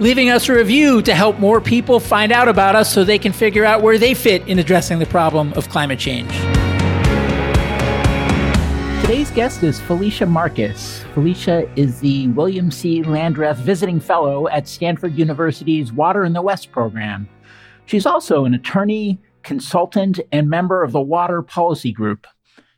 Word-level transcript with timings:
leaving 0.00 0.30
us 0.30 0.48
a 0.48 0.54
review 0.54 1.02
to 1.02 1.14
help 1.14 1.38
more 1.38 1.60
people 1.60 1.98
find 1.98 2.30
out 2.30 2.48
about 2.48 2.76
us 2.76 2.92
so 2.92 3.02
they 3.02 3.18
can 3.18 3.32
figure 3.32 3.64
out 3.64 3.82
where 3.82 3.98
they 3.98 4.14
fit 4.14 4.46
in 4.46 4.58
addressing 4.58 4.98
the 4.98 5.06
problem 5.06 5.52
of 5.54 5.68
climate 5.68 5.98
change. 5.98 6.30
Today's 9.00 9.30
guest 9.30 9.62
is 9.62 9.80
Felicia 9.80 10.26
Marcus. 10.26 11.02
Felicia 11.14 11.68
is 11.76 11.98
the 12.00 12.28
William 12.28 12.70
C. 12.70 13.02
Landreth 13.02 13.56
Visiting 13.56 13.98
Fellow 14.00 14.48
at 14.48 14.68
Stanford 14.68 15.18
University's 15.18 15.92
Water 15.92 16.24
in 16.24 16.34
the 16.34 16.42
West 16.42 16.70
program. 16.70 17.28
She's 17.86 18.04
also 18.04 18.44
an 18.44 18.52
attorney, 18.54 19.18
consultant, 19.42 20.20
and 20.30 20.50
member 20.50 20.82
of 20.82 20.92
the 20.92 21.00
Water 21.00 21.40
Policy 21.40 21.90
Group. 21.90 22.26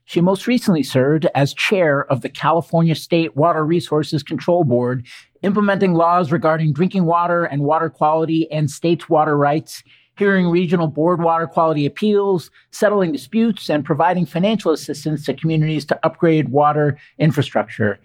She 0.05 0.21
most 0.21 0.47
recently 0.47 0.85
served 0.85 1.27
as 1.35 1.53
chair 1.53 2.05
of 2.05 2.23
the 2.23 2.29
California 2.29 2.95
State 2.95 3.37
Water 3.37 3.65
Resources 3.65 4.23
Control 4.23 4.65
Board, 4.65 5.07
implementing 5.43 5.95
laws 5.95 6.33
regarding 6.33 6.73
drinking 6.73 7.05
water 7.05 7.45
and 7.45 7.63
water 7.63 7.91
quality 7.91 8.51
and 8.51 8.71
states' 8.71 9.09
water 9.09 9.37
rights 9.37 9.83
hearing 10.21 10.49
regional 10.49 10.87
board 10.87 11.23
water 11.23 11.47
quality 11.47 11.87
appeals, 11.87 12.51
settling 12.73 13.11
disputes, 13.11 13.71
and 13.71 13.87
providing 13.87 14.27
financial 14.27 14.71
assistance 14.71 15.25
to 15.25 15.33
communities 15.33 15.87
to 15.87 15.99
upgrade 16.05 16.51
water 16.51 16.99
infrastructure. 17.19 17.99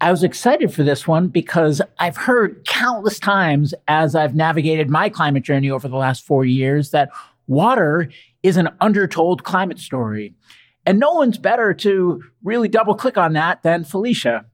I 0.00 0.12
was 0.12 0.22
excited 0.22 0.72
for 0.72 0.84
this 0.84 1.08
one 1.08 1.26
because 1.26 1.82
I've 1.98 2.16
heard 2.16 2.64
countless 2.64 3.18
times 3.18 3.74
as 3.88 4.14
I've 4.14 4.36
navigated 4.36 4.88
my 4.88 5.08
climate 5.08 5.42
journey 5.42 5.68
over 5.68 5.88
the 5.88 5.96
last 5.96 6.24
four 6.24 6.44
years 6.44 6.90
that 6.90 7.10
water 7.48 8.08
is 8.44 8.56
an 8.56 8.68
undertold 8.80 9.42
climate 9.42 9.80
story. 9.80 10.34
And 10.86 11.00
no 11.00 11.14
one's 11.14 11.38
better 11.38 11.74
to 11.74 12.22
really 12.44 12.68
double 12.68 12.94
click 12.94 13.18
on 13.18 13.32
that 13.32 13.64
than 13.64 13.82
Felicia. 13.82 14.46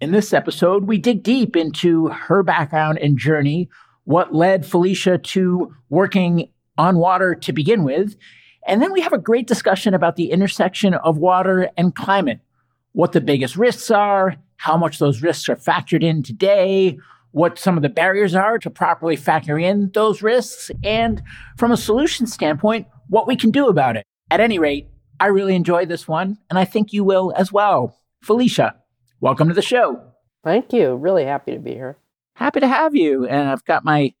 In 0.00 0.12
this 0.12 0.32
episode, 0.32 0.84
we 0.84 0.96
dig 0.98 1.24
deep 1.24 1.56
into 1.56 2.06
her 2.06 2.44
background 2.44 2.98
and 2.98 3.18
journey, 3.18 3.68
what 4.04 4.32
led 4.32 4.64
Felicia 4.64 5.18
to 5.18 5.74
working 5.88 6.50
on 6.76 6.98
water 6.98 7.34
to 7.34 7.52
begin 7.52 7.82
with. 7.82 8.14
And 8.64 8.80
then 8.80 8.92
we 8.92 9.00
have 9.00 9.12
a 9.12 9.18
great 9.18 9.48
discussion 9.48 9.94
about 9.94 10.14
the 10.14 10.30
intersection 10.30 10.94
of 10.94 11.18
water 11.18 11.68
and 11.76 11.96
climate, 11.96 12.38
what 12.92 13.10
the 13.10 13.20
biggest 13.20 13.56
risks 13.56 13.90
are, 13.90 14.36
how 14.56 14.76
much 14.76 15.00
those 15.00 15.20
risks 15.20 15.48
are 15.48 15.56
factored 15.56 16.04
in 16.04 16.22
today, 16.22 16.96
what 17.32 17.58
some 17.58 17.76
of 17.76 17.82
the 17.82 17.88
barriers 17.88 18.36
are 18.36 18.56
to 18.60 18.70
properly 18.70 19.16
factor 19.16 19.58
in 19.58 19.90
those 19.94 20.22
risks, 20.22 20.70
and 20.84 21.20
from 21.56 21.72
a 21.72 21.76
solution 21.76 22.28
standpoint, 22.28 22.86
what 23.08 23.26
we 23.26 23.34
can 23.34 23.50
do 23.50 23.66
about 23.66 23.96
it. 23.96 24.04
At 24.30 24.38
any 24.38 24.60
rate, 24.60 24.86
I 25.18 25.26
really 25.26 25.56
enjoyed 25.56 25.88
this 25.88 26.06
one, 26.06 26.38
and 26.50 26.56
I 26.56 26.64
think 26.64 26.92
you 26.92 27.02
will 27.02 27.32
as 27.36 27.52
well. 27.52 27.98
Felicia, 28.22 28.76
welcome 29.20 29.48
to 29.48 29.54
the 29.54 29.62
show. 29.62 30.02
Thank 30.44 30.72
you. 30.72 30.94
Really 30.94 31.24
happy 31.24 31.52
to 31.52 31.58
be 31.58 31.72
here 31.72 31.96
happy 32.38 32.60
to 32.60 32.68
have 32.68 32.94
you. 32.94 33.26
And 33.26 33.48
I've 33.48 33.64
got 33.64 33.84
my 33.84 34.14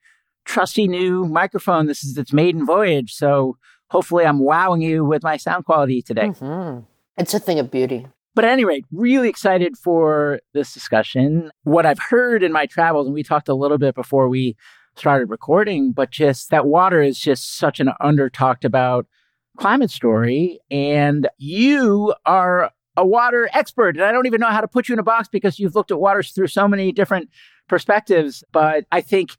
trusty 0.44 0.88
new 0.88 1.24
microphone. 1.26 1.86
This 1.86 2.02
is 2.02 2.18
its 2.18 2.32
maiden 2.32 2.66
voyage. 2.66 3.14
So 3.14 3.56
hopefully 3.90 4.26
I'm 4.26 4.40
wowing 4.40 4.82
you 4.82 5.04
with 5.04 5.22
my 5.22 5.36
sound 5.36 5.64
quality 5.64 6.02
today. 6.02 6.28
Mm-hmm. 6.28 6.80
It's 7.16 7.32
a 7.32 7.38
thing 7.38 7.58
of 7.58 7.70
beauty. 7.70 8.06
But 8.34 8.44
at 8.44 8.52
any 8.52 8.64
rate, 8.64 8.84
really 8.92 9.28
excited 9.28 9.76
for 9.76 10.40
this 10.52 10.72
discussion. 10.72 11.50
What 11.62 11.86
I've 11.86 11.98
heard 11.98 12.42
in 12.42 12.52
my 12.52 12.66
travels, 12.66 13.06
and 13.06 13.14
we 13.14 13.22
talked 13.22 13.48
a 13.48 13.54
little 13.54 13.78
bit 13.78 13.94
before 13.94 14.28
we 14.28 14.56
started 14.96 15.30
recording, 15.30 15.92
but 15.92 16.10
just 16.10 16.50
that 16.50 16.66
water 16.66 17.02
is 17.02 17.18
just 17.18 17.56
such 17.56 17.80
an 17.80 17.90
under 18.00 18.28
talked 18.28 18.64
about 18.64 19.06
climate 19.58 19.90
story. 19.90 20.60
And 20.70 21.28
you 21.38 22.14
are 22.26 22.70
a 22.98 23.06
water 23.06 23.48
expert. 23.54 23.96
And 23.96 24.04
I 24.04 24.12
don't 24.12 24.26
even 24.26 24.40
know 24.40 24.48
how 24.48 24.60
to 24.60 24.68
put 24.68 24.88
you 24.88 24.92
in 24.92 24.98
a 24.98 25.04
box 25.04 25.28
because 25.28 25.58
you've 25.58 25.76
looked 25.76 25.92
at 25.92 26.00
waters 26.00 26.32
through 26.32 26.48
so 26.48 26.66
many 26.66 26.90
different 26.90 27.30
perspectives. 27.68 28.42
But 28.52 28.86
I 28.90 29.00
think 29.00 29.36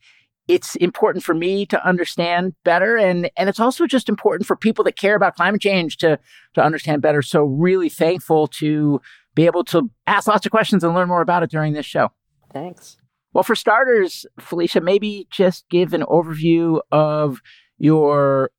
it's 0.47 0.75
important 0.77 1.23
for 1.23 1.35
me 1.35 1.65
to 1.67 1.87
understand 1.87 2.55
better 2.63 2.97
and 2.97 3.29
and 3.37 3.47
it's 3.47 3.59
also 3.59 3.85
just 3.85 4.09
important 4.09 4.47
for 4.47 4.55
people 4.55 4.83
that 4.83 4.97
care 4.97 5.15
about 5.15 5.35
climate 5.35 5.61
change 5.61 5.97
to 5.97 6.17
to 6.55 6.61
understand 6.63 7.03
better 7.03 7.21
so 7.21 7.43
really 7.43 7.87
thankful 7.87 8.47
to 8.47 8.99
be 9.35 9.45
able 9.45 9.63
to 9.63 9.91
ask 10.07 10.27
lots 10.27 10.47
of 10.47 10.51
questions 10.51 10.83
and 10.83 10.95
learn 10.95 11.07
more 11.07 11.21
about 11.21 11.43
it 11.43 11.51
during 11.51 11.73
this 11.73 11.85
show 11.85 12.09
thanks 12.51 12.97
well 13.31 13.43
for 13.43 13.53
starters 13.53 14.25
felicia 14.39 14.81
maybe 14.81 15.27
just 15.29 15.69
give 15.69 15.93
an 15.93 16.01
overview 16.01 16.81
of 16.91 17.41
your 17.77 18.49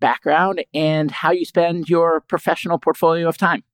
background 0.00 0.62
and 0.74 1.10
how 1.10 1.30
you 1.30 1.46
spend 1.46 1.88
your 1.88 2.20
professional 2.20 2.78
portfolio 2.78 3.26
of 3.26 3.38
time 3.38 3.64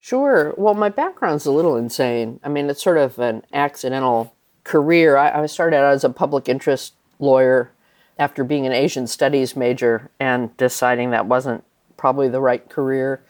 sure 0.00 0.54
well 0.56 0.74
my 0.74 0.88
background's 0.88 1.46
a 1.46 1.52
little 1.52 1.76
insane 1.76 2.38
i 2.44 2.48
mean 2.48 2.70
it's 2.70 2.82
sort 2.82 2.98
of 2.98 3.18
an 3.18 3.42
accidental 3.52 4.34
career, 4.68 5.16
I, 5.16 5.42
I 5.42 5.46
started 5.46 5.78
out 5.78 5.94
as 5.94 6.04
a 6.04 6.10
public 6.10 6.46
interest 6.48 6.92
lawyer 7.18 7.72
after 8.18 8.44
being 8.44 8.66
an 8.66 8.72
Asian 8.72 9.06
studies 9.06 9.56
major 9.56 10.10
and 10.20 10.54
deciding 10.58 11.10
that 11.10 11.26
wasn't 11.26 11.64
probably 11.96 12.28
the 12.28 12.40
right 12.40 12.68
career 12.68 13.24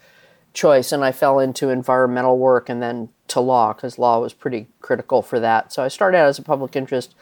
choice. 0.53 0.91
And 0.91 1.05
I 1.05 1.13
fell 1.13 1.39
into 1.39 1.71
environmental 1.71 2.39
work 2.39 2.69
and 2.69 2.83
then 2.83 3.11
to 3.29 3.41
law 3.41 3.73
because 3.73 3.99
law 3.99 4.19
was 4.19 4.33
pretty 4.33 4.67
critical 4.81 5.23
for 5.23 5.39
that. 5.39 5.73
So 5.73 5.85
I 5.85 5.89
started 5.89 6.19
out 6.19 6.29
as 6.29 6.39
a 6.41 6.43
public 6.43 6.75
interest 6.75 7.15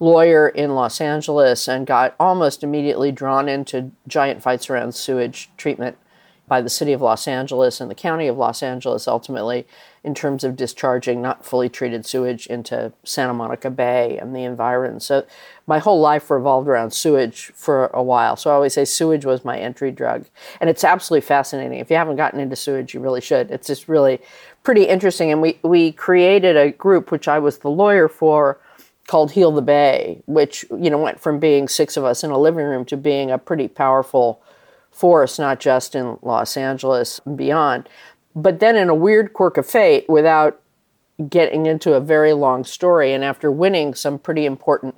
lawyer 0.00 0.48
in 0.48 0.74
Los 0.74 1.00
Angeles 1.00 1.68
and 1.68 1.86
got 1.86 2.16
almost 2.18 2.64
immediately 2.64 3.12
drawn 3.12 3.48
into 3.48 3.92
giant 4.08 4.42
fights 4.42 4.68
around 4.68 4.94
sewage 4.94 5.48
treatment 5.56 5.96
by 6.50 6.60
the 6.60 6.68
city 6.68 6.92
of 6.92 7.00
Los 7.00 7.28
Angeles 7.28 7.80
and 7.80 7.88
the 7.88 7.94
county 7.94 8.26
of 8.26 8.36
Los 8.36 8.60
Angeles 8.60 9.06
ultimately 9.06 9.68
in 10.02 10.16
terms 10.16 10.42
of 10.42 10.56
discharging 10.56 11.22
not 11.22 11.46
fully 11.46 11.68
treated 11.68 12.04
sewage 12.04 12.48
into 12.48 12.92
Santa 13.04 13.32
Monica 13.32 13.70
Bay 13.70 14.18
and 14.18 14.34
the 14.34 14.42
environs. 14.42 15.06
So 15.06 15.24
my 15.68 15.78
whole 15.78 16.00
life 16.00 16.28
revolved 16.28 16.66
around 16.66 16.90
sewage 16.90 17.52
for 17.54 17.86
a 17.94 18.02
while. 18.02 18.34
So 18.34 18.50
I 18.50 18.54
always 18.54 18.74
say 18.74 18.84
sewage 18.84 19.24
was 19.24 19.44
my 19.44 19.60
entry 19.60 19.92
drug. 19.92 20.26
And 20.60 20.68
it's 20.68 20.82
absolutely 20.82 21.24
fascinating. 21.24 21.78
If 21.78 21.88
you 21.88 21.94
haven't 21.94 22.16
gotten 22.16 22.40
into 22.40 22.56
sewage, 22.56 22.94
you 22.94 23.00
really 23.00 23.20
should. 23.20 23.52
It's 23.52 23.68
just 23.68 23.86
really 23.86 24.18
pretty 24.64 24.88
interesting. 24.88 25.30
And 25.30 25.40
we, 25.40 25.56
we 25.62 25.92
created 25.92 26.56
a 26.56 26.72
group, 26.72 27.12
which 27.12 27.28
I 27.28 27.38
was 27.38 27.58
the 27.58 27.70
lawyer 27.70 28.08
for, 28.08 28.58
called 29.06 29.30
Heal 29.30 29.52
the 29.52 29.62
Bay, 29.62 30.20
which, 30.26 30.64
you 30.76 30.90
know, 30.90 30.98
went 30.98 31.20
from 31.20 31.38
being 31.38 31.68
six 31.68 31.96
of 31.96 32.04
us 32.04 32.24
in 32.24 32.30
a 32.32 32.38
living 32.38 32.64
room 32.64 32.84
to 32.86 32.96
being 32.96 33.30
a 33.30 33.38
pretty 33.38 33.68
powerful 33.68 34.42
force, 35.00 35.38
not 35.38 35.60
just 35.60 35.94
in 35.94 36.18
Los 36.20 36.58
Angeles 36.58 37.20
and 37.24 37.36
beyond. 37.36 37.88
But 38.36 38.60
then, 38.60 38.76
in 38.76 38.88
a 38.88 38.94
weird 38.94 39.32
quirk 39.32 39.56
of 39.56 39.66
fate, 39.66 40.04
without 40.08 40.60
getting 41.28 41.66
into 41.66 41.94
a 41.94 42.00
very 42.00 42.34
long 42.34 42.64
story, 42.64 43.12
and 43.12 43.24
after 43.24 43.50
winning 43.50 43.94
some 43.94 44.18
pretty 44.18 44.44
important 44.44 44.94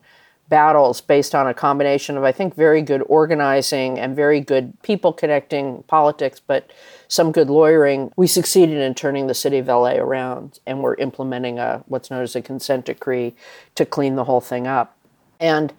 battles 0.48 1.00
based 1.00 1.34
on 1.34 1.46
a 1.46 1.54
combination 1.54 2.18
of, 2.18 2.24
I 2.24 2.32
think, 2.32 2.54
very 2.54 2.82
good 2.82 3.02
organizing 3.06 3.98
and 3.98 4.14
very 4.14 4.40
good 4.40 4.74
people 4.82 5.12
connecting 5.12 5.82
politics, 5.84 6.40
but 6.44 6.70
some 7.08 7.32
good 7.32 7.48
lawyering, 7.48 8.12
we 8.16 8.26
succeeded 8.26 8.78
in 8.78 8.94
turning 8.94 9.28
the 9.28 9.34
city 9.34 9.58
of 9.58 9.68
LA 9.68 9.92
around, 9.92 10.58
and 10.66 10.82
we're 10.82 10.96
implementing 10.96 11.58
a 11.58 11.82
what's 11.86 12.10
known 12.10 12.22
as 12.22 12.36
a 12.36 12.42
consent 12.42 12.84
decree 12.84 13.34
to 13.76 13.86
clean 13.86 14.16
the 14.16 14.24
whole 14.24 14.40
thing 14.40 14.66
up. 14.66 14.94
And 15.40 15.72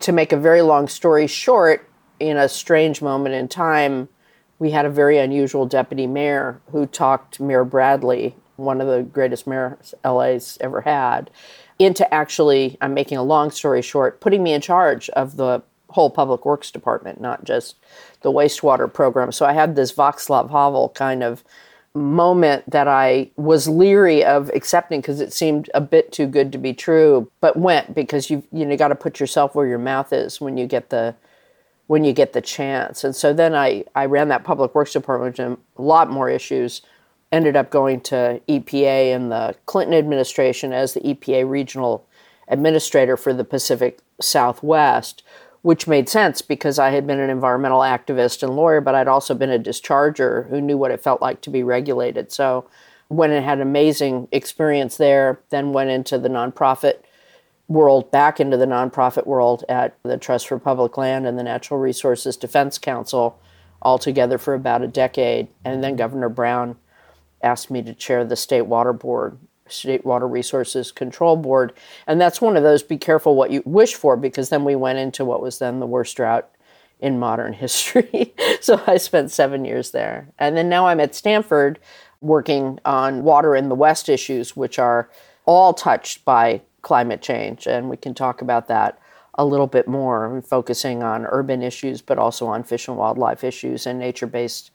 to 0.00 0.12
make 0.12 0.32
a 0.32 0.36
very 0.36 0.62
long 0.62 0.88
story 0.88 1.26
short, 1.26 1.88
in 2.28 2.36
a 2.36 2.48
strange 2.48 3.02
moment 3.02 3.34
in 3.34 3.48
time, 3.48 4.08
we 4.58 4.70
had 4.70 4.86
a 4.86 4.90
very 4.90 5.18
unusual 5.18 5.66
deputy 5.66 6.06
mayor 6.06 6.60
who 6.70 6.86
talked 6.86 7.40
Mayor 7.40 7.64
Bradley, 7.64 8.34
one 8.56 8.80
of 8.80 8.86
the 8.86 9.02
greatest 9.02 9.46
mayors 9.46 9.94
LA's 10.04 10.56
ever 10.60 10.82
had, 10.82 11.30
into 11.78 12.12
actually, 12.14 12.78
I'm 12.80 12.94
making 12.94 13.18
a 13.18 13.22
long 13.24 13.50
story 13.50 13.82
short, 13.82 14.20
putting 14.20 14.42
me 14.42 14.52
in 14.52 14.60
charge 14.60 15.08
of 15.10 15.36
the 15.36 15.62
whole 15.90 16.10
public 16.10 16.46
works 16.46 16.70
department, 16.70 17.20
not 17.20 17.44
just 17.44 17.76
the 18.22 18.30
wastewater 18.30 18.92
program. 18.92 19.32
So 19.32 19.44
I 19.44 19.52
had 19.52 19.74
this 19.74 19.92
Václav 19.92 20.50
Havel 20.50 20.90
kind 20.90 21.22
of 21.22 21.42
moment 21.94 22.70
that 22.70 22.88
I 22.88 23.30
was 23.36 23.68
leery 23.68 24.24
of 24.24 24.48
accepting 24.50 25.00
because 25.00 25.20
it 25.20 25.32
seemed 25.32 25.68
a 25.74 25.80
bit 25.80 26.12
too 26.12 26.26
good 26.26 26.52
to 26.52 26.58
be 26.58 26.72
true, 26.72 27.30
but 27.40 27.56
went 27.56 27.94
because 27.94 28.30
you've 28.30 28.46
you 28.52 28.64
know 28.64 28.76
got 28.76 28.88
to 28.88 28.94
put 28.94 29.20
yourself 29.20 29.54
where 29.54 29.66
your 29.66 29.78
mouth 29.78 30.12
is 30.12 30.40
when 30.40 30.56
you 30.56 30.66
get 30.66 30.88
the 30.90 31.14
when 31.86 32.04
you 32.04 32.12
get 32.12 32.32
the 32.32 32.40
chance. 32.40 33.04
And 33.04 33.14
so 33.14 33.32
then 33.32 33.54
I, 33.54 33.84
I 33.94 34.06
ran 34.06 34.28
that 34.28 34.44
public 34.44 34.74
works 34.74 34.92
department 34.92 35.38
a 35.38 35.82
lot 35.82 36.10
more 36.10 36.28
issues. 36.28 36.82
Ended 37.30 37.56
up 37.56 37.70
going 37.70 38.00
to 38.02 38.40
EPA 38.48 39.14
and 39.14 39.32
the 39.32 39.54
Clinton 39.66 39.94
administration 39.94 40.72
as 40.72 40.94
the 40.94 41.00
EPA 41.00 41.48
regional 41.48 42.06
administrator 42.48 43.16
for 43.16 43.32
the 43.32 43.44
Pacific 43.44 44.00
Southwest, 44.20 45.22
which 45.62 45.86
made 45.86 46.08
sense 46.08 46.42
because 46.42 46.78
I 46.78 46.90
had 46.90 47.06
been 47.06 47.20
an 47.20 47.30
environmental 47.30 47.80
activist 47.80 48.42
and 48.42 48.54
lawyer, 48.54 48.80
but 48.80 48.94
I'd 48.94 49.08
also 49.08 49.34
been 49.34 49.50
a 49.50 49.58
discharger 49.58 50.48
who 50.50 50.60
knew 50.60 50.76
what 50.76 50.90
it 50.90 51.02
felt 51.02 51.22
like 51.22 51.40
to 51.42 51.50
be 51.50 51.62
regulated. 51.62 52.32
So 52.32 52.68
went 53.08 53.32
and 53.32 53.44
had 53.44 53.58
an 53.58 53.62
amazing 53.62 54.28
experience 54.32 54.96
there, 54.96 55.40
then 55.50 55.72
went 55.72 55.90
into 55.90 56.18
the 56.18 56.28
nonprofit 56.28 57.02
world, 57.72 58.10
back 58.10 58.40
into 58.40 58.56
the 58.56 58.66
nonprofit 58.66 59.26
world 59.26 59.64
at 59.68 59.96
the 60.02 60.18
Trust 60.18 60.48
for 60.48 60.58
Public 60.58 60.96
Land 60.96 61.26
and 61.26 61.38
the 61.38 61.42
Natural 61.42 61.80
Resources 61.80 62.36
Defense 62.36 62.78
Council, 62.78 63.40
all 63.80 63.98
together 63.98 64.38
for 64.38 64.54
about 64.54 64.82
a 64.82 64.88
decade. 64.88 65.48
And 65.64 65.82
then 65.82 65.96
Governor 65.96 66.28
Brown 66.28 66.76
asked 67.42 67.70
me 67.70 67.82
to 67.82 67.94
chair 67.94 68.24
the 68.24 68.36
State 68.36 68.62
Water 68.62 68.92
Board, 68.92 69.38
State 69.66 70.04
Water 70.04 70.28
Resources 70.28 70.92
Control 70.92 71.36
Board. 71.36 71.72
And 72.06 72.20
that's 72.20 72.40
one 72.40 72.56
of 72.56 72.62
those 72.62 72.82
be 72.82 72.98
careful 72.98 73.34
what 73.34 73.50
you 73.50 73.62
wish 73.64 73.94
for, 73.94 74.16
because 74.16 74.50
then 74.50 74.64
we 74.64 74.76
went 74.76 74.98
into 74.98 75.24
what 75.24 75.42
was 75.42 75.58
then 75.58 75.80
the 75.80 75.86
worst 75.86 76.16
drought 76.16 76.48
in 77.00 77.18
modern 77.18 77.52
history. 77.54 78.34
so 78.60 78.82
I 78.86 78.98
spent 78.98 79.30
seven 79.30 79.64
years 79.64 79.90
there. 79.90 80.28
And 80.38 80.56
then 80.56 80.68
now 80.68 80.86
I'm 80.86 81.00
at 81.00 81.14
Stanford 81.14 81.78
working 82.20 82.78
on 82.84 83.24
water 83.24 83.56
in 83.56 83.68
the 83.68 83.74
West 83.74 84.08
issues, 84.08 84.56
which 84.56 84.78
are 84.78 85.10
all 85.44 85.74
touched 85.74 86.24
by 86.24 86.62
climate 86.82 87.22
change. 87.22 87.66
And 87.66 87.88
we 87.88 87.96
can 87.96 88.14
talk 88.14 88.42
about 88.42 88.68
that 88.68 88.98
a 89.34 89.44
little 89.44 89.66
bit 89.66 89.88
more, 89.88 90.42
focusing 90.42 91.02
on 91.02 91.26
urban 91.26 91.62
issues, 91.62 92.02
but 92.02 92.18
also 92.18 92.46
on 92.46 92.62
fish 92.62 92.86
and 92.86 92.96
wildlife 92.96 93.42
issues 93.42 93.86
and 93.86 93.98
nature 93.98 94.26
based 94.26 94.70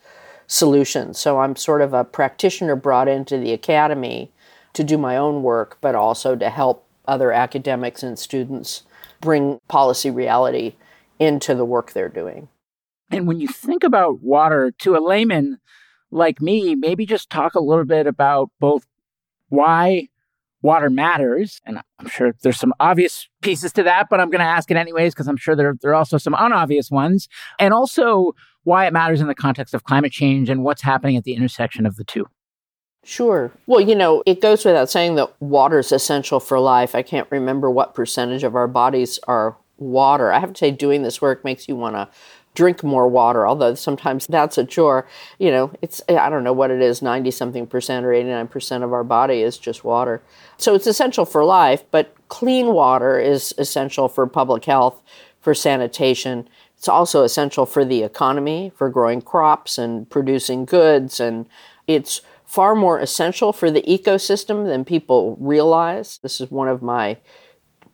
solutions. 0.47 1.19
So 1.19 1.39
I'm 1.39 1.55
sort 1.55 1.81
of 1.81 1.93
a 1.93 2.03
practitioner 2.03 2.75
brought 2.75 3.07
into 3.07 3.37
the 3.37 3.53
academy 3.53 4.31
to 4.73 4.83
do 4.83 4.97
my 4.97 5.17
own 5.17 5.43
work, 5.43 5.77
but 5.81 5.93
also 5.93 6.35
to 6.35 6.49
help 6.49 6.85
other 7.07 7.31
academics 7.31 8.03
and 8.03 8.17
students 8.17 8.83
bring 9.21 9.59
policy 9.67 10.09
reality 10.09 10.75
into 11.19 11.55
the 11.55 11.65
work 11.65 11.91
they're 11.91 12.09
doing. 12.09 12.47
And 13.11 13.27
when 13.27 13.39
you 13.39 13.47
think 13.47 13.83
about 13.83 14.21
water 14.21 14.71
to 14.79 14.95
a 14.95 14.99
layman 14.99 15.59
like 16.11 16.41
me, 16.41 16.75
maybe 16.75 17.05
just 17.05 17.29
talk 17.29 17.55
a 17.55 17.61
little 17.61 17.85
bit 17.85 18.07
about 18.07 18.49
both 18.59 18.85
why 19.49 20.09
water 20.67 20.89
matters. 20.89 21.61
And 21.65 21.79
I'm 21.97 22.09
sure 22.09 22.35
there's 22.43 22.59
some 22.59 22.73
obvious 22.81 23.29
pieces 23.41 23.71
to 23.73 23.83
that, 23.83 24.07
but 24.09 24.19
I'm 24.19 24.29
going 24.29 24.39
to 24.39 24.45
ask 24.45 24.69
it 24.69 24.75
anyways 24.75 25.13
because 25.13 25.27
I'm 25.27 25.37
sure 25.37 25.55
there, 25.55 25.75
there 25.81 25.91
are 25.91 25.95
also 25.95 26.17
some 26.17 26.35
unobvious 26.35 26.91
ones. 26.91 27.29
And 27.57 27.73
also 27.73 28.35
why 28.65 28.85
it 28.85 28.91
matters 28.91 29.21
in 29.21 29.27
the 29.27 29.33
context 29.35 29.73
of 29.73 29.85
climate 29.85 30.11
change 30.11 30.49
and 30.49 30.65
what's 30.65 30.81
happening 30.81 31.15
at 31.15 31.23
the 31.23 31.33
intersection 31.33 31.85
of 31.85 31.95
the 31.95 32.03
two. 32.03 32.27
Sure. 33.05 33.49
Well, 33.65 33.79
you 33.79 33.95
know, 33.95 34.21
it 34.25 34.41
goes 34.41 34.65
without 34.65 34.89
saying 34.89 35.15
that 35.15 35.41
water 35.41 35.79
is 35.79 35.93
essential 35.93 36.41
for 36.41 36.59
life. 36.59 36.93
I 36.93 37.01
can't 37.01 37.31
remember 37.31 37.71
what 37.71 37.95
percentage 37.95 38.43
of 38.43 38.53
our 38.53 38.67
bodies 38.67 39.17
are 39.25 39.55
water. 39.77 40.33
I 40.33 40.39
have 40.39 40.51
to 40.51 40.57
say, 40.57 40.71
doing 40.71 41.03
this 41.03 41.21
work 41.21 41.45
makes 41.45 41.69
you 41.69 41.77
want 41.77 41.95
to 41.95 42.09
drink 42.57 42.83
more 42.83 43.07
water, 43.07 43.47
although 43.47 43.75
sometimes 43.75 44.25
that's 44.25 44.57
a 44.57 44.65
chore. 44.65 45.07
You 45.37 45.51
know, 45.51 45.71
it's, 45.83 46.01
I 46.09 46.27
don't 46.27 46.43
know 46.43 46.53
what 46.53 46.71
it 46.71 46.81
is, 46.81 47.03
90 47.03 47.29
something 47.29 47.67
percent 47.67 48.03
or 48.03 48.09
89% 48.09 48.83
of 48.83 48.91
our 48.91 49.03
body 49.03 49.43
is 49.43 49.59
just 49.59 49.83
water. 49.83 50.23
So 50.57 50.73
it's 50.73 50.87
essential 50.87 51.23
for 51.23 51.45
life, 51.45 51.83
but 51.91 52.15
clean 52.29 52.73
water 52.73 53.19
is 53.19 53.53
essential 53.59 54.09
for 54.09 54.25
public 54.25 54.65
health, 54.65 54.99
for 55.39 55.53
sanitation. 55.53 56.49
It's 56.75 56.87
also 56.87 57.23
essential 57.23 57.67
for 57.67 57.85
the 57.85 58.01
economy, 58.01 58.71
for 58.75 58.89
growing 58.89 59.21
crops 59.21 59.77
and 59.77 60.09
producing 60.09 60.65
goods. 60.65 61.19
And 61.19 61.45
it's 61.85 62.21
far 62.43 62.73
more 62.73 62.97
essential 62.97 63.53
for 63.53 63.69
the 63.69 63.83
ecosystem 63.83 64.65
than 64.65 64.83
people 64.83 65.37
realize. 65.39 66.17
This 66.23 66.41
is 66.41 66.49
one 66.49 66.67
of 66.67 66.81
my 66.81 67.17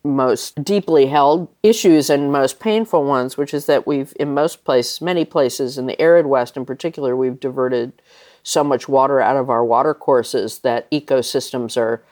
most 0.04 0.62
deeply 0.62 1.06
held 1.06 1.48
issues 1.62 2.10
and 2.10 2.30
most 2.30 2.60
painful 2.60 3.04
ones, 3.04 3.36
which 3.36 3.54
is 3.54 3.66
that 3.66 3.86
we've, 3.86 4.12
in 4.20 4.34
most 4.34 4.64
places, 4.64 5.00
many 5.00 5.24
places, 5.24 5.78
in 5.78 5.86
the 5.86 6.00
arid 6.00 6.26
West 6.26 6.56
in 6.56 6.66
particular, 6.66 7.16
we've 7.16 7.40
diverted 7.40 7.92
so 8.42 8.62
much 8.62 8.86
water 8.86 9.20
out 9.20 9.36
of 9.36 9.48
our 9.48 9.64
water 9.64 9.94
courses 9.94 10.58
that 10.58 10.90
ecosystems 10.90 11.78
are 11.78 12.04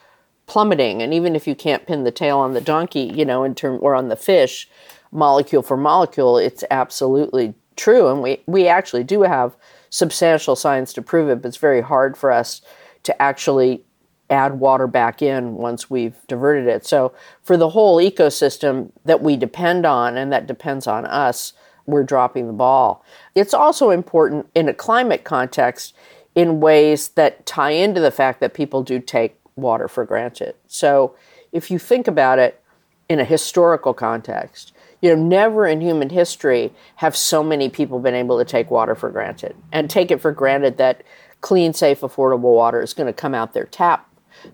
plummeting. 0.47 1.03
And 1.03 1.13
even 1.13 1.37
if 1.37 1.47
you 1.47 1.55
can't 1.55 1.87
pin 1.87 2.05
the 2.05 2.11
tail 2.11 2.39
on 2.39 2.55
the 2.55 2.61
donkey, 2.61 3.13
you 3.15 3.27
know, 3.27 3.45
in 3.45 3.55
term 3.55 3.79
or 3.83 3.95
on 3.95 4.09
the 4.09 4.17
fish, 4.17 4.69
molecule 5.13 5.63
for 5.63 5.77
molecule, 5.77 6.39
it's 6.39 6.65
absolutely 6.71 7.55
true. 7.77 8.09
And 8.09 8.23
we, 8.23 8.41
we 8.47 8.67
actually 8.67 9.05
do 9.05 9.23
have 9.23 9.55
substantial 9.91 10.57
science 10.57 10.95
to 10.95 11.03
prove 11.03 11.29
it, 11.29 11.43
but 11.43 11.49
it's 11.49 11.59
very 11.59 11.83
hard 11.83 12.17
for 12.17 12.33
us 12.33 12.63
to 13.03 13.21
actually 13.21 13.85
add 14.33 14.59
water 14.59 14.87
back 14.87 15.23
in 15.23 15.55
once 15.55 15.91
we've 15.91 16.17
diverted 16.27 16.67
it. 16.67 16.87
So 16.87 17.13
for 17.43 17.57
the 17.57 17.69
whole 17.71 17.99
ecosystem 17.99 18.91
that 19.05 19.23
we 19.23 19.37
depend 19.37 19.87
on 19.87 20.17
and 20.17 20.33
that 20.33 20.47
depends 20.47 20.87
on 20.87 21.05
us, 21.05 21.53
we're 21.87 22.03
dropping 22.03 22.47
the 22.47 22.53
ball. 22.53 23.05
It's 23.35 23.55
also 23.55 23.91
important 23.91 24.49
in 24.55 24.69
a 24.69 24.75
climate 24.75 25.25
context 25.25 25.95
in 26.35 26.61
ways 26.61 27.09
that 27.09 27.45
tie 27.45 27.73
into 27.73 28.01
the 28.01 28.11
fact 28.11 28.41
that 28.41 28.55
people 28.55 28.83
do 28.83 28.99
take 28.99 29.39
water 29.57 29.87
for 29.87 30.05
granted. 30.05 30.55
So 30.67 31.15
if 31.53 31.71
you 31.71 31.79
think 31.79 32.09
about 32.09 32.39
it 32.39 32.63
in 33.09 33.21
a 33.21 33.25
historical 33.25 33.93
context, 33.93 34.73
you 35.03 35.15
know, 35.15 35.23
never 35.23 35.67
in 35.67 35.81
human 35.81 36.09
history 36.09 36.73
have 36.97 37.17
so 37.17 37.43
many 37.43 37.69
people 37.69 37.99
been 37.99 38.15
able 38.15 38.39
to 38.39 38.45
take 38.45 38.71
water 38.71 38.95
for 38.95 39.11
granted 39.11 39.55
and 39.73 39.91
take 39.91 40.11
it 40.11 40.21
for 40.21 40.33
granted 40.33 40.79
that 40.79 41.03
clean, 41.41 41.75
safe, 41.75 42.01
affordable 42.01 42.55
water 42.55 42.81
is 42.81 42.95
going 42.95 43.09
to 43.09 43.13
come 43.13 43.35
out 43.35 43.53
their 43.53 43.67
tap, 43.67 44.09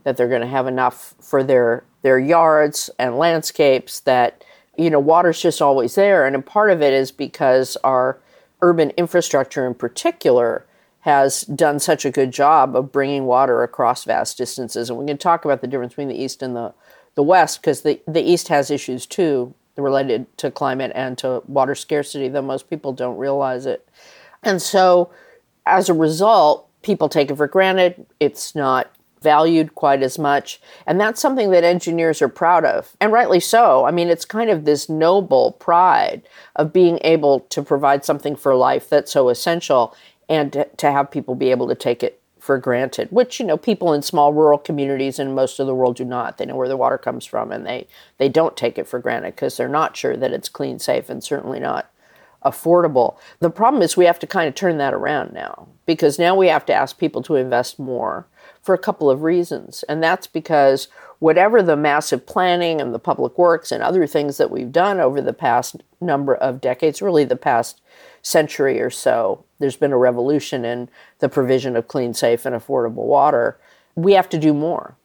that 0.05 0.17
they're 0.17 0.29
going 0.29 0.41
to 0.41 0.47
have 0.47 0.67
enough 0.67 1.15
for 1.21 1.43
their 1.43 1.85
their 2.03 2.19
yards 2.19 2.91
and 2.99 3.19
landscapes 3.19 4.01
that 4.01 4.45
you 4.77 4.91
know 4.91 5.01
water's 5.01 5.41
just 5.41 5.61
always 5.61 5.95
there 5.95 6.27
and 6.27 6.37
a 6.37 6.41
part 6.41 6.71
of 6.71 6.81
it 6.81 6.93
is 6.93 7.11
because 7.11 7.77
our 7.83 8.19
urban 8.61 8.91
infrastructure 8.91 9.67
in 9.67 9.75
particular 9.75 10.65
has 11.01 11.43
done 11.43 11.79
such 11.79 12.05
a 12.05 12.11
good 12.11 12.33
job 12.33 12.75
of 12.75 12.93
bringing 12.93 13.25
water 13.25 13.63
across 13.63 14.05
vast 14.05 14.37
distances. 14.37 14.91
And 14.91 14.99
we 14.99 15.07
can 15.07 15.17
talk 15.17 15.45
about 15.45 15.61
the 15.61 15.67
difference 15.67 15.93
between 15.93 16.09
the 16.09 16.23
East 16.23 16.43
and 16.43 16.57
the, 16.57 16.75
the 17.15 17.23
West 17.23 17.61
because 17.61 17.83
the, 17.83 18.01
the 18.07 18.21
East 18.21 18.49
has 18.49 18.71
issues 18.71 19.07
too 19.07 19.55
related 19.77 20.27
to 20.39 20.51
climate 20.51 20.93
and 20.95 21.17
to 21.19 21.43
water 21.47 21.75
scarcity, 21.75 22.29
though 22.29 22.43
most 22.43 22.69
people 22.69 22.93
don't 22.93 23.17
realize 23.17 23.65
it. 23.65 23.89
And 24.43 24.61
so 24.61 25.11
as 25.67 25.89
a 25.89 25.95
result, 25.95 26.69
people 26.83 27.09
take 27.09 27.31
it 27.31 27.37
for 27.37 27.47
granted. 27.47 28.05
It's 28.19 28.55
not 28.55 28.91
valued 29.23 29.75
quite 29.75 30.03
as 30.03 30.19
much. 30.19 30.61
And 30.87 31.01
that's 31.01 31.21
something 31.21 31.51
that 31.51 31.65
engineers 31.65 32.23
are 32.23 32.29
proud 32.29 32.65
of, 32.65 32.97
and 33.01 33.13
rightly 33.13 33.41
so. 33.41 33.85
I 33.85 33.91
mean, 33.91 34.09
it's 34.09 34.25
kind 34.25 34.51
of 34.51 34.65
this 34.65 34.89
noble 34.89 35.53
pride 35.53 36.23
of 36.57 36.73
being 36.73 36.99
able 37.03 37.41
to 37.41 37.63
provide 37.63 38.05
something 38.05 38.37
for 38.37 38.55
life 38.55 38.89
that's 38.89 39.13
so 39.13 39.29
essential 39.29 39.95
and 40.29 40.67
to, 40.77 40.91
have 40.91 41.11
people 41.11 41.35
be 41.35 41.51
able 41.51 41.69
to 41.69 41.75
take 41.75 42.03
it 42.03 42.21
for 42.39 42.59
granted, 42.59 43.09
which 43.11 43.41
you 43.41 43.47
know 43.47 43.57
people 43.57 43.93
in 43.93 44.03
small 44.03 44.33
rural 44.33 44.59
communities 44.59 45.19
in 45.19 45.35
most 45.35 45.59
of 45.59 45.67
the 45.67 45.75
world 45.75 45.97
do 45.97 46.05
not. 46.05 46.39
They 46.39 46.47
know 46.47 46.57
where 46.57 46.69
the 46.69 46.77
water 46.77 46.99
comes 46.99 47.27
from, 47.27 47.51
and 47.53 47.67
they 47.67 47.87
they 48.19 48.29
don't 48.29 48.57
take 48.57 48.79
it 48.79 48.87
for 48.87 48.99
granted 48.99 49.35
because 49.35 49.57
they're 49.57 49.69
not 49.69 49.97
sure 49.97 50.17
that 50.17 50.33
it's 50.33 50.49
clean, 50.49 50.79
safe, 50.79 51.11
and 51.11 51.23
certainly 51.23 51.61
not 51.61 51.91
affordable. 52.45 53.17
The 53.41 53.51
problem 53.51 53.83
is 53.83 53.97
we 53.97 54.07
have 54.07 54.19
to 54.21 54.27
kind 54.27 54.49
of 54.49 54.55
turn 54.55 54.79
that 54.79 54.95
around 54.95 55.33
now 55.33 55.69
because 55.87 56.19
now 56.19 56.35
we 56.37 56.49
have 56.49 56.65
to 56.67 56.75
ask 56.75 56.99
people 56.99 57.23
to 57.23 57.35
invest 57.35 57.79
more 57.79 58.27
for 58.63 58.75
a 58.75 58.79
couple 58.79 59.11
of 59.11 59.23
reasons, 59.23 59.85
and 59.89 60.03
that's 60.03 60.27
because 60.27 60.89
whatever 61.19 61.63
the 61.63 61.77
massive 61.77 62.27
planning 62.27 62.81
and 62.81 62.95
the 62.95 62.99
public 62.99 63.37
works 63.39 63.73
and 63.73 63.83
other 63.83 64.07
things 64.07 64.37
that 64.37 64.51
we've 64.51 64.73
done 64.73 65.01
over 65.01 65.21
the 65.21 65.33
past 65.33 65.83
number 66.01 66.35
of 66.35 66.61
decades, 66.61 67.03
really 67.03 67.25
the 67.25 67.37
past 67.37 67.81
century 68.23 68.81
or 68.81 68.91
so, 68.91 69.45
there's 69.59 69.77
been 69.77 69.93
a 69.93 69.99
revolution 69.99 70.65
in 70.65 70.89
the 71.19 71.29
provision 71.29 71.77
of 71.77 71.89
clean, 71.89 72.15
safe, 72.15 72.47
and 72.47 72.55
affordable 72.55 73.05
water. 73.05 73.59
We 73.95 74.13
have 74.13 74.29
to 74.31 74.39
do 74.39 74.55
more. 74.55 74.97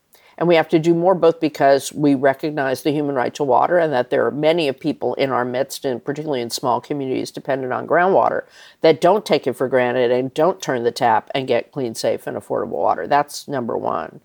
And 0.43 0.49
we 0.49 0.55
have 0.55 0.67
to 0.69 0.79
do 0.79 0.93
more 0.93 1.15
both 1.15 1.39
because 1.39 1.93
we 1.93 2.15
recognize 2.15 2.83
the 2.83 2.91
human 2.91 3.15
right 3.15 3.33
to 3.35 3.45
water 3.45 3.77
and 3.77 3.93
that 3.93 4.09
there 4.09 4.25
are 4.25 4.31
many 4.31 4.67
of 4.67 4.77
people 4.77 5.13
in 5.13 5.29
our 5.29 5.45
midst, 5.45 5.85
and 5.85 6.03
particularly 6.03 6.41
in 6.41 6.49
small 6.49 6.81
communities 6.81 7.31
dependent 7.31 7.71
on 7.71 7.87
groundwater, 7.87 8.43
that 8.81 8.99
don't 8.99 9.25
take 9.25 9.47
it 9.47 9.53
for 9.53 9.69
granted 9.69 10.11
and 10.11 10.33
don't 10.33 10.61
turn 10.61 10.83
the 10.83 10.91
tap 10.91 11.31
and 11.33 11.47
get 11.47 11.71
clean, 11.71 11.95
safe, 11.95 12.27
and 12.27 12.35
affordable 12.35 12.71
water. 12.71 13.07
That's 13.07 13.47
number 13.47 13.77
one. 13.77 14.19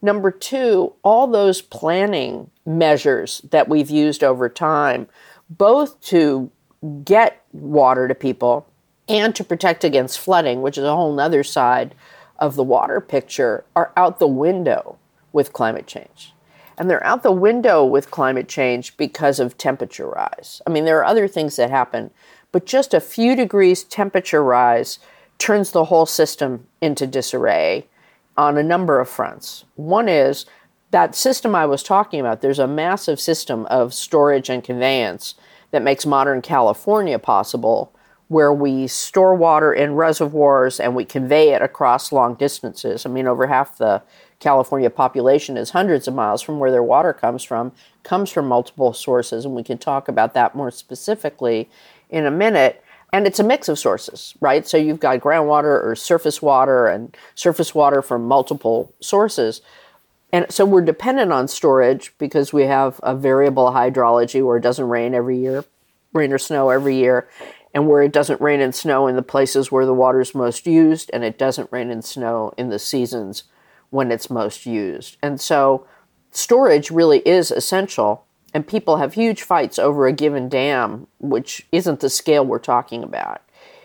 Number 0.00 0.30
two, 0.30 0.92
all 1.02 1.26
those 1.26 1.60
planning 1.60 2.52
measures 2.64 3.40
that 3.50 3.68
we've 3.68 3.90
used 3.90 4.22
over 4.22 4.48
time, 4.48 5.08
both 5.50 6.00
to 6.02 6.52
get 7.02 7.44
water 7.50 8.06
to 8.06 8.14
people 8.14 8.68
and 9.08 9.34
to 9.34 9.42
protect 9.42 9.82
against 9.82 10.20
flooding, 10.20 10.62
which 10.62 10.78
is 10.78 10.84
a 10.84 10.94
whole 10.94 11.18
other 11.18 11.42
side 11.42 11.96
of 12.38 12.54
the 12.54 12.62
water 12.62 13.00
picture, 13.00 13.64
are 13.74 13.92
out 13.96 14.20
the 14.20 14.28
window 14.28 14.98
with 15.34 15.52
climate 15.52 15.86
change. 15.86 16.32
And 16.78 16.88
they're 16.88 17.04
out 17.04 17.22
the 17.22 17.32
window 17.32 17.84
with 17.84 18.10
climate 18.10 18.48
change 18.48 18.96
because 18.96 19.38
of 19.38 19.58
temperature 19.58 20.08
rise. 20.08 20.62
I 20.66 20.70
mean, 20.70 20.86
there 20.86 20.98
are 20.98 21.04
other 21.04 21.28
things 21.28 21.56
that 21.56 21.70
happen, 21.70 22.10
but 22.52 22.64
just 22.64 22.94
a 22.94 23.00
few 23.00 23.36
degrees 23.36 23.84
temperature 23.84 24.42
rise 24.42 24.98
turns 25.38 25.72
the 25.72 25.86
whole 25.86 26.06
system 26.06 26.66
into 26.80 27.06
disarray 27.06 27.86
on 28.36 28.56
a 28.56 28.62
number 28.62 29.00
of 29.00 29.08
fronts. 29.08 29.64
One 29.76 30.08
is 30.08 30.46
that 30.90 31.14
system 31.14 31.54
I 31.54 31.66
was 31.66 31.82
talking 31.82 32.20
about, 32.20 32.40
there's 32.40 32.58
a 32.58 32.68
massive 32.68 33.20
system 33.20 33.66
of 33.66 33.92
storage 33.92 34.48
and 34.48 34.62
conveyance 34.62 35.34
that 35.72 35.82
makes 35.82 36.06
modern 36.06 36.40
California 36.40 37.18
possible, 37.18 37.92
where 38.34 38.52
we 38.52 38.88
store 38.88 39.32
water 39.32 39.72
in 39.72 39.94
reservoirs 39.94 40.80
and 40.80 40.96
we 40.96 41.04
convey 41.04 41.54
it 41.54 41.62
across 41.62 42.10
long 42.10 42.34
distances. 42.34 43.06
I 43.06 43.08
mean, 43.08 43.28
over 43.28 43.46
half 43.46 43.78
the 43.78 44.02
California 44.40 44.90
population 44.90 45.56
is 45.56 45.70
hundreds 45.70 46.08
of 46.08 46.14
miles 46.14 46.42
from 46.42 46.58
where 46.58 46.72
their 46.72 46.82
water 46.82 47.12
comes 47.12 47.44
from, 47.44 47.70
comes 48.02 48.32
from 48.32 48.48
multiple 48.48 48.92
sources, 48.92 49.44
and 49.44 49.54
we 49.54 49.62
can 49.62 49.78
talk 49.78 50.08
about 50.08 50.34
that 50.34 50.56
more 50.56 50.72
specifically 50.72 51.70
in 52.10 52.26
a 52.26 52.30
minute. 52.32 52.82
And 53.12 53.24
it's 53.24 53.38
a 53.38 53.44
mix 53.44 53.68
of 53.68 53.78
sources, 53.78 54.34
right? 54.40 54.66
So 54.66 54.78
you've 54.78 54.98
got 54.98 55.20
groundwater 55.20 55.86
or 55.86 55.94
surface 55.94 56.42
water 56.42 56.88
and 56.88 57.16
surface 57.36 57.72
water 57.72 58.02
from 58.02 58.26
multiple 58.26 58.92
sources. 58.98 59.60
And 60.32 60.46
so 60.50 60.64
we're 60.64 60.82
dependent 60.82 61.32
on 61.32 61.46
storage 61.46 62.12
because 62.18 62.52
we 62.52 62.64
have 62.64 62.98
a 63.04 63.14
variable 63.14 63.70
hydrology 63.70 64.44
where 64.44 64.56
it 64.56 64.62
doesn't 64.62 64.88
rain 64.88 65.14
every 65.14 65.38
year, 65.38 65.64
rain 66.12 66.32
or 66.32 66.38
snow 66.38 66.70
every 66.70 66.96
year, 66.96 67.28
and 67.74 67.88
where 67.88 68.02
it 68.02 68.12
doesn't 68.12 68.40
rain 68.40 68.60
and 68.60 68.74
snow 68.74 69.08
in 69.08 69.16
the 69.16 69.22
places 69.22 69.72
where 69.72 69.84
the 69.84 69.92
water 69.92 70.20
is 70.20 70.34
most 70.34 70.66
used, 70.66 71.10
and 71.12 71.24
it 71.24 71.36
doesn't 71.36 71.72
rain 71.72 71.90
and 71.90 72.04
snow 72.04 72.54
in 72.56 72.70
the 72.70 72.78
seasons 72.78 73.44
when 73.90 74.12
it's 74.12 74.30
most 74.30 74.64
used. 74.64 75.16
And 75.20 75.40
so 75.40 75.86
storage 76.30 76.90
really 76.90 77.18
is 77.20 77.50
essential, 77.50 78.24
and 78.54 78.66
people 78.66 78.98
have 78.98 79.14
huge 79.14 79.42
fights 79.42 79.78
over 79.78 80.06
a 80.06 80.12
given 80.12 80.48
dam, 80.48 81.08
which 81.18 81.66
isn't 81.72 81.98
the 81.98 82.08
scale 82.08 82.46
we're 82.46 82.60
talking 82.60 83.02
about. 83.02 83.42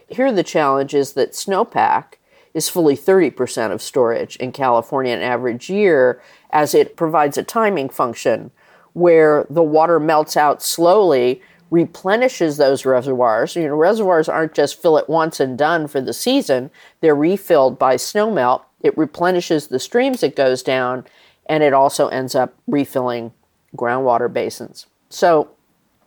Here, 0.07 0.31
the 0.31 0.43
challenge 0.43 0.93
is 0.93 1.13
that 1.13 1.31
snowpack 1.31 2.13
is 2.53 2.69
fully 2.69 2.95
30% 2.95 3.71
of 3.71 3.81
storage 3.81 4.35
in 4.37 4.51
California 4.51 5.13
an 5.13 5.21
average 5.21 5.69
year, 5.69 6.21
as 6.51 6.75
it 6.75 6.95
provides 6.95 7.37
a 7.37 7.43
timing 7.43 7.89
function 7.89 8.51
where 8.93 9.45
the 9.49 9.63
water 9.63 9.99
melts 9.99 10.35
out 10.35 10.61
slowly, 10.61 11.41
replenishes 11.71 12.57
those 12.57 12.85
reservoirs. 12.85 13.55
You 13.55 13.67
know, 13.67 13.75
reservoirs 13.75 14.29
aren't 14.29 14.53
just 14.53 14.81
fill 14.81 14.97
it 14.97 15.09
once 15.09 15.39
and 15.39 15.57
done 15.57 15.87
for 15.87 16.01
the 16.01 16.13
season, 16.13 16.71
they're 17.01 17.15
refilled 17.15 17.77
by 17.77 17.95
snowmelt. 17.95 18.63
It 18.81 18.97
replenishes 18.97 19.67
the 19.67 19.79
streams 19.79 20.23
it 20.23 20.35
goes 20.35 20.63
down, 20.63 21.05
and 21.47 21.63
it 21.63 21.73
also 21.73 22.07
ends 22.07 22.33
up 22.33 22.53
refilling 22.67 23.33
groundwater 23.75 24.31
basins. 24.31 24.85
So 25.09 25.49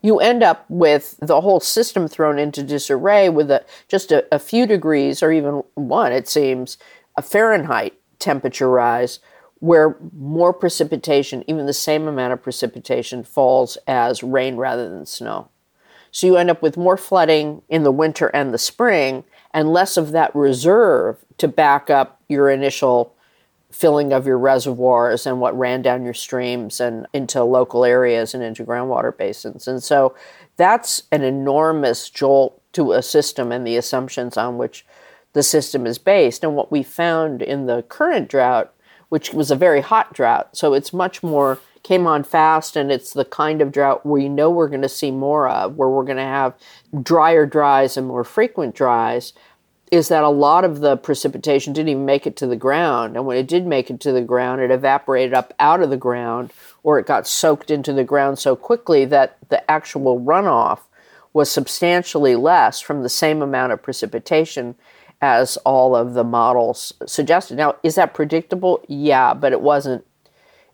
you 0.00 0.18
end 0.18 0.42
up 0.42 0.64
with 0.68 1.16
the 1.20 1.40
whole 1.40 1.60
system 1.60 2.08
thrown 2.08 2.38
into 2.38 2.62
disarray 2.62 3.28
with 3.28 3.50
a, 3.50 3.64
just 3.88 4.10
a, 4.10 4.26
a 4.34 4.38
few 4.38 4.66
degrees, 4.66 5.22
or 5.22 5.32
even 5.32 5.62
one, 5.74 6.12
it 6.12 6.28
seems, 6.28 6.78
a 7.16 7.22
Fahrenheit 7.22 7.94
temperature 8.18 8.70
rise 8.70 9.20
where 9.60 9.96
more 10.18 10.52
precipitation, 10.52 11.44
even 11.46 11.66
the 11.66 11.72
same 11.72 12.08
amount 12.08 12.32
of 12.32 12.42
precipitation, 12.42 13.22
falls 13.22 13.78
as 13.86 14.20
rain 14.24 14.56
rather 14.56 14.90
than 14.90 15.06
snow. 15.06 15.48
So 16.12 16.26
you 16.26 16.36
end 16.36 16.50
up 16.50 16.62
with 16.62 16.76
more 16.76 16.96
flooding 16.96 17.62
in 17.68 17.82
the 17.82 17.90
winter 17.90 18.28
and 18.28 18.54
the 18.54 18.58
spring, 18.58 19.24
and 19.52 19.72
less 19.72 19.96
of 19.96 20.12
that 20.12 20.34
reserve 20.34 21.24
to 21.38 21.48
back 21.48 21.90
up 21.90 22.20
your 22.28 22.48
initial 22.48 23.14
filling 23.70 24.12
of 24.12 24.26
your 24.26 24.38
reservoirs 24.38 25.26
and 25.26 25.40
what 25.40 25.58
ran 25.58 25.82
down 25.82 26.04
your 26.04 26.14
streams 26.14 26.78
and 26.78 27.06
into 27.12 27.42
local 27.42 27.84
areas 27.84 28.34
and 28.34 28.42
into 28.42 28.64
groundwater 28.64 29.16
basins. 29.16 29.66
And 29.66 29.82
so 29.82 30.14
that's 30.56 31.02
an 31.10 31.22
enormous 31.22 32.08
jolt 32.10 32.60
to 32.74 32.92
a 32.92 33.02
system 33.02 33.50
and 33.50 33.66
the 33.66 33.76
assumptions 33.76 34.36
on 34.36 34.58
which 34.58 34.84
the 35.32 35.42
system 35.42 35.86
is 35.86 35.98
based. 35.98 36.44
And 36.44 36.54
what 36.54 36.70
we 36.70 36.82
found 36.82 37.40
in 37.40 37.66
the 37.66 37.82
current 37.84 38.28
drought 38.28 38.72
which 39.12 39.34
was 39.34 39.50
a 39.50 39.56
very 39.56 39.82
hot 39.82 40.14
drought. 40.14 40.56
So 40.56 40.72
it's 40.72 40.90
much 40.90 41.22
more 41.22 41.58
came 41.82 42.06
on 42.06 42.22
fast 42.22 42.76
and 42.76 42.92
it's 42.92 43.12
the 43.12 43.24
kind 43.24 43.60
of 43.60 43.72
drought 43.72 44.06
we 44.06 44.28
know 44.28 44.50
we're 44.50 44.68
going 44.68 44.82
to 44.82 44.88
see 44.88 45.10
more 45.10 45.48
of 45.48 45.76
where 45.76 45.88
we're 45.88 46.04
going 46.04 46.16
to 46.16 46.22
have 46.22 46.54
drier 47.02 47.46
dries 47.46 47.96
and 47.96 48.06
more 48.06 48.24
frequent 48.24 48.74
dries 48.74 49.32
is 49.90 50.08
that 50.08 50.24
a 50.24 50.28
lot 50.28 50.64
of 50.64 50.80
the 50.80 50.96
precipitation 50.96 51.72
didn't 51.72 51.90
even 51.90 52.06
make 52.06 52.26
it 52.26 52.36
to 52.36 52.46
the 52.46 52.56
ground 52.56 53.16
and 53.16 53.26
when 53.26 53.36
it 53.36 53.48
did 53.48 53.66
make 53.66 53.90
it 53.90 54.00
to 54.00 54.12
the 54.12 54.22
ground 54.22 54.60
it 54.60 54.70
evaporated 54.70 55.34
up 55.34 55.52
out 55.58 55.82
of 55.82 55.90
the 55.90 55.96
ground 55.96 56.52
or 56.82 56.98
it 56.98 57.06
got 57.06 57.26
soaked 57.26 57.70
into 57.70 57.92
the 57.92 58.04
ground 58.04 58.38
so 58.38 58.54
quickly 58.54 59.04
that 59.04 59.36
the 59.48 59.70
actual 59.70 60.20
runoff 60.20 60.80
was 61.32 61.50
substantially 61.50 62.36
less 62.36 62.80
from 62.80 63.02
the 63.02 63.08
same 63.08 63.42
amount 63.42 63.72
of 63.72 63.82
precipitation 63.82 64.74
as 65.20 65.56
all 65.58 65.94
of 65.94 66.14
the 66.14 66.24
models 66.24 66.92
suggested. 67.06 67.56
Now, 67.56 67.76
is 67.82 67.94
that 67.94 68.12
predictable? 68.12 68.84
Yeah, 68.88 69.34
but 69.34 69.52
it 69.52 69.60
wasn't 69.60 70.04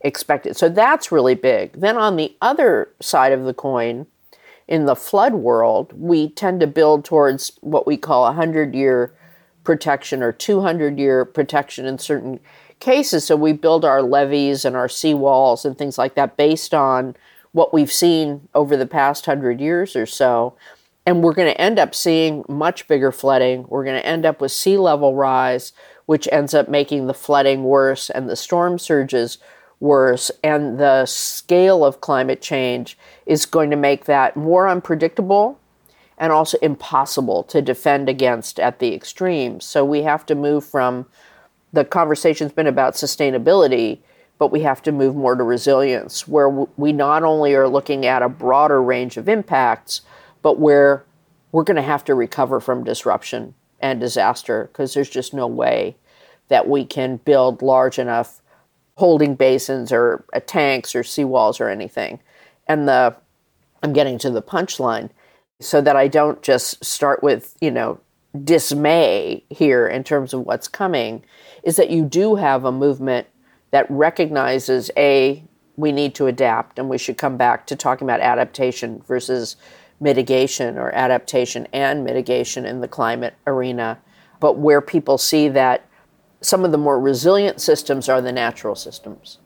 expected. 0.01 0.57
So 0.57 0.69
that's 0.69 1.13
really 1.13 1.35
big. 1.35 1.73
Then 1.73 1.97
on 1.97 2.17
the 2.17 2.35
other 2.41 2.91
side 3.01 3.33
of 3.33 3.45
the 3.45 3.55
coin, 3.55 4.07
in 4.67 4.85
the 4.85 4.95
flood 4.95 5.35
world, 5.35 5.93
we 5.97 6.29
tend 6.29 6.61
to 6.61 6.67
build 6.67 7.05
towards 7.05 7.53
what 7.63 7.87
we 7.87 7.97
call 7.97 8.25
a 8.25 8.37
100 8.37 8.75
year 8.75 9.15
protection 9.65 10.23
or 10.23 10.33
200 10.33 10.99
year 10.99 11.25
protection 11.25 11.87
in 11.87 11.99
certain 11.99 12.39
cases. 12.81 13.25
So 13.25 13.35
we 13.35 13.53
build 13.53 13.85
our 13.85 14.03
levees 14.03 14.65
and 14.65 14.77
our 14.77 14.89
seawalls 14.89 15.65
and 15.65 15.77
things 15.77 15.99
like 15.99 16.15
that 16.15 16.37
based 16.37 16.75
on 16.75 17.17
what 17.53 17.73
we've 17.73 17.93
seen 17.93 18.49
over 18.55 18.77
the 18.77 18.87
past 18.87 19.27
100 19.27 19.61
years 19.61 19.97
or 19.97 20.07
so. 20.07 20.55
And 21.07 21.23
we're 21.23 21.35
going 21.35 21.53
to 21.53 21.61
end 21.61 21.79
up 21.79 21.95
seeing 21.95 22.45
much 22.49 22.87
bigger 22.87 23.11
flooding. 23.11 23.65
We're 23.69 23.85
going 23.85 24.01
to 24.01 24.07
end 24.07 24.27
up 24.27 24.43
with 24.43 24.53
sea 24.53 24.77
level 24.77 25.15
rise, 25.15 25.73
which 26.05 26.29
ends 26.31 26.53
up 26.53 26.69
making 26.69 27.07
the 27.07 27.15
flooding 27.15 27.65
worse 27.65 28.11
and 28.11 28.29
the 28.29 28.37
storm 28.37 28.79
surges 28.79 29.39
worse. 29.81 30.31
And 30.43 30.79
the 30.79 31.07
scale 31.07 31.85
of 31.85 32.01
climate 32.01 32.41
change 32.41 32.99
is 33.27 33.47
going 33.47 33.71
to 33.71 33.77
make 33.77 34.07
that 34.07 34.37
more 34.37 34.69
unpredictable 34.69 35.59
and 36.19 36.33
also 36.33 36.59
impossible 36.59 37.45
to 37.45 37.63
defend 37.63 38.09
against 38.09 38.59
at 38.59 38.81
the 38.81 38.95
extremes. 38.95 39.65
So 39.65 39.85
we 39.85 40.03
have 40.03 40.27
to 40.27 40.35
move 40.35 40.65
from 40.65 41.07
the 41.73 41.85
conversation's 41.85 42.53
been 42.53 42.67
about 42.67 42.95
sustainability, 42.95 43.99
but 44.39 44.51
we 44.51 44.61
have 44.61 44.83
to 44.83 44.93
move 44.93 45.15
more 45.15 45.35
to 45.35 45.45
resilience, 45.45 46.27
where 46.27 46.49
we 46.49 46.93
not 46.93 47.23
only 47.23 47.55
are 47.55 47.69
looking 47.69 48.07
at 48.07 48.23
a 48.23 48.29
broader 48.29 48.83
range 48.83 49.17
of 49.17 49.29
impacts, 49.29 50.01
but 50.43 50.59
where 50.59 51.05
we're 51.53 51.65
going 51.65 51.77
to 51.77 51.83
have 51.83 52.05
to 52.05 52.15
recover 52.15 52.61
from 52.61 52.85
disruption 52.85 53.55
and 53.81 54.01
disaster 54.01 54.69
because 54.73 54.95
there's 54.95 55.11
just 55.11 55.33
no 55.33 55.47
way 55.47 55.97
that 56.49 56.69
we 56.69 56.85
can 56.85 57.19
build 57.19 57.63
large 57.63 57.99
enough 57.99 58.41
holding 58.99 59.37
basins 59.37 59.93
or 59.93 60.25
uh, 60.33 60.41
tanks 60.45 60.93
or 60.95 61.05
seawalls 61.05 61.61
or 61.61 61.69
anything. 61.69 62.19
And 62.67 62.89
the 62.89 63.17
I'm 63.83 63.93
getting 63.93 64.19
to 64.19 64.31
the 64.31 64.43
punchline 64.43 65.11
so 65.61 65.81
that 65.81 65.95
I 65.95 66.09
don't 66.09 66.43
just 66.43 66.85
start 66.85 67.23
with, 67.23 67.57
you 67.61 67.71
know, 67.71 68.01
dismay 68.45 69.45
here 69.51 69.87
in 69.87 70.03
terms 70.03 70.35
of 70.35 70.41
what's 70.41 70.67
coming 70.67 71.25
is 71.63 71.77
that 71.77 71.91
you 71.91 72.05
do 72.05 72.35
have 72.35 72.65
a 72.65 72.73
movement 72.73 73.29
that 73.71 73.87
recognizes 73.89 74.91
a 74.97 75.43
we 75.77 75.93
need 75.93 76.13
to 76.17 76.27
adapt 76.27 76.79
and 76.81 76.89
we 76.89 76.99
should 76.99 77.17
come 77.17 77.37
back 77.37 77.69
to 77.69 77.77
talking 77.77 78.05
about 78.05 78.21
adaptation 78.21 79.01
versus 79.07 79.55
mitigation 80.01 80.77
or 80.77 80.91
adaptation 80.93 81.69
and 81.73 82.05
mitigation 82.05 82.65
in 82.65 82.81
the 82.81 82.89
climate 82.89 83.35
arena, 83.47 83.97
but 84.41 84.59
where 84.59 84.81
people 84.81 85.19
see 85.19 85.49
that 85.49 85.88
some 86.41 86.65
of 86.65 86.73
the 86.73 86.79
more 86.79 87.01
resilient 87.01 87.61
systems 87.61 88.09
are 88.09 88.21
the 88.21 88.33
natural 88.33 88.75
systems. 88.75 89.39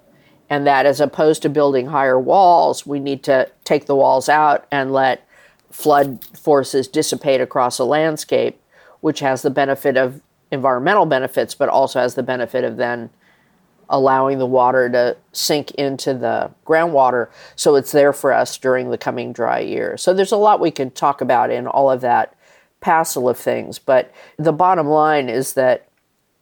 And 0.50 0.66
that 0.66 0.84
as 0.84 1.00
opposed 1.00 1.42
to 1.42 1.48
building 1.48 1.86
higher 1.86 2.20
walls, 2.20 2.86
we 2.86 3.00
need 3.00 3.22
to 3.24 3.50
take 3.64 3.86
the 3.86 3.96
walls 3.96 4.28
out 4.28 4.66
and 4.70 4.92
let 4.92 5.26
flood 5.70 6.22
forces 6.36 6.88
dissipate 6.88 7.40
across 7.40 7.78
a 7.78 7.84
landscape, 7.84 8.60
which 9.00 9.20
has 9.20 9.40
the 9.40 9.50
benefit 9.50 9.96
of 9.96 10.20
environmental 10.50 11.06
benefits, 11.06 11.54
but 11.54 11.70
also 11.70 12.00
has 12.00 12.14
the 12.14 12.22
benefit 12.22 12.64
of 12.64 12.76
then 12.76 13.08
allowing 13.88 14.38
the 14.38 14.46
water 14.46 14.88
to 14.88 15.16
sink 15.32 15.70
into 15.72 16.14
the 16.14 16.50
groundwater 16.66 17.28
so 17.56 17.74
it's 17.76 17.92
there 17.92 18.12
for 18.12 18.32
us 18.32 18.56
during 18.58 18.90
the 18.90 18.98
coming 18.98 19.32
dry 19.32 19.58
year. 19.58 19.96
So 19.96 20.14
there's 20.14 20.32
a 20.32 20.36
lot 20.36 20.60
we 20.60 20.70
can 20.70 20.90
talk 20.90 21.20
about 21.20 21.50
in 21.50 21.66
all 21.66 21.90
of 21.90 22.00
that 22.02 22.34
passel 22.80 23.28
of 23.28 23.38
things, 23.38 23.78
but 23.78 24.12
the 24.36 24.52
bottom 24.52 24.86
line 24.86 25.28
is 25.28 25.54
that 25.54 25.88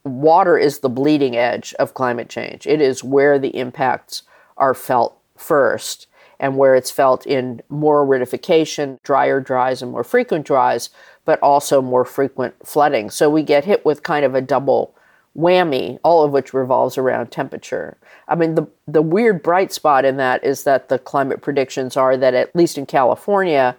water 0.04 0.56
is 0.58 0.78
the 0.78 0.88
bleeding 0.88 1.36
edge 1.36 1.74
of 1.78 1.94
climate 1.94 2.28
change. 2.28 2.66
It 2.66 2.80
is 2.80 3.04
where 3.04 3.38
the 3.38 3.56
impacts 3.56 4.22
are 4.56 4.74
felt 4.74 5.18
first 5.36 6.06
and 6.38 6.56
where 6.56 6.74
it's 6.74 6.90
felt 6.90 7.26
in 7.26 7.60
more 7.68 8.04
aridification, 8.04 9.00
drier 9.02 9.40
dries 9.40 9.82
and 9.82 9.92
more 9.92 10.04
frequent 10.04 10.46
dries, 10.46 10.88
but 11.24 11.38
also 11.42 11.82
more 11.82 12.04
frequent 12.04 12.54
flooding. 12.66 13.10
So 13.10 13.28
we 13.28 13.42
get 13.42 13.66
hit 13.66 13.84
with 13.84 14.02
kind 14.02 14.24
of 14.24 14.34
a 14.34 14.40
double 14.40 14.94
whammy, 15.36 15.98
all 16.02 16.24
of 16.24 16.32
which 16.32 16.54
revolves 16.54 16.96
around 16.96 17.30
temperature. 17.30 17.98
I 18.26 18.34
mean, 18.34 18.54
the, 18.54 18.66
the 18.88 19.02
weird 19.02 19.42
bright 19.42 19.72
spot 19.72 20.04
in 20.04 20.16
that 20.16 20.42
is 20.42 20.64
that 20.64 20.88
the 20.88 20.98
climate 20.98 21.42
predictions 21.42 21.96
are 21.96 22.16
that, 22.16 22.34
at 22.34 22.56
least 22.56 22.78
in 22.78 22.86
California, 22.86 23.76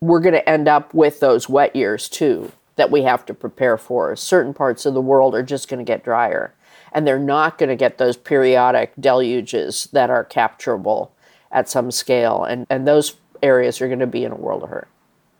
we're 0.00 0.20
going 0.20 0.34
to 0.34 0.48
end 0.48 0.68
up 0.68 0.92
with 0.94 1.20
those 1.20 1.48
wet 1.48 1.76
years 1.76 2.08
too 2.08 2.50
that 2.76 2.90
we 2.90 3.02
have 3.02 3.26
to 3.26 3.34
prepare 3.34 3.76
for. 3.76 4.14
Certain 4.16 4.54
parts 4.54 4.86
of 4.86 4.94
the 4.94 5.00
world 5.00 5.34
are 5.34 5.42
just 5.42 5.68
going 5.68 5.78
to 5.78 5.84
get 5.84 6.04
drier. 6.04 6.54
and 6.92 7.06
they're 7.06 7.18
not 7.18 7.58
going 7.58 7.68
to 7.68 7.76
get 7.76 7.98
those 7.98 8.16
periodic 8.16 8.92
deluges 8.98 9.88
that 9.92 10.08
are 10.08 10.24
capturable 10.24 11.10
at 11.52 11.68
some 11.68 11.90
scale. 11.90 12.44
And, 12.44 12.66
and 12.70 12.86
those 12.86 13.16
areas 13.42 13.80
are 13.80 13.88
going 13.88 13.98
to 13.98 14.06
be 14.06 14.24
in 14.24 14.32
a 14.32 14.36
world 14.36 14.62
of 14.62 14.70
hurt. 14.70 14.88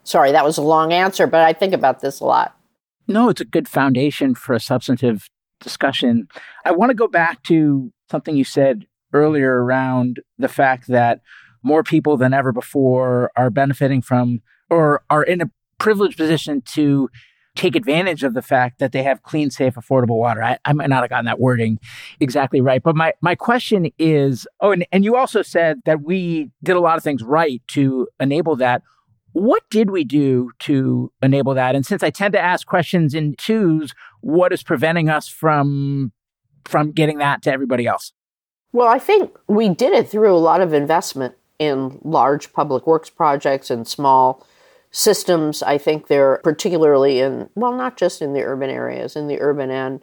Sorry, 0.04 0.32
that 0.32 0.44
was 0.44 0.58
a 0.58 0.62
long 0.62 0.92
answer, 0.92 1.26
but 1.26 1.40
I 1.40 1.52
think 1.52 1.72
about 1.72 2.00
this 2.00 2.20
a 2.20 2.24
lot. 2.24 2.56
No, 3.08 3.28
it's 3.28 3.40
a 3.40 3.44
good 3.46 3.68
foundation 3.68 4.34
for 4.34 4.54
a 4.54 4.60
substantive 4.60 5.28
discussion. 5.60 6.28
I 6.64 6.72
want 6.72 6.90
to 6.90 6.94
go 6.94 7.08
back 7.08 7.42
to 7.44 7.90
something 8.10 8.36
you 8.36 8.44
said 8.44 8.86
earlier 9.12 9.64
around 9.64 10.20
the 10.38 10.48
fact 10.48 10.88
that 10.88 11.20
more 11.62 11.82
people 11.82 12.16
than 12.16 12.34
ever 12.34 12.52
before 12.52 13.30
are 13.36 13.50
benefiting 13.50 14.02
from 14.02 14.42
or 14.68 15.02
are 15.08 15.22
in 15.22 15.40
a 15.40 15.50
privileged 15.78 16.16
position 16.16 16.62
to 16.74 17.08
take 17.56 17.74
advantage 17.74 18.22
of 18.22 18.34
the 18.34 18.42
fact 18.42 18.78
that 18.78 18.92
they 18.92 19.02
have 19.02 19.22
clean, 19.22 19.50
safe, 19.50 19.74
affordable 19.74 20.18
water. 20.18 20.42
I, 20.42 20.58
I 20.64 20.72
might 20.74 20.90
not 20.90 21.02
have 21.02 21.10
gotten 21.10 21.24
that 21.24 21.40
wording 21.40 21.78
exactly 22.20 22.60
right. 22.60 22.82
But 22.82 22.94
my, 22.94 23.14
my 23.20 23.34
question 23.34 23.90
is 23.98 24.46
oh, 24.60 24.72
and, 24.72 24.86
and 24.92 25.04
you 25.04 25.16
also 25.16 25.42
said 25.42 25.80
that 25.86 26.02
we 26.02 26.50
did 26.62 26.76
a 26.76 26.80
lot 26.80 26.96
of 26.96 27.02
things 27.02 27.22
right 27.22 27.62
to 27.68 28.06
enable 28.20 28.56
that. 28.56 28.82
What 29.32 29.62
did 29.70 29.90
we 29.90 30.04
do 30.04 30.50
to 30.60 31.12
enable 31.22 31.54
that? 31.54 31.74
And 31.74 31.84
since 31.84 32.02
I 32.02 32.10
tend 32.10 32.32
to 32.32 32.40
ask 32.40 32.66
questions 32.66 33.14
in 33.14 33.34
twos, 33.36 33.92
what 34.20 34.52
is 34.52 34.62
preventing 34.62 35.08
us 35.08 35.28
from 35.28 36.12
from 36.64 36.92
getting 36.92 37.18
that 37.18 37.42
to 37.42 37.52
everybody 37.52 37.86
else? 37.86 38.12
Well, 38.72 38.88
I 38.88 38.98
think 38.98 39.36
we 39.46 39.68
did 39.68 39.92
it 39.92 40.08
through 40.08 40.34
a 40.34 40.38
lot 40.38 40.60
of 40.60 40.74
investment 40.74 41.34
in 41.58 41.98
large 42.02 42.52
public 42.52 42.86
works 42.86 43.08
projects 43.08 43.70
and 43.70 43.86
small 43.86 44.46
systems. 44.96 45.62
I 45.62 45.76
think 45.76 46.06
they're 46.06 46.40
particularly 46.42 47.20
in, 47.20 47.50
well, 47.54 47.74
not 47.74 47.98
just 47.98 48.22
in 48.22 48.32
the 48.32 48.42
urban 48.42 48.70
areas, 48.70 49.14
in 49.14 49.28
the 49.28 49.42
urban 49.42 49.70
and 49.70 50.00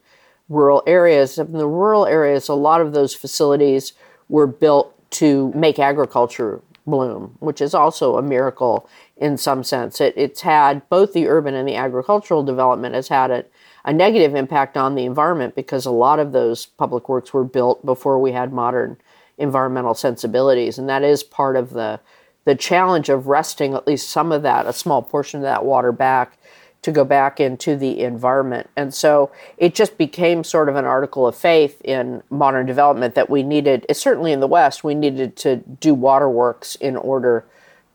rural 0.49 0.83
areas. 0.85 1.39
In 1.39 1.53
the 1.53 1.65
rural 1.65 2.05
areas, 2.05 2.47
a 2.47 2.53
lot 2.53 2.79
of 2.79 2.93
those 2.93 3.15
facilities 3.15 3.93
were 4.29 4.45
built 4.45 4.93
to 5.13 5.51
make 5.55 5.79
agriculture 5.79 6.61
bloom, 6.85 7.37
which 7.39 7.59
is 7.59 7.73
also 7.73 8.17
a 8.17 8.21
miracle 8.21 8.87
in 9.17 9.35
some 9.35 9.63
sense. 9.63 9.99
It, 9.99 10.13
it's 10.15 10.41
had 10.41 10.87
both 10.89 11.13
the 11.13 11.27
urban 11.27 11.55
and 11.55 11.67
the 11.67 11.75
agricultural 11.75 12.43
development 12.43 12.93
has 12.93 13.07
had 13.07 13.31
a, 13.31 13.45
a 13.85 13.91
negative 13.91 14.35
impact 14.35 14.77
on 14.77 14.93
the 14.93 15.05
environment 15.05 15.55
because 15.55 15.87
a 15.87 15.91
lot 15.91 16.19
of 16.19 16.33
those 16.33 16.67
public 16.67 17.09
works 17.09 17.33
were 17.33 17.43
built 17.43 17.83
before 17.83 18.19
we 18.19 18.31
had 18.31 18.53
modern 18.53 18.97
environmental 19.39 19.95
sensibilities. 19.95 20.77
And 20.77 20.87
that 20.87 21.01
is 21.01 21.23
part 21.23 21.55
of 21.55 21.71
the 21.71 21.99
the 22.45 22.55
challenge 22.55 23.09
of 23.09 23.27
wresting 23.27 23.73
at 23.73 23.87
least 23.87 24.09
some 24.09 24.31
of 24.31 24.41
that, 24.41 24.65
a 24.65 24.73
small 24.73 25.01
portion 25.01 25.39
of 25.39 25.43
that 25.43 25.65
water 25.65 25.91
back 25.91 26.37
to 26.81 26.91
go 26.91 27.05
back 27.05 27.39
into 27.39 27.77
the 27.77 28.01
environment. 28.01 28.69
And 28.75 28.93
so 28.93 29.31
it 29.57 29.73
just 29.73 29.97
became 29.97 30.43
sort 30.43 30.67
of 30.67 30.75
an 30.75 30.83
article 30.83 31.25
of 31.25 31.35
faith 31.35 31.81
in 31.81 32.21
modern 32.29 32.65
development 32.65 33.15
that 33.15 33.29
we 33.29 33.41
needed, 33.41 33.85
certainly 33.93 34.33
in 34.33 34.41
the 34.41 34.47
West, 34.47 34.83
we 34.83 34.93
needed 34.93 35.37
to 35.37 35.57
do 35.57 35.93
waterworks 35.93 36.75
in 36.75 36.97
order 36.97 37.45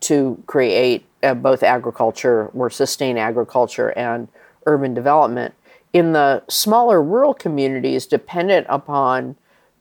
to 0.01 0.43
create 0.47 1.05
uh, 1.23 1.35
both 1.35 1.63
agriculture 1.63 2.47
or 2.55 2.71
sustain 2.71 3.19
agriculture 3.19 3.91
and 3.91 4.29
urban 4.65 4.95
development. 4.95 5.55
In 5.93 6.13
the 6.13 6.43
smaller 6.49 7.03
rural 7.03 7.35
communities 7.35 8.07
dependent 8.07 8.67
upon 8.71 9.37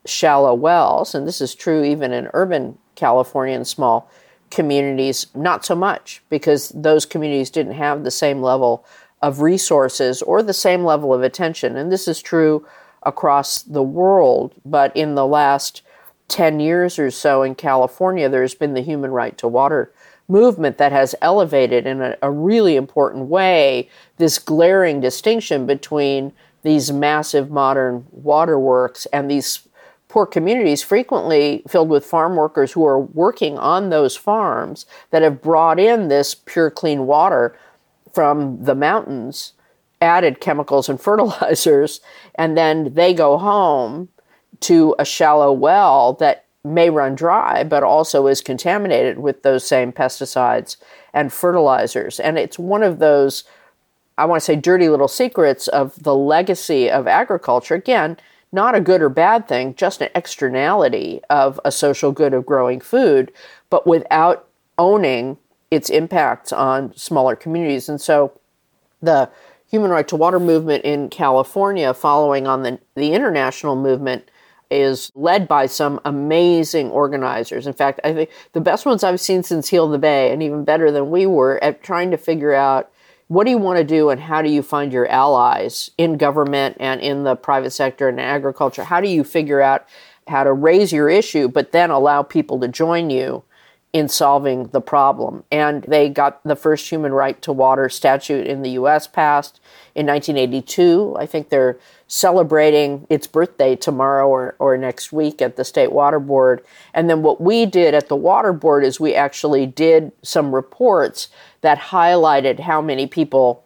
shallow 0.05 0.53
wells, 0.53 1.15
and 1.15 1.27
this 1.27 1.39
is 1.39 1.55
true 1.55 1.83
even 1.83 2.11
in 2.11 2.29
urban 2.33 2.77
California 2.95 3.55
and 3.55 3.67
small 3.67 4.09
communities, 4.49 5.27
not 5.35 5.65
so 5.65 5.75
much, 5.75 6.21
because 6.29 6.69
those 6.69 7.05
communities 7.05 7.49
didn't 7.49 7.73
have 7.73 8.03
the 8.03 8.11
same 8.11 8.41
level 8.41 8.85
of 9.21 9.41
resources 9.41 10.21
or 10.21 10.43
the 10.43 10.53
same 10.53 10.83
level 10.83 11.13
of 11.13 11.23
attention. 11.23 11.75
And 11.75 11.91
this 11.91 12.07
is 12.07 12.21
true 12.21 12.65
across 13.03 13.61
the 13.61 13.83
world, 13.83 14.53
but 14.65 14.95
in 14.95 15.15
the 15.15 15.25
last 15.25 15.81
10 16.27 16.59
years 16.59 16.99
or 16.99 17.09
so 17.09 17.41
in 17.41 17.55
California, 17.55 18.29
there's 18.29 18.55
been 18.55 18.73
the 18.73 18.81
human 18.81 19.11
right 19.11 19.37
to 19.37 19.47
water 19.47 19.91
movement 20.27 20.77
that 20.77 20.91
has 20.91 21.15
elevated 21.21 21.85
in 21.85 22.01
a, 22.01 22.17
a 22.21 22.29
really 22.29 22.75
important 22.75 23.27
way 23.27 23.89
this 24.17 24.39
glaring 24.39 24.99
distinction 24.99 25.65
between 25.65 26.33
these 26.63 26.91
massive 26.91 27.49
modern 27.49 28.05
waterworks 28.11 29.05
and 29.07 29.31
these 29.31 29.66
poor 30.07 30.25
communities, 30.25 30.81
frequently 30.83 31.63
filled 31.67 31.89
with 31.89 32.05
farm 32.05 32.35
workers 32.35 32.71
who 32.71 32.85
are 32.85 32.99
working 32.99 33.57
on 33.57 33.89
those 33.89 34.15
farms 34.15 34.85
that 35.11 35.21
have 35.21 35.41
brought 35.41 35.79
in 35.79 36.07
this 36.07 36.33
pure, 36.33 36.71
clean 36.71 37.05
water 37.05 37.57
from 38.13 38.63
the 38.63 38.75
mountains, 38.75 39.53
added 40.01 40.39
chemicals 40.39 40.87
and 40.89 40.99
fertilizers, 41.07 41.99
and 42.35 42.57
then 42.57 42.93
they 42.93 43.13
go 43.13 43.37
home 43.37 44.09
to 44.59 44.95
a 44.97 45.05
shallow 45.05 45.51
well 45.51 46.13
that 46.13 46.45
may 46.63 46.89
run 46.89 47.15
dry, 47.15 47.63
but 47.63 47.83
also 47.83 48.27
is 48.27 48.41
contaminated 48.41 49.19
with 49.19 49.43
those 49.43 49.65
same 49.65 49.91
pesticides 49.91 50.77
and 51.13 51.31
fertilizers. 51.31 52.19
And 52.19 52.37
it's 52.37 52.59
one 52.59 52.83
of 52.83 52.99
those, 52.99 53.43
I 54.17 54.25
want 54.25 54.41
to 54.41 54.45
say, 54.45 54.55
dirty 54.55 54.89
little 54.89 55.07
secrets 55.07 55.67
of 55.67 56.01
the 56.03 56.15
legacy 56.15 56.89
of 56.89 57.07
agriculture. 57.07 57.75
Again, 57.75 58.17
not 58.57 58.73
a 58.73 58.81
good 58.81 59.03
or 59.03 59.09
bad 59.09 59.47
thing, 59.47 59.75
just 59.75 60.01
an 60.01 60.09
externality 60.15 61.21
of 61.29 61.59
a 61.63 61.71
social 61.71 62.11
good 62.11 62.33
of 62.33 62.43
growing 62.43 62.81
food, 62.81 63.31
but 63.69 63.85
without 63.85 64.47
owning 64.79 65.37
its 65.69 65.91
impacts 65.91 66.51
on 66.51 66.91
smaller 66.97 67.35
communities. 67.35 67.87
And 67.87 68.01
so 68.01 68.33
the 68.99 69.29
human 69.69 69.91
right 69.91 70.07
to 70.07 70.15
water 70.15 70.39
movement 70.39 70.83
in 70.85 71.09
California, 71.09 71.93
following 71.93 72.47
on 72.47 72.63
the, 72.63 72.79
the 72.95 73.13
international 73.13 73.75
movement, 73.75 74.27
is 74.71 75.11
led 75.13 75.47
by 75.47 75.67
some 75.67 75.99
amazing 76.03 76.89
organizers. 76.89 77.67
In 77.67 77.73
fact, 77.73 77.99
I 78.03 78.11
think 78.13 78.31
the 78.53 78.59
best 78.59 78.87
ones 78.87 79.03
I've 79.03 79.19
seen 79.19 79.43
since 79.43 79.69
Heal 79.69 79.87
the 79.87 79.99
Bay, 79.99 80.33
and 80.33 80.41
even 80.41 80.65
better 80.65 80.91
than 80.91 81.11
we 81.11 81.27
were 81.27 81.63
at 81.63 81.83
trying 81.83 82.09
to 82.09 82.17
figure 82.17 82.55
out 82.55 82.91
what 83.27 83.43
do 83.43 83.51
you 83.51 83.57
want 83.57 83.77
to 83.77 83.83
do 83.83 84.09
and 84.09 84.21
how 84.21 84.41
do 84.41 84.49
you 84.49 84.61
find 84.61 84.93
your 84.93 85.07
allies 85.07 85.91
in 85.97 86.17
government 86.17 86.77
and 86.79 87.01
in 87.01 87.23
the 87.23 87.35
private 87.35 87.71
sector 87.71 88.07
and 88.07 88.19
agriculture? 88.19 88.83
How 88.83 89.01
do 89.01 89.09
you 89.09 89.23
figure 89.23 89.61
out 89.61 89.85
how 90.27 90.43
to 90.43 90.53
raise 90.53 90.91
your 90.91 91.09
issue, 91.09 91.47
but 91.47 91.71
then 91.71 91.89
allow 91.89 92.23
people 92.23 92.59
to 92.59 92.67
join 92.67 93.09
you 93.09 93.43
in 93.93 94.07
solving 94.09 94.67
the 94.67 94.81
problem? 94.81 95.43
And 95.51 95.83
they 95.83 96.09
got 96.09 96.43
the 96.43 96.55
first 96.55 96.89
human 96.89 97.13
right 97.13 97.41
to 97.41 97.51
water 97.51 97.89
statute 97.89 98.47
in 98.47 98.61
the 98.61 98.71
US 98.71 99.07
passed 99.07 99.59
in 99.95 100.05
1982. 100.05 101.15
I 101.19 101.25
think 101.25 101.49
they're 101.49 101.77
celebrating 102.07 103.05
its 103.09 103.27
birthday 103.27 103.75
tomorrow 103.75 104.27
or, 104.27 104.55
or 104.59 104.77
next 104.77 105.11
week 105.11 105.41
at 105.41 105.57
the 105.57 105.65
State 105.65 105.91
Water 105.91 106.19
Board. 106.19 106.63
And 106.93 107.09
then 107.09 107.21
what 107.21 107.41
we 107.41 107.65
did 107.65 107.93
at 107.93 108.07
the 108.07 108.15
Water 108.15 108.53
Board 108.53 108.83
is 108.83 108.99
we 108.99 109.13
actually 109.13 109.65
did 109.65 110.11
some 110.21 110.55
reports 110.55 111.27
that 111.61 111.77
highlighted 111.77 112.61
how 112.61 112.81
many 112.81 113.07
people 113.07 113.63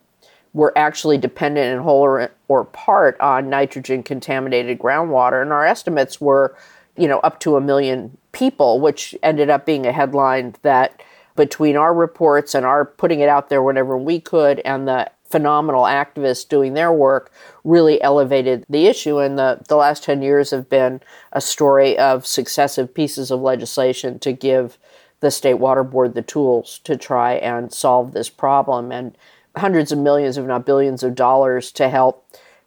were 0.53 0.77
actually 0.77 1.17
dependent 1.17 1.73
in 1.73 1.83
whole 1.83 2.01
or, 2.01 2.31
or 2.47 2.65
part 2.65 3.19
on 3.21 3.49
nitrogen 3.49 4.03
contaminated 4.03 4.79
groundwater. 4.79 5.41
And 5.41 5.51
our 5.53 5.65
estimates 5.65 6.19
were, 6.19 6.55
you 6.97 7.07
know, 7.07 7.19
up 7.19 7.39
to 7.41 7.55
a 7.55 7.61
million 7.61 8.17
people, 8.31 8.79
which 8.79 9.15
ended 9.23 9.49
up 9.49 9.65
being 9.65 9.85
a 9.85 9.91
headline 9.91 10.55
that 10.61 11.01
between 11.35 11.77
our 11.77 11.93
reports 11.93 12.53
and 12.53 12.65
our 12.65 12.85
putting 12.85 13.19
it 13.19 13.29
out 13.29 13.49
there 13.49 13.63
whenever 13.63 13.97
we 13.97 14.19
could 14.19 14.59
and 14.65 14.87
the 14.87 15.09
phenomenal 15.31 15.83
activists 15.83 16.47
doing 16.47 16.73
their 16.73 16.91
work 16.91 17.31
really 17.63 18.01
elevated 18.01 18.65
the 18.69 18.87
issue. 18.87 19.17
And 19.17 19.39
the, 19.39 19.61
the 19.67 19.77
last 19.77 20.03
10 20.03 20.21
years 20.21 20.51
have 20.51 20.69
been 20.69 20.99
a 21.31 21.39
story 21.39 21.97
of 21.97 22.27
successive 22.27 22.93
pieces 22.93 23.31
of 23.31 23.41
legislation 23.41 24.19
to 24.19 24.33
give 24.33 24.77
the 25.21 25.31
State 25.31 25.55
Water 25.55 25.83
Board 25.83 26.15
the 26.15 26.21
tools 26.21 26.79
to 26.83 26.97
try 26.97 27.33
and 27.33 27.71
solve 27.71 28.11
this 28.11 28.29
problem 28.29 28.91
and 28.91 29.17
hundreds 29.55 29.91
of 29.91 29.99
millions, 29.99 30.37
if 30.37 30.45
not 30.45 30.65
billions 30.65 31.03
of 31.03 31.15
dollars 31.15 31.71
to 31.73 31.89
help 31.89 32.25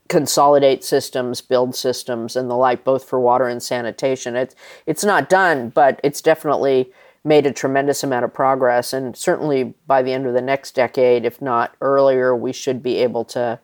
consolidate 0.08 0.84
systems, 0.84 1.40
build 1.40 1.74
systems, 1.74 2.36
and 2.36 2.50
the 2.50 2.54
like, 2.54 2.84
both 2.84 3.04
for 3.04 3.18
water 3.18 3.48
and 3.48 3.62
sanitation. 3.62 4.36
It's, 4.36 4.54
it's 4.86 5.04
not 5.04 5.28
done, 5.28 5.70
but 5.70 6.00
it's 6.04 6.20
definitely 6.20 6.92
made 7.24 7.46
a 7.46 7.52
tremendous 7.52 8.04
amount 8.04 8.24
of 8.24 8.34
progress. 8.34 8.92
And 8.92 9.16
certainly 9.16 9.74
by 9.86 10.02
the 10.02 10.12
end 10.12 10.26
of 10.26 10.34
the 10.34 10.42
next 10.42 10.74
decade, 10.74 11.24
if 11.24 11.40
not 11.40 11.74
earlier, 11.80 12.36
we 12.36 12.52
should 12.52 12.82
be 12.82 12.96
able 12.96 13.24
to 13.26 13.58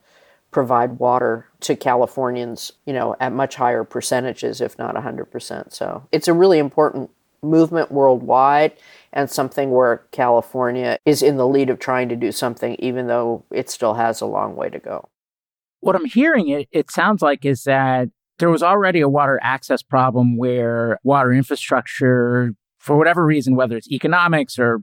provide 0.51 0.99
water 0.99 1.47
to 1.61 1.77
Californians, 1.77 2.73
you 2.87 2.93
know, 2.93 3.15
at 3.21 3.33
much 3.33 3.57
higher 3.57 3.85
percentages, 3.85 4.61
if 4.61 4.79
not 4.79 4.95
100%. 4.95 5.73
So 5.73 6.07
it's 6.11 6.27
a 6.27 6.33
really 6.33 6.59
important 6.59 7.11
movement 7.43 7.93
worldwide 7.93 8.73
and 9.13 9.31
something 9.31 9.71
where 9.71 10.03
California 10.11 10.99
is 11.05 11.23
in 11.23 11.37
the 11.37 11.47
lead 11.47 11.71
of 11.71 11.79
trying 11.79 12.09
to 12.09 12.17
do 12.17 12.33
something, 12.33 12.75
even 12.79 13.07
though 13.07 13.45
it 13.51 13.71
still 13.71 13.95
has 13.95 14.21
a 14.21 14.27
long 14.27 14.57
way 14.57 14.69
to 14.71 14.79
go. 14.79 15.09
What 15.81 15.97
I'm 15.97 16.05
hearing, 16.05 16.49
it, 16.49 16.69
it 16.73 16.91
sounds 16.91 17.23
like, 17.23 17.45
is 17.45 17.65
that 17.65 18.09
there 18.39 18.51
was 18.51 18.63
already 18.63 19.01
a 19.01 19.09
water 19.09 19.39
access 19.43 19.83
problem 19.83 20.37
where 20.37 20.99
water 21.03 21.33
infrastructure, 21.33 22.55
for 22.79 22.97
whatever 22.97 23.25
reason, 23.25 23.57
whether 23.57 23.77
it's 23.77 23.91
economics 23.91 24.59
or 24.59 24.83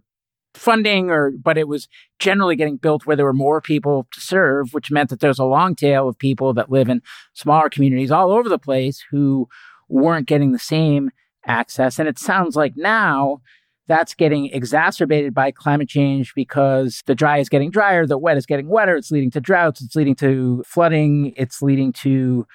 funding 0.53 1.11
or 1.11 1.31
but 1.31 1.55
it 1.55 1.67
was 1.67 1.87
generally 2.17 2.55
getting 2.55 2.77
built 2.77 3.05
where 3.05 3.15
there 3.15 3.25
were 3.27 3.33
more 3.33 3.61
people 3.61 4.07
to 4.11 4.19
serve 4.19 4.73
which 4.73 4.89
meant 4.89 5.11
that 5.11 5.19
there's 5.19 5.37
a 5.37 5.45
long 5.45 5.75
tail 5.75 6.09
of 6.09 6.17
people 6.17 6.51
that 6.51 6.71
live 6.71 6.89
in 6.89 6.99
smaller 7.33 7.69
communities 7.69 8.09
all 8.09 8.31
over 8.31 8.49
the 8.49 8.57
place 8.57 9.03
who 9.11 9.47
weren't 9.87 10.27
getting 10.27 10.53
the 10.53 10.59
same 10.59 11.11
access. 11.47 11.97
And 11.97 12.07
it 12.07 12.19
sounds 12.19 12.55
like 12.55 12.73
now 12.75 13.41
that's 13.87 14.13
getting 14.13 14.47
exacerbated 14.47 15.33
by 15.33 15.51
climate 15.51 15.89
change 15.89 16.33
because 16.35 17.01
the 17.05 17.15
dry 17.15 17.37
is 17.37 17.49
getting 17.49 17.71
drier 17.71 18.05
the 18.05 18.17
wet 18.17 18.37
is 18.37 18.45
getting 18.45 18.67
wetter 18.67 18.95
it's 18.95 19.11
leading 19.11 19.31
to 19.31 19.41
droughts 19.41 19.81
it's 19.81 19.95
leading 19.95 20.15
to 20.15 20.63
flooding 20.65 21.33
it's 21.37 21.61
leading 21.61 21.91
to 21.93 22.45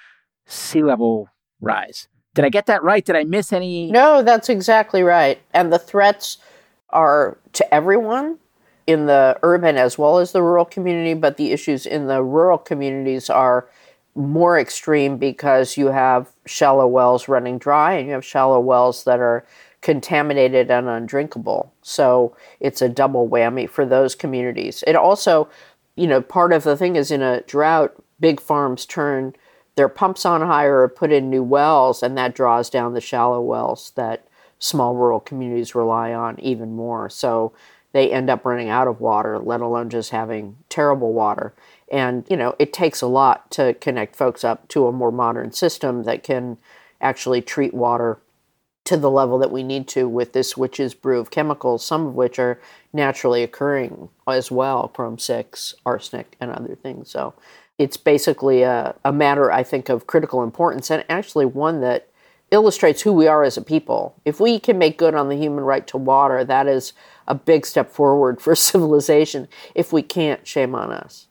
sea 0.45 0.83
level 0.83 1.29
rise. 1.61 2.07
Did 2.35 2.45
i 2.45 2.49
get 2.49 2.65
that 2.65 2.83
right? 2.83 3.05
Did 3.05 3.15
i 3.15 3.23
miss 3.23 3.53
any? 3.53 3.91
No 3.91 4.21
that's 4.21 4.49
exactly 4.49 5.03
right. 5.03 5.39
And 5.53 5.71
the 5.71 5.79
threats 5.79 6.37
are 6.89 7.37
to 7.53 7.73
everyone 7.73 8.37
in 8.85 9.05
the 9.05 9.39
urban 9.43 9.77
as 9.77 9.97
well 9.97 10.17
as 10.17 10.31
the 10.31 10.41
rural 10.41 10.65
community, 10.65 11.13
but 11.13 11.37
the 11.37 11.51
issues 11.51 11.85
in 11.85 12.07
the 12.07 12.21
rural 12.21 12.57
communities 12.57 13.29
are 13.29 13.67
more 14.15 14.59
extreme 14.59 15.17
because 15.17 15.77
you 15.77 15.87
have 15.87 16.29
shallow 16.45 16.85
wells 16.85 17.27
running 17.27 17.57
dry 17.57 17.93
and 17.93 18.07
you 18.07 18.13
have 18.13 18.25
shallow 18.25 18.59
wells 18.59 19.05
that 19.05 19.19
are 19.19 19.45
contaminated 19.83 20.71
and 20.71 20.87
undrinkable. 20.87 21.71
So 21.83 22.35
it's 22.59 22.81
a 22.81 22.89
double 22.89 23.29
whammy 23.29 23.69
for 23.69 23.85
those 23.85 24.15
communities. 24.15 24.83
It 24.87 24.95
also, 24.95 25.49
you 25.95 26.07
know, 26.07 26.21
part 26.21 26.53
of 26.53 26.63
the 26.63 26.75
thing 26.75 26.95
is 26.95 27.11
in 27.11 27.21
a 27.21 27.41
drought, 27.41 27.93
big 28.19 28.39
farms 28.39 28.85
turn 28.85 29.35
their 29.75 29.89
pumps 29.89 30.25
on 30.25 30.41
higher 30.41 30.81
or 30.81 30.87
put 30.87 31.11
in 31.11 31.29
new 31.29 31.43
wells, 31.43 32.01
and 32.01 32.17
that 32.17 32.33
draws 32.33 32.69
down 32.69 32.93
the 32.93 33.01
shallow 33.01 33.41
wells 33.41 33.91
that 33.95 34.25
small 34.57 34.95
rural 34.95 35.19
communities 35.19 35.75
rely 35.75 36.13
on 36.13 36.39
even 36.39 36.73
more. 36.73 37.09
So 37.09 37.51
they 37.91 38.11
end 38.11 38.29
up 38.29 38.45
running 38.45 38.69
out 38.69 38.87
of 38.87 39.01
water, 39.01 39.37
let 39.37 39.61
alone 39.61 39.89
just 39.89 40.11
having 40.11 40.55
terrible 40.69 41.11
water. 41.11 41.53
And, 41.91 42.25
you 42.29 42.37
know, 42.37 42.55
it 42.57 42.71
takes 42.71 43.01
a 43.01 43.07
lot 43.07 43.51
to 43.51 43.73
connect 43.75 44.15
folks 44.15 44.43
up 44.43 44.67
to 44.69 44.87
a 44.87 44.91
more 44.91 45.11
modern 45.11 45.51
system 45.51 46.03
that 46.03 46.23
can 46.23 46.57
actually 47.01 47.41
treat 47.41 47.73
water 47.73 48.19
to 48.85 48.97
the 48.97 49.09
level 49.09 49.37
that 49.39 49.51
we 49.51 49.63
need 49.63 49.87
to 49.87 50.07
with 50.07 50.33
this 50.33 50.57
witch's 50.57 50.93
brew 50.93 51.19
of 51.19 51.31
chemicals, 51.31 51.85
some 51.85 52.05
of 52.05 52.15
which 52.15 52.37
are 52.37 52.59
naturally 52.91 53.41
occurring 53.41 54.09
as 54.27 54.51
well, 54.51 54.89
chrome 54.89 55.17
6, 55.17 55.75
arsenic, 55.85 56.35
and 56.39 56.51
other 56.51 56.75
things. 56.75 57.09
So 57.09 57.33
it's 57.77 57.97
basically 57.97 58.63
a, 58.63 58.95
a 59.05 59.13
matter, 59.13 59.51
I 59.51 59.63
think, 59.63 59.89
of 59.89 60.07
critical 60.07 60.43
importance 60.43 60.91
and 60.91 61.05
actually 61.09 61.45
one 61.45 61.81
that 61.81 62.09
illustrates 62.51 63.01
who 63.01 63.13
we 63.13 63.27
are 63.27 63.43
as 63.43 63.57
a 63.57 63.61
people. 63.61 64.15
If 64.25 64.39
we 64.39 64.59
can 64.59 64.77
make 64.77 64.97
good 64.97 65.15
on 65.15 65.29
the 65.29 65.35
human 65.35 65.63
right 65.63 65.87
to 65.87 65.97
water, 65.97 66.43
that 66.43 66.67
is 66.67 66.93
a 67.27 67.33
big 67.33 67.65
step 67.65 67.91
forward 67.91 68.41
for 68.41 68.53
civilization. 68.55 69.47
If 69.75 69.93
we 69.93 70.01
can't, 70.01 70.45
shame 70.45 70.75
on 70.75 70.91
us. 70.91 71.27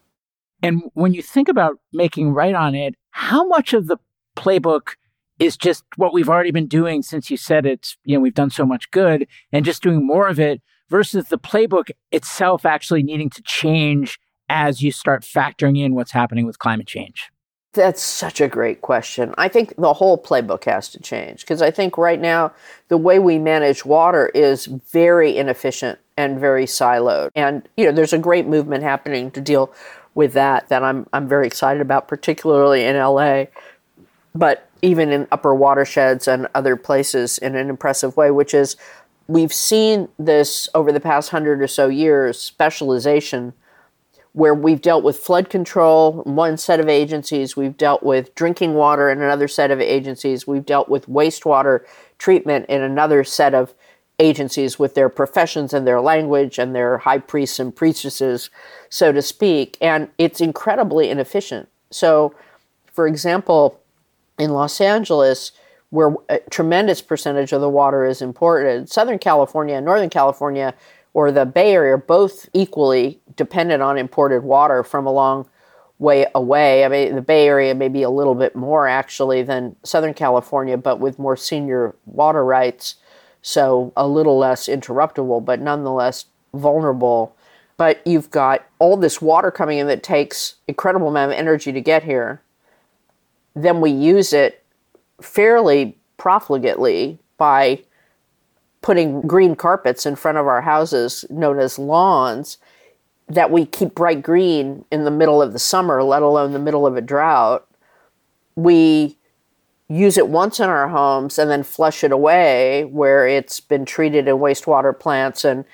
And 0.63 0.91
when 0.95 1.13
you 1.13 1.23
think 1.23 1.49
about 1.49 1.79
making 1.93 2.33
right 2.33 2.55
on 2.55 2.75
it, 2.75 2.95
how 3.11 3.47
much 3.47 3.73
of 3.73 3.89
the 3.89 3.99
playbook 4.37 4.95
is 5.43 5.57
just 5.57 5.85
what 5.97 6.13
we've 6.13 6.29
already 6.29 6.53
been 6.53 6.69
doing 6.69 7.03
since 7.03 7.31
you 7.31 7.37
said 7.37 7.67
it's, 7.67 7.97
you 8.05 8.17
know, 8.17 8.21
we've 8.21 8.35
done 8.35 8.51
so 8.51 8.65
much 8.65 8.91
good 8.91 9.27
and 9.53 9.65
just 9.65 9.83
doing 9.83 10.07
more 10.07 10.29
of 10.29 10.39
it 10.39 10.63
versus 10.89 11.29
the 11.29 11.39
playbook 11.39 11.91
itself 12.13 12.65
actually 12.65 13.03
needing 13.03 13.31
to 13.31 13.43
change 13.43 14.19
as 14.49 14.83
you 14.83 14.93
start 14.93 15.23
factoring 15.23 15.79
in 15.79 15.95
what's 15.95 16.13
happening 16.13 16.47
with 16.47 16.59
climate 16.59 16.87
change? 16.87 17.31
That's 17.73 18.03
such 18.03 18.41
a 18.41 18.49
great 18.49 18.83
question. 18.83 19.35
I 19.39 19.49
think 19.49 19.75
the 19.77 19.95
whole 19.95 20.23
playbook 20.23 20.65
has 20.65 20.91
to 20.91 21.01
change 21.01 21.41
because 21.41 21.63
I 21.63 21.71
think 21.71 21.97
right 21.97 22.21
now 22.21 22.53
the 22.89 22.99
way 22.99 23.19
we 23.19 23.39
manage 23.39 23.87
water 23.87 24.29
is 24.35 24.67
very 24.67 25.37
inefficient 25.39 25.99
and 26.19 26.39
very 26.39 26.67
siloed. 26.67 27.31
And 27.35 27.67
you 27.79 27.87
know, 27.87 27.93
there's 27.93 28.13
a 28.13 28.19
great 28.19 28.47
movement 28.47 28.85
happening 28.85 29.31
to 29.31 29.41
deal 29.41 29.73
with 30.15 30.35
that 30.35 30.69
that 30.69 30.85
I'm 30.85 31.07
I'm 31.15 31.27
very 31.27 31.47
excited 31.47 31.81
about, 31.81 32.09
particularly 32.09 32.85
in 32.85 32.97
LA, 32.97 33.47
but 34.35 34.69
even 34.83 35.11
in 35.11 35.29
upper 35.31 35.55
watersheds 35.55 36.27
and 36.29 36.49
other 36.55 36.77
places 36.77 37.39
in 37.39 37.55
an 37.55 37.71
impressive 37.71 38.17
way, 38.17 38.31
which 38.31 38.53
is 38.53 38.77
we've 39.29 39.53
seen 39.53 40.09
this 40.19 40.69
over 40.75 40.93
the 40.93 41.01
past 41.01 41.31
hundred 41.31 41.63
or 41.63 41.69
so 41.69 41.89
years, 41.89 42.39
specialization 42.39 43.55
where 44.33 44.55
we've 44.55 44.81
dealt 44.81 45.05
with 45.05 45.19
flood 45.19 45.51
control 45.51 46.23
one 46.25 46.57
set 46.57 46.81
of 46.81 46.89
agencies, 46.89 47.57
we've 47.57 47.77
dealt 47.77 48.03
with 48.03 48.35
drinking 48.35 48.75
water 48.75 49.11
in 49.11 49.21
another 49.21 49.47
set 49.47 49.71
of 49.71 49.81
agencies, 49.81 50.47
we've 50.47 50.65
dealt 50.65 50.89
with 50.89 51.07
wastewater 51.07 51.81
treatment 52.19 52.65
in 52.69 52.81
another 52.81 53.23
set 53.23 53.55
of 53.55 53.75
agencies 54.19 54.79
with 54.79 54.95
their 54.95 55.09
professions 55.09 55.75
and 55.75 55.87
their 55.87 56.01
language 56.01 56.59
and 56.59 56.75
their 56.75 56.99
high 56.99 57.19
priests 57.19 57.59
and 57.59 57.75
priestesses, 57.75 58.51
so 58.89 59.13
to 59.13 59.21
speak. 59.21 59.77
And 59.81 60.09
it's 60.17 60.41
incredibly 60.41 61.11
inefficient. 61.11 61.69
So, 61.91 62.35
for 62.87 63.07
example, 63.07 63.82
in 64.43 64.53
Los 64.53 64.81
Angeles, 64.81 65.53
where 65.91 66.15
a 66.29 66.39
tremendous 66.51 67.01
percentage 67.03 67.53
of 67.53 67.61
the 67.61 67.69
water 67.69 68.05
is 68.05 68.23
imported, 68.23 68.89
Southern 68.89 69.19
California 69.19 69.77
and 69.77 69.85
Northern 69.85 70.11
California 70.11 70.75
or 71.15 71.31
the 71.31 71.45
Bay 71.45 71.73
Area 71.73 71.95
are 71.95 71.99
both 71.99 72.49
equally 72.53 73.21
dependent 73.37 73.83
on 73.83 73.99
imported 73.99 74.43
water 74.43 74.83
from 74.83 75.07
a 75.07 75.13
long 75.13 75.47
way 75.99 76.27
away. 76.35 76.85
I 76.85 76.89
mean, 76.89 77.15
the 77.15 77.23
Bay 77.23 77.47
Area 77.47 77.75
may 77.75 77.89
be 77.89 78.03
a 78.03 78.11
little 78.11 78.35
bit 78.35 78.57
more 78.57 78.89
actually 78.89 79.43
than 79.43 79.77
Southern 79.85 80.15
California, 80.15 80.77
but 80.77 80.99
with 80.99 81.19
more 81.19 81.37
senior 81.37 81.95
water 82.07 82.45
rights, 82.45 82.97
so 83.43 83.93
a 83.97 84.09
little 84.09 84.39
less 84.39 84.69
interruptible, 84.69 85.45
but 85.45 85.61
nonetheless 85.61 86.27
vulnerable. 86.55 87.37
But 87.77 88.01
you've 88.07 88.31
got 88.31 88.65
all 88.79 88.97
this 88.97 89.21
water 89.21 89.51
coming 89.51 89.79
in 89.79 89.87
that 89.89 90.03
takes 90.03 90.57
incredible 90.67 91.09
amount 91.09 91.33
of 91.33 91.39
energy 91.39 91.73
to 91.73 91.81
get 91.81 92.05
here. 92.05 92.41
Then 93.55 93.81
we 93.81 93.91
use 93.91 94.33
it 94.33 94.65
fairly 95.21 95.97
profligately 96.19 97.19
by 97.37 97.83
putting 98.81 99.23
green 99.23 99.55
carpets 99.55 100.07
in 100.07 100.17
front 100.17 100.39
of 100.39 100.47
our 100.47 100.63
houses, 100.63 101.25
known 101.31 101.59
as 101.59 101.79
lawns, 101.79 102.59
that 103.29 103.51
we 103.51 103.65
keep 103.65 103.95
bright 103.95 104.23
green 104.23 104.85
in 104.91 105.05
the 105.05 105.11
middle 105.11 105.41
of 105.41 105.53
the 105.53 105.59
summer, 105.59 106.03
let 106.03 106.23
alone 106.23 106.53
the 106.53 106.59
middle 106.59 106.87
of 106.87 106.97
a 106.97 107.01
drought. 107.01 107.67
We 108.57 109.17
use 109.89 110.17
it 110.17 110.29
once 110.29 110.59
in 110.59 110.69
our 110.69 110.89
homes 110.89 111.39
and 111.39 111.51
then 111.51 111.63
flush 111.63 112.03
it 112.03 112.13
away 112.13 112.85
where 112.85 113.27
it's 113.27 113.61
been 113.61 113.85
treated 113.85 114.27
in 114.27 114.37
wastewater 114.37 114.99
plants 114.99 115.45
and 115.45 115.65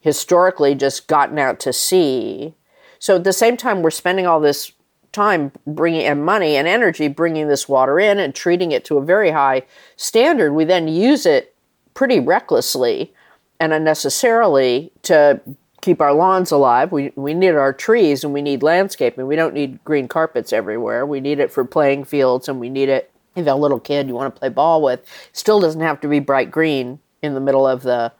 historically 0.00 0.74
just 0.74 1.06
gotten 1.08 1.38
out 1.38 1.60
to 1.60 1.72
sea. 1.72 2.54
So 2.98 3.16
at 3.16 3.24
the 3.24 3.32
same 3.32 3.56
time, 3.56 3.82
we're 3.82 3.90
spending 3.90 4.26
all 4.26 4.40
this 4.40 4.72
time 5.14 5.52
bringing 5.66 6.02
and 6.02 6.24
money 6.24 6.56
and 6.56 6.68
energy 6.68 7.08
bringing 7.08 7.48
this 7.48 7.68
water 7.68 7.98
in 7.98 8.18
and 8.18 8.34
treating 8.34 8.72
it 8.72 8.84
to 8.84 8.98
a 8.98 9.04
very 9.04 9.30
high 9.30 9.62
standard. 9.96 10.52
We 10.52 10.64
then 10.64 10.88
use 10.88 11.24
it 11.24 11.54
pretty 11.94 12.20
recklessly 12.20 13.14
and 13.60 13.72
unnecessarily 13.72 14.92
to 15.02 15.40
keep 15.80 16.00
our 16.00 16.12
lawns 16.12 16.50
alive. 16.50 16.92
We, 16.92 17.12
we 17.14 17.32
need 17.32 17.50
our 17.50 17.72
trees 17.72 18.24
and 18.24 18.32
we 18.32 18.42
need 18.42 18.62
landscaping. 18.62 19.26
We 19.26 19.36
don't 19.36 19.54
need 19.54 19.82
green 19.84 20.08
carpets 20.08 20.52
everywhere. 20.52 21.06
We 21.06 21.20
need 21.20 21.38
it 21.38 21.52
for 21.52 21.64
playing 21.64 22.04
fields 22.04 22.48
and 22.48 22.58
we 22.58 22.68
need 22.68 22.88
it 22.88 23.10
if 23.36 23.46
you 23.46 23.52
a 23.52 23.54
little 23.54 23.80
kid 23.80 24.08
you 24.08 24.14
want 24.14 24.34
to 24.34 24.38
play 24.38 24.48
ball 24.48 24.82
with. 24.82 25.00
Still 25.32 25.60
doesn't 25.60 25.80
have 25.80 26.00
to 26.00 26.08
be 26.08 26.20
bright 26.20 26.50
green 26.50 27.00
in 27.22 27.34
the 27.34 27.40
middle 27.40 27.66
of 27.66 27.82
the 27.82 28.12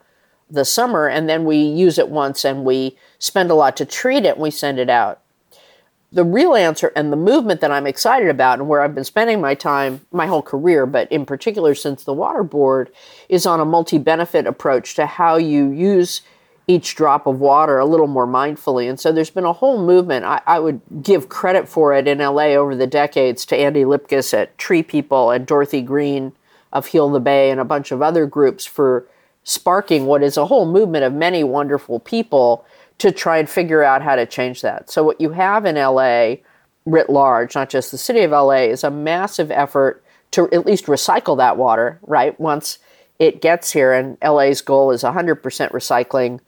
the 0.47 0.63
summer 0.63 1.07
and 1.07 1.27
then 1.27 1.43
we 1.43 1.57
use 1.57 1.97
it 1.97 2.07
once 2.07 2.45
and 2.45 2.63
we 2.63 2.95
spend 3.17 3.49
a 3.49 3.55
lot 3.55 3.75
to 3.75 3.83
treat 3.83 4.25
it 4.25 4.35
and 4.35 4.41
we 4.41 4.51
send 4.51 4.77
it 4.77 4.91
out 4.91 5.21
the 6.15 6.23
real 6.23 6.55
answer 6.55 6.93
and 6.95 7.11
the 7.11 7.17
movement 7.17 7.59
that 7.59 7.71
I'm 7.71 7.85
excited 7.85 8.29
about 8.29 8.59
and 8.59 8.69
where 8.69 8.81
I've 8.81 8.95
been 8.95 9.03
spending 9.03 9.41
my 9.41 9.53
time, 9.53 9.99
my 10.13 10.27
whole 10.27 10.41
career, 10.41 10.85
but 10.85 11.11
in 11.11 11.25
particular 11.25 11.75
since 11.75 12.05
the 12.05 12.13
Water 12.13 12.41
Board, 12.41 12.89
is 13.27 13.45
on 13.45 13.59
a 13.59 13.65
multi 13.65 13.97
benefit 13.97 14.47
approach 14.47 14.95
to 14.95 15.05
how 15.05 15.35
you 15.35 15.71
use 15.71 16.21
each 16.67 16.95
drop 16.95 17.27
of 17.27 17.41
water 17.41 17.77
a 17.79 17.85
little 17.85 18.07
more 18.07 18.25
mindfully. 18.25 18.89
And 18.89 18.97
so 18.97 19.11
there's 19.11 19.29
been 19.29 19.43
a 19.43 19.51
whole 19.51 19.85
movement. 19.85 20.23
I, 20.23 20.41
I, 20.47 20.57
would 20.59 20.81
give 21.03 21.27
credit 21.27 21.67
for 21.67 21.93
it 21.93 22.07
in 22.07 22.19
LA 22.19 22.55
over 22.55 22.75
the 22.75 22.87
decades 22.87 23.45
to 23.47 23.57
Andy 23.57 23.83
Lipkis 23.83 24.33
at 24.33 24.57
Tree 24.57 24.81
People 24.81 25.31
and 25.31 25.45
Dorothy 25.45 25.81
Green 25.81 26.31
of 26.71 26.87
Heal 26.87 27.09
the 27.09 27.19
Bay 27.19 27.51
and 27.51 27.59
a 27.59 27.65
bunch 27.65 27.91
of 27.91 28.01
other 28.01 28.25
groups 28.25 28.65
for 28.65 29.05
sparking 29.43 30.05
what 30.05 30.23
is 30.23 30.37
a 30.37 30.45
whole 30.45 30.65
movement 30.65 31.03
of 31.03 31.13
many 31.13 31.43
wonderful 31.43 31.99
people 31.99 32.65
to 32.99 33.11
try 33.11 33.37
and 33.37 33.49
figure 33.49 33.83
out 33.83 34.01
how 34.01 34.15
to 34.15 34.25
change 34.25 34.61
that. 34.61 34.89
So, 34.89 35.03
what 35.03 35.19
you 35.19 35.31
have 35.31 35.65
in 35.65 35.75
LA 35.75 36.35
writ 36.85 37.09
large, 37.09 37.55
not 37.55 37.69
just 37.69 37.91
the 37.91 37.97
city 37.97 38.21
of 38.21 38.31
LA, 38.31 38.65
is 38.65 38.83
a 38.83 38.91
massive 38.91 39.51
effort 39.51 40.03
to 40.31 40.49
at 40.51 40.65
least 40.65 40.85
recycle 40.85 41.37
that 41.37 41.57
water, 41.57 41.99
right? 42.03 42.39
Once 42.39 42.79
it 43.19 43.41
gets 43.41 43.71
here, 43.71 43.93
and 43.93 44.17
LA's 44.23 44.61
goal 44.61 44.91
is 44.91 45.03
100% 45.03 45.41
recycling 45.41 46.39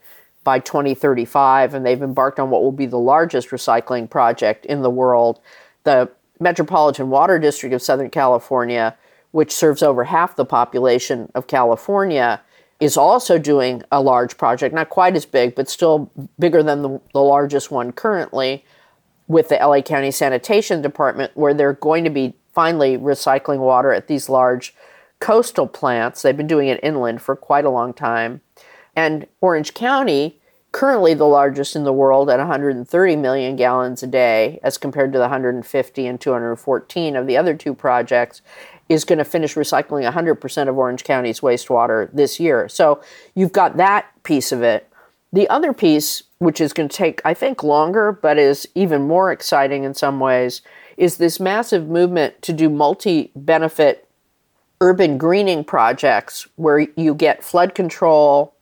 by 0.43 0.60
2035, 0.60 1.73
and 1.73 1.86
they've 1.86 2.01
embarked 2.01 2.39
on 2.39 2.49
what 2.49 2.62
will 2.62 2.71
be 2.71 2.86
the 2.86 2.99
largest 2.99 3.49
recycling 3.49 4.10
project 4.10 4.65
in 4.65 4.81
the 4.81 4.89
world. 4.89 5.39
The 5.83 6.10
Metropolitan 6.39 7.10
Water 7.10 7.39
District 7.39 7.73
of 7.73 7.81
Southern 7.81 8.10
California, 8.10 8.95
which 9.31 9.51
serves 9.51 9.81
over 9.81 10.03
half 10.03 10.36
the 10.36 10.45
population 10.45 11.31
of 11.36 11.47
California, 11.47 12.41
is 12.80 12.98
also 12.98 13.38
doing 13.38 13.82
a 13.92 14.02
large 14.02 14.38
project, 14.38 14.74
not 14.74 14.90
quite 14.90 15.16
as 15.16 15.26
big, 15.26 15.56
but 15.56 15.70
still 15.70 16.12
bigger 16.38 16.62
than 16.62 16.82
the, 16.82 17.02
the 17.13 17.22
largest 17.22 17.72
one 17.72 17.92
currently, 17.92 18.63
with 19.28 19.50
the 19.50 19.56
LA 19.56 19.82
County 19.82 20.12
Sanitation 20.12 20.82
Department, 20.82 21.32
where 21.36 21.54
they're 21.54 21.74
going 21.74 22.04
to 22.04 22.10
be 22.10 22.34
finally 22.54 22.98
recycling 22.98 23.60
water 23.60 23.92
at 23.92 24.08
these 24.08 24.30
large 24.30 24.74
coastal 25.20 25.68
plants. 25.68 26.22
They've 26.22 26.38
been 26.38 26.48
doing 26.48 26.68
it 26.68 26.80
inland 26.84 27.22
for 27.22 27.36
quite 27.36 27.66
a 27.66 27.70
long 27.70 27.94
time. 27.94 28.42
And 28.96 29.28
Orange 29.42 29.74
County, 29.74 30.40
currently 30.72 31.13
the 31.13 31.26
largest 31.26 31.76
in 31.76 31.84
the 31.84 31.94
world 31.94 32.30
at 32.30 32.40
130 32.40 33.16
million 33.16 33.56
gallons 33.56 34.04
a 34.04 34.08
day, 34.08 34.60
as 34.63 34.78
compared 34.78 35.12
to 35.13 35.18
the 35.18 35.24
150 35.24 36.08
and 36.08 36.22
214 36.22 37.16
of 37.16 37.28
the 37.28 37.38
other 37.38 37.56
two 37.56 37.74
projects, 37.74 38.42
is 38.89 39.04
going 39.04 39.17
to 39.17 39.26
finish 39.26 39.56
recycling 39.56 40.10
100% 40.10 40.69
of 40.69 40.78
Orange 40.78 41.04
County's 41.04 41.41
wastewater 41.41 42.10
this 42.13 42.39
year. 42.39 42.69
So 42.69 43.02
you've 43.36 43.52
got 43.52 43.78
that 43.78 44.08
piece 44.23 44.52
of 44.52 44.63
it. 44.63 44.89
The 45.34 45.50
other 45.50 45.73
piece, 45.73 46.23
which 46.39 46.62
is 46.62 46.73
going 46.73 46.89
to 46.89 46.95
take, 46.95 47.21
I 47.26 47.34
think, 47.34 47.63
longer, 47.63 48.12
but 48.12 48.38
is 48.38 48.67
even 48.76 49.08
more 49.08 49.32
exciting 49.32 49.84
in 49.84 49.93
some 49.93 50.19
ways, 50.19 50.62
is 50.95 51.17
this 51.17 51.39
massive 51.39 51.88
movement 51.88 52.41
to 52.43 52.54
do 52.54 52.69
multi 52.69 53.32
benefit 53.36 54.08
urban 54.80 55.17
greening 55.17 55.63
projects 55.63 56.47
where 56.56 56.80
you 56.80 57.13
get 57.13 57.43
flood 57.43 57.76
control, 57.76 58.54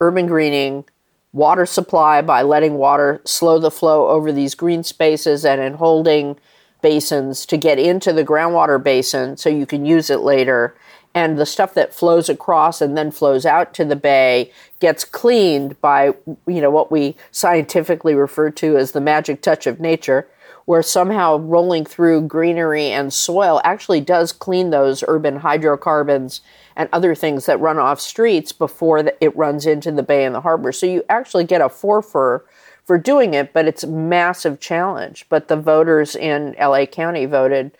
urban 0.00 0.26
greening, 0.26 0.84
water 1.32 1.64
supply 1.64 2.20
by 2.20 2.42
letting 2.42 2.74
water 2.74 3.20
slow 3.24 3.58
the 3.58 3.70
flow 3.70 4.08
over 4.08 4.32
these 4.32 4.54
green 4.54 4.82
spaces 4.82 5.44
and 5.44 5.60
in 5.60 5.74
holding 5.74 6.36
basins 6.82 7.46
to 7.46 7.56
get 7.56 7.78
into 7.78 8.12
the 8.12 8.24
groundwater 8.24 8.82
basin 8.82 9.36
so 9.36 9.48
you 9.48 9.66
can 9.66 9.84
use 9.84 10.10
it 10.10 10.20
later. 10.20 10.76
And 11.14 11.38
the 11.38 11.46
stuff 11.46 11.74
that 11.74 11.92
flows 11.92 12.28
across 12.28 12.80
and 12.80 12.96
then 12.96 13.10
flows 13.10 13.44
out 13.44 13.74
to 13.74 13.84
the 13.84 13.96
bay 13.96 14.52
gets 14.78 15.04
cleaned 15.04 15.80
by, 15.80 16.14
you 16.46 16.60
know, 16.60 16.70
what 16.70 16.92
we 16.92 17.16
scientifically 17.32 18.14
refer 18.14 18.50
to 18.52 18.76
as 18.76 18.92
the 18.92 19.00
magic 19.00 19.42
touch 19.42 19.66
of 19.66 19.80
nature, 19.80 20.28
where 20.66 20.82
somehow 20.82 21.36
rolling 21.38 21.84
through 21.84 22.28
greenery 22.28 22.92
and 22.92 23.12
soil 23.12 23.60
actually 23.64 24.00
does 24.00 24.30
clean 24.30 24.70
those 24.70 25.02
urban 25.08 25.36
hydrocarbons 25.36 26.42
and 26.76 26.88
other 26.92 27.14
things 27.16 27.46
that 27.46 27.58
run 27.58 27.76
off 27.76 28.00
streets 28.00 28.52
before 28.52 28.98
it 29.20 29.36
runs 29.36 29.66
into 29.66 29.90
the 29.90 30.04
bay 30.04 30.24
and 30.24 30.34
the 30.34 30.40
harbor. 30.42 30.70
So 30.70 30.86
you 30.86 31.02
actually 31.08 31.44
get 31.44 31.60
a 31.60 31.68
forfeit 31.68 32.42
for 32.90 32.98
doing 32.98 33.34
it, 33.34 33.52
but 33.52 33.68
it's 33.68 33.84
a 33.84 33.86
massive 33.86 34.58
challenge. 34.58 35.24
But 35.28 35.46
the 35.46 35.54
voters 35.54 36.16
in 36.16 36.56
LA 36.58 36.86
County 36.86 37.24
voted 37.24 37.78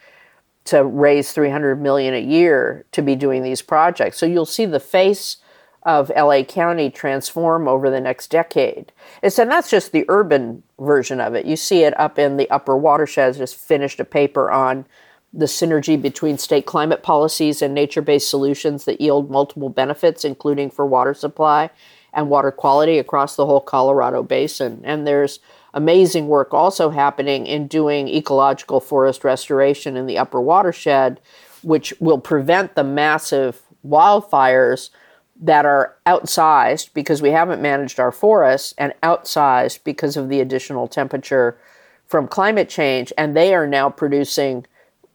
to 0.66 0.84
raise 0.84 1.32
300 1.32 1.82
million 1.82 2.14
a 2.14 2.20
year 2.20 2.84
to 2.92 3.02
be 3.02 3.16
doing 3.16 3.42
these 3.42 3.60
projects. 3.60 4.18
So 4.18 4.26
you'll 4.26 4.46
see 4.46 4.66
the 4.66 4.78
face 4.78 5.38
of 5.82 6.12
LA 6.16 6.44
County 6.44 6.90
transform 6.90 7.66
over 7.66 7.90
the 7.90 8.00
next 8.00 8.30
decade. 8.30 8.92
It's, 9.20 9.36
and 9.40 9.50
that's 9.50 9.68
just 9.68 9.90
the 9.90 10.04
urban 10.06 10.62
version 10.78 11.20
of 11.20 11.34
it. 11.34 11.44
You 11.44 11.56
see 11.56 11.82
it 11.82 11.98
up 11.98 12.16
in 12.16 12.36
the 12.36 12.48
upper 12.48 12.76
watersheds, 12.76 13.38
just 13.38 13.56
finished 13.56 13.98
a 13.98 14.04
paper 14.04 14.48
on 14.48 14.86
the 15.32 15.46
synergy 15.46 16.00
between 16.00 16.38
state 16.38 16.66
climate 16.66 17.02
policies 17.02 17.62
and 17.62 17.74
nature 17.74 18.00
based 18.00 18.30
solutions 18.30 18.84
that 18.84 19.00
yield 19.00 19.28
multiple 19.28 19.70
benefits, 19.70 20.24
including 20.24 20.70
for 20.70 20.86
water 20.86 21.14
supply 21.14 21.68
and 22.12 22.28
water 22.28 22.50
quality 22.50 22.98
across 22.98 23.36
the 23.36 23.46
whole 23.46 23.60
Colorado 23.60 24.22
basin. 24.22 24.80
And 24.84 25.06
there's 25.06 25.40
amazing 25.74 26.28
work 26.28 26.52
also 26.52 26.90
happening 26.90 27.46
in 27.46 27.66
doing 27.66 28.08
ecological 28.08 28.80
forest 28.80 29.24
restoration 29.24 29.96
in 29.96 30.06
the 30.06 30.18
upper 30.18 30.40
watershed, 30.40 31.20
which 31.62 31.94
will 32.00 32.18
prevent 32.18 32.74
the 32.74 32.84
massive 32.84 33.62
wildfires 33.86 34.90
that 35.42 35.64
are 35.64 35.96
outsized 36.06 36.92
because 36.92 37.22
we 37.22 37.30
haven't 37.30 37.62
managed 37.62 37.98
our 37.98 38.12
forests 38.12 38.74
and 38.76 38.92
outsized 39.02 39.82
because 39.84 40.16
of 40.16 40.28
the 40.28 40.40
additional 40.40 40.86
temperature 40.86 41.56
from 42.06 42.28
climate 42.28 42.68
change. 42.68 43.12
And 43.16 43.36
they 43.36 43.54
are 43.54 43.66
now 43.66 43.88
producing 43.88 44.66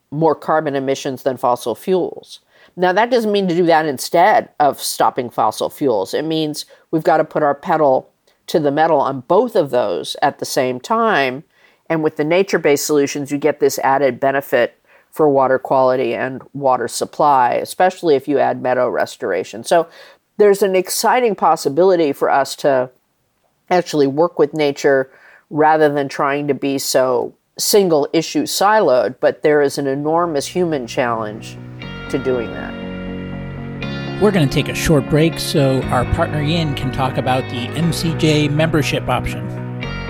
more 0.09 0.35
carbon 0.35 0.75
emissions 0.75 1.23
than 1.23 1.37
fossil 1.37 1.75
fuels. 1.75 2.39
Now, 2.77 2.91
that 2.91 3.09
doesn't 3.09 3.31
mean 3.31 3.47
to 3.47 3.55
do 3.55 3.65
that 3.65 3.85
instead 3.85 4.49
of 4.59 4.81
stopping 4.81 5.29
fossil 5.29 5.69
fuels. 5.69 6.13
It 6.13 6.25
means 6.25 6.65
we've 6.91 7.03
got 7.03 7.17
to 7.17 7.23
put 7.23 7.43
our 7.43 7.55
pedal 7.55 8.11
to 8.47 8.59
the 8.59 8.71
metal 8.71 8.99
on 8.99 9.21
both 9.21 9.55
of 9.55 9.69
those 9.69 10.15
at 10.21 10.39
the 10.39 10.45
same 10.45 10.79
time. 10.79 11.43
And 11.89 12.03
with 12.03 12.17
the 12.17 12.23
nature 12.23 12.59
based 12.59 12.85
solutions, 12.85 13.31
you 13.31 13.37
get 13.37 13.59
this 13.59 13.79
added 13.79 14.19
benefit 14.19 14.79
for 15.09 15.29
water 15.29 15.57
quality 15.57 16.13
and 16.13 16.41
water 16.53 16.89
supply, 16.89 17.53
especially 17.53 18.15
if 18.15 18.27
you 18.27 18.37
add 18.37 18.61
meadow 18.61 18.89
restoration. 18.89 19.63
So 19.63 19.87
there's 20.37 20.61
an 20.61 20.75
exciting 20.75 21.35
possibility 21.35 22.11
for 22.11 22.29
us 22.29 22.55
to 22.57 22.89
actually 23.69 24.07
work 24.07 24.37
with 24.37 24.53
nature 24.53 25.09
rather 25.49 25.87
than 25.87 26.09
trying 26.09 26.47
to 26.49 26.53
be 26.53 26.77
so 26.77 27.33
single 27.57 28.09
issue 28.11 28.43
siloed, 28.43 29.15
but 29.21 29.41
there 29.41 29.61
is 29.61 29.77
an 29.77 29.87
enormous 29.87 30.47
human 30.47 30.85
challenge 30.85 31.57
to 32.09 32.19
doing 32.19 32.51
that. 32.51 32.73
We're 34.21 34.31
going 34.31 34.47
to 34.47 34.53
take 34.53 34.69
a 34.69 34.75
short 34.75 35.09
break 35.09 35.39
so 35.39 35.81
our 35.83 36.05
partner 36.13 36.41
Yin 36.41 36.73
can 36.75 36.91
talk 36.91 37.17
about 37.17 37.43
the 37.49 37.67
MCJ 37.67 38.49
membership 38.51 39.09
option. 39.09 39.45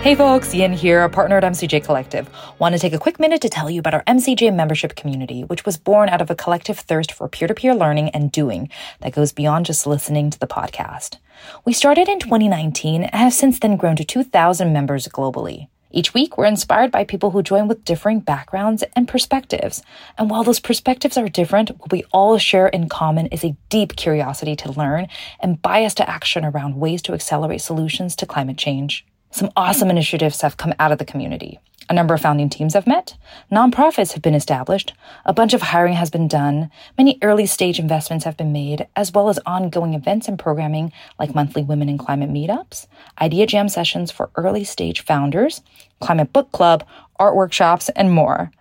Hey 0.05 0.13
folks, 0.13 0.53
Yin 0.53 0.71
here, 0.71 1.01
a 1.01 1.09
partner 1.09 1.37
at 1.37 1.43
MCJ 1.43 1.83
Collective. 1.83 2.29
Want 2.59 2.73
to 2.73 2.79
take 2.79 2.93
a 2.93 2.99
quick 2.99 3.19
minute 3.19 3.41
to 3.41 3.49
tell 3.49 3.71
you 3.71 3.79
about 3.79 3.95
our 3.95 4.03
MCJ 4.03 4.53
membership 4.53 4.95
community, 4.95 5.43
which 5.43 5.65
was 5.65 5.77
born 5.77 6.09
out 6.09 6.21
of 6.21 6.29
a 6.29 6.35
collective 6.35 6.77
thirst 6.77 7.11
for 7.11 7.27
peer 7.27 7.47
to 7.47 7.55
peer 7.55 7.73
learning 7.73 8.09
and 8.09 8.31
doing 8.31 8.69
that 8.99 9.13
goes 9.13 9.31
beyond 9.31 9.65
just 9.65 9.87
listening 9.87 10.29
to 10.29 10.37
the 10.37 10.45
podcast. 10.45 11.17
We 11.65 11.73
started 11.73 12.07
in 12.07 12.19
2019 12.19 13.05
and 13.05 13.15
have 13.15 13.33
since 13.33 13.57
then 13.57 13.77
grown 13.77 13.95
to 13.95 14.05
2,000 14.05 14.71
members 14.71 15.07
globally. 15.07 15.69
Each 15.95 16.13
week, 16.13 16.37
we're 16.37 16.43
inspired 16.43 16.91
by 16.91 17.05
people 17.05 17.31
who 17.31 17.41
join 17.41 17.69
with 17.69 17.85
differing 17.85 18.19
backgrounds 18.19 18.83
and 18.97 19.07
perspectives. 19.07 19.81
And 20.17 20.29
while 20.29 20.43
those 20.43 20.59
perspectives 20.59 21.17
are 21.17 21.29
different, 21.29 21.69
what 21.79 21.89
we 21.89 22.03
all 22.11 22.37
share 22.37 22.67
in 22.67 22.89
common 22.89 23.27
is 23.27 23.45
a 23.45 23.55
deep 23.69 23.95
curiosity 23.95 24.57
to 24.57 24.73
learn 24.73 25.07
and 25.39 25.61
bias 25.61 25.93
to 25.93 26.09
action 26.09 26.43
around 26.43 26.75
ways 26.75 27.01
to 27.03 27.13
accelerate 27.13 27.61
solutions 27.61 28.13
to 28.17 28.25
climate 28.25 28.57
change. 28.57 29.05
Some 29.31 29.51
awesome 29.55 29.89
initiatives 29.89 30.41
have 30.41 30.57
come 30.57 30.73
out 30.79 30.91
of 30.91 30.97
the 30.97 31.05
community. 31.05 31.59
A 31.87 31.93
number 31.93 32.15
of 32.15 32.21
founding 32.21 32.49
teams 32.49 32.73
have 32.73 32.87
met, 32.87 33.15
nonprofits 33.51 34.13
have 34.13 34.23
been 34.23 34.33
established, 34.33 34.93
a 35.23 35.33
bunch 35.33 35.53
of 35.53 35.61
hiring 35.61 35.93
has 35.93 36.09
been 36.09 36.27
done, 36.27 36.71
many 36.97 37.19
early 37.21 37.45
stage 37.45 37.77
investments 37.77 38.25
have 38.25 38.35
been 38.35 38.51
made, 38.51 38.87
as 38.95 39.11
well 39.11 39.29
as 39.29 39.39
ongoing 39.45 39.93
events 39.93 40.27
and 40.27 40.39
programming 40.39 40.91
like 41.19 41.35
monthly 41.35 41.61
women 41.61 41.87
in 41.87 41.99
climate 41.99 42.31
meetups, 42.31 42.87
idea 43.21 43.45
jam 43.45 43.69
sessions 43.69 44.11
for 44.11 44.31
early 44.35 44.63
stage 44.63 45.01
founders, 45.01 45.61
climate 45.99 46.33
book 46.33 46.51
club, 46.51 46.83
art 47.17 47.35
workshops, 47.35 47.89
and 47.89 48.11
more. 48.11 48.51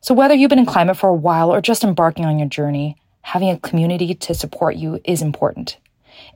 So 0.00 0.14
whether 0.14 0.34
you've 0.34 0.48
been 0.48 0.58
in 0.58 0.66
climate 0.66 0.96
for 0.96 1.10
a 1.10 1.14
while 1.14 1.52
or 1.52 1.60
just 1.60 1.84
embarking 1.84 2.24
on 2.24 2.38
your 2.38 2.48
journey, 2.48 2.96
having 3.20 3.50
a 3.50 3.58
community 3.58 4.14
to 4.14 4.34
support 4.34 4.76
you 4.76 4.98
is 5.04 5.20
important. 5.20 5.76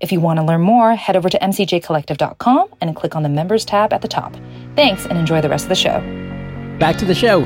If 0.00 0.12
you 0.12 0.20
want 0.20 0.38
to 0.38 0.44
learn 0.44 0.60
more, 0.60 0.94
head 0.94 1.16
over 1.16 1.30
to 1.30 1.38
mcjcollective.com 1.38 2.68
and 2.80 2.94
click 2.94 3.16
on 3.16 3.22
the 3.22 3.28
members 3.30 3.64
tab 3.64 3.92
at 3.92 4.02
the 4.02 4.08
top. 4.08 4.36
Thanks 4.74 5.06
and 5.06 5.18
enjoy 5.18 5.40
the 5.40 5.48
rest 5.48 5.64
of 5.64 5.68
the 5.70 5.74
show. 5.74 6.25
Back 6.78 6.98
to 6.98 7.06
the 7.06 7.14
show. 7.14 7.42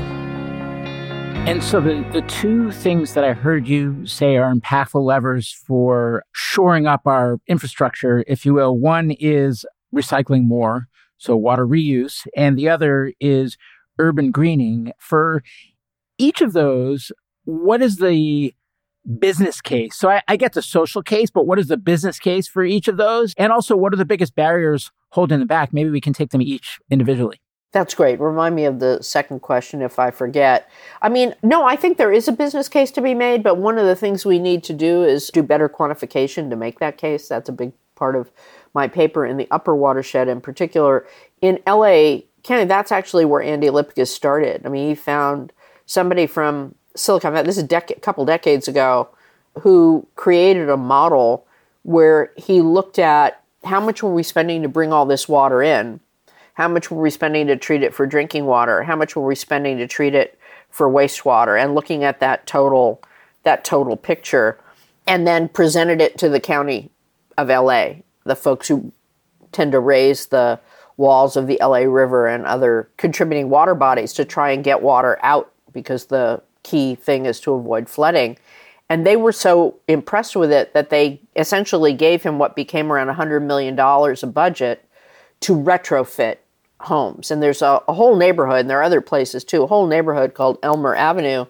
And 1.47 1.63
so 1.63 1.79
the, 1.79 2.05
the 2.11 2.21
two 2.23 2.69
things 2.71 3.13
that 3.13 3.23
I 3.23 3.31
heard 3.31 3.65
you 3.65 4.05
say 4.05 4.35
are 4.35 4.53
impactful 4.53 5.01
levers 5.01 5.51
for 5.65 6.25
shoring 6.33 6.85
up 6.85 7.07
our 7.07 7.39
infrastructure, 7.47 8.25
if 8.27 8.45
you 8.45 8.53
will. 8.53 8.77
One 8.77 9.11
is 9.11 9.65
recycling 9.95 10.43
more, 10.43 10.89
so 11.17 11.37
water 11.37 11.65
reuse, 11.65 12.27
and 12.35 12.59
the 12.59 12.67
other 12.67 13.13
is 13.21 13.57
urban 13.99 14.31
greening. 14.31 14.91
For 14.99 15.43
each 16.17 16.41
of 16.41 16.51
those, 16.51 17.13
what 17.45 17.81
is 17.81 17.97
the 17.97 18.53
business 19.17 19.61
case? 19.61 19.95
So 19.95 20.09
I, 20.09 20.21
I 20.27 20.35
get 20.35 20.53
the 20.53 20.61
social 20.61 21.01
case, 21.01 21.31
but 21.31 21.47
what 21.47 21.57
is 21.57 21.67
the 21.67 21.77
business 21.77 22.19
case 22.19 22.49
for 22.49 22.65
each 22.65 22.89
of 22.89 22.97
those? 22.97 23.33
And 23.37 23.53
also, 23.53 23.77
what 23.77 23.93
are 23.93 23.97
the 23.97 24.05
biggest 24.05 24.35
barriers 24.35 24.91
holding 25.11 25.39
them 25.39 25.47
back? 25.47 25.71
Maybe 25.71 25.89
we 25.89 26.01
can 26.01 26.11
take 26.11 26.31
them 26.31 26.41
each 26.41 26.79
individually. 26.89 27.39
That's 27.71 27.93
great. 27.93 28.19
Remind 28.19 28.55
me 28.55 28.65
of 28.65 28.79
the 28.79 29.01
second 29.01 29.41
question 29.41 29.81
if 29.81 29.97
I 29.97 30.11
forget. 30.11 30.69
I 31.01 31.07
mean, 31.07 31.33
no, 31.41 31.65
I 31.65 31.77
think 31.77 31.97
there 31.97 32.11
is 32.11 32.27
a 32.27 32.33
business 32.33 32.67
case 32.67 32.91
to 32.91 33.01
be 33.01 33.13
made, 33.13 33.43
but 33.43 33.57
one 33.57 33.77
of 33.77 33.85
the 33.85 33.95
things 33.95 34.25
we 34.25 34.39
need 34.39 34.63
to 34.65 34.73
do 34.73 35.03
is 35.03 35.29
do 35.29 35.41
better 35.41 35.69
quantification 35.69 36.49
to 36.49 36.57
make 36.57 36.79
that 36.79 36.97
case. 36.97 37.29
That's 37.29 37.47
a 37.47 37.53
big 37.53 37.71
part 37.95 38.17
of 38.17 38.29
my 38.73 38.89
paper 38.89 39.25
in 39.25 39.37
the 39.37 39.47
upper 39.51 39.73
watershed 39.73 40.27
in 40.27 40.41
particular. 40.41 41.07
In 41.41 41.59
LA 41.65 42.19
County, 42.43 42.65
that's 42.65 42.91
actually 42.91 43.23
where 43.23 43.41
Andy 43.41 43.67
Lipkis 43.67 44.07
started. 44.07 44.65
I 44.65 44.69
mean, 44.69 44.89
he 44.89 44.95
found 44.95 45.53
somebody 45.85 46.27
from 46.27 46.75
Silicon 46.95 47.31
Valley, 47.31 47.45
this 47.45 47.57
is 47.57 47.63
a 47.63 47.67
dec- 47.67 48.01
couple 48.01 48.25
decades 48.25 48.67
ago, 48.67 49.07
who 49.59 50.05
created 50.15 50.69
a 50.69 50.77
model 50.77 51.45
where 51.83 52.33
he 52.35 52.61
looked 52.61 52.99
at 52.99 53.43
how 53.63 53.79
much 53.79 54.03
were 54.03 54.13
we 54.13 54.23
spending 54.23 54.61
to 54.61 54.67
bring 54.67 54.91
all 54.91 55.05
this 55.05 55.29
water 55.29 55.61
in 55.61 55.99
how 56.61 56.67
much 56.67 56.91
were 56.91 57.01
we 57.01 57.09
spending 57.09 57.47
to 57.47 57.57
treat 57.57 57.81
it 57.81 57.91
for 57.91 58.05
drinking 58.05 58.45
water? 58.45 58.83
How 58.83 58.95
much 58.95 59.15
were 59.15 59.25
we 59.25 59.33
spending 59.33 59.79
to 59.79 59.87
treat 59.87 60.13
it 60.13 60.37
for 60.69 60.87
wastewater? 60.87 61.59
And 61.59 61.73
looking 61.73 62.03
at 62.03 62.19
that 62.19 62.45
total 62.45 63.01
that 63.41 63.65
total 63.65 63.97
picture 63.97 64.59
and 65.07 65.25
then 65.25 65.49
presented 65.49 65.99
it 65.99 66.19
to 66.19 66.29
the 66.29 66.39
county 66.39 66.91
of 67.35 67.47
LA, 67.47 67.93
the 68.25 68.35
folks 68.35 68.67
who 68.67 68.91
tend 69.51 69.71
to 69.71 69.79
raise 69.79 70.27
the 70.27 70.59
walls 70.97 71.35
of 71.35 71.47
the 71.47 71.57
LA 71.59 71.79
River 71.79 72.27
and 72.27 72.45
other 72.45 72.87
contributing 72.97 73.49
water 73.49 73.73
bodies 73.73 74.13
to 74.13 74.23
try 74.23 74.51
and 74.51 74.63
get 74.63 74.83
water 74.83 75.17
out 75.23 75.51
because 75.73 76.05
the 76.05 76.43
key 76.61 76.93
thing 76.93 77.25
is 77.25 77.39
to 77.39 77.53
avoid 77.53 77.89
flooding. 77.89 78.37
And 78.87 79.03
they 79.03 79.15
were 79.15 79.31
so 79.31 79.77
impressed 79.87 80.35
with 80.35 80.51
it 80.51 80.75
that 80.75 80.91
they 80.91 81.21
essentially 81.35 81.93
gave 81.93 82.21
him 82.21 82.37
what 82.37 82.55
became 82.55 82.91
around 82.91 83.07
$100 83.07 83.41
million 83.41 83.79
a 83.79 84.27
budget 84.27 84.87
to 85.39 85.55
retrofit 85.55 86.37
homes. 86.83 87.31
And 87.31 87.41
there's 87.41 87.61
a, 87.61 87.81
a, 87.87 87.93
whole 87.93 88.15
neighborhood, 88.15 88.61
and 88.61 88.69
there 88.69 88.79
are 88.79 88.83
other 88.83 89.01
places 89.01 89.43
too, 89.43 89.63
a 89.63 89.67
whole 89.67 89.87
neighborhood 89.87 90.33
called 90.33 90.57
Elmer 90.63 90.95
Avenue, 90.95 91.45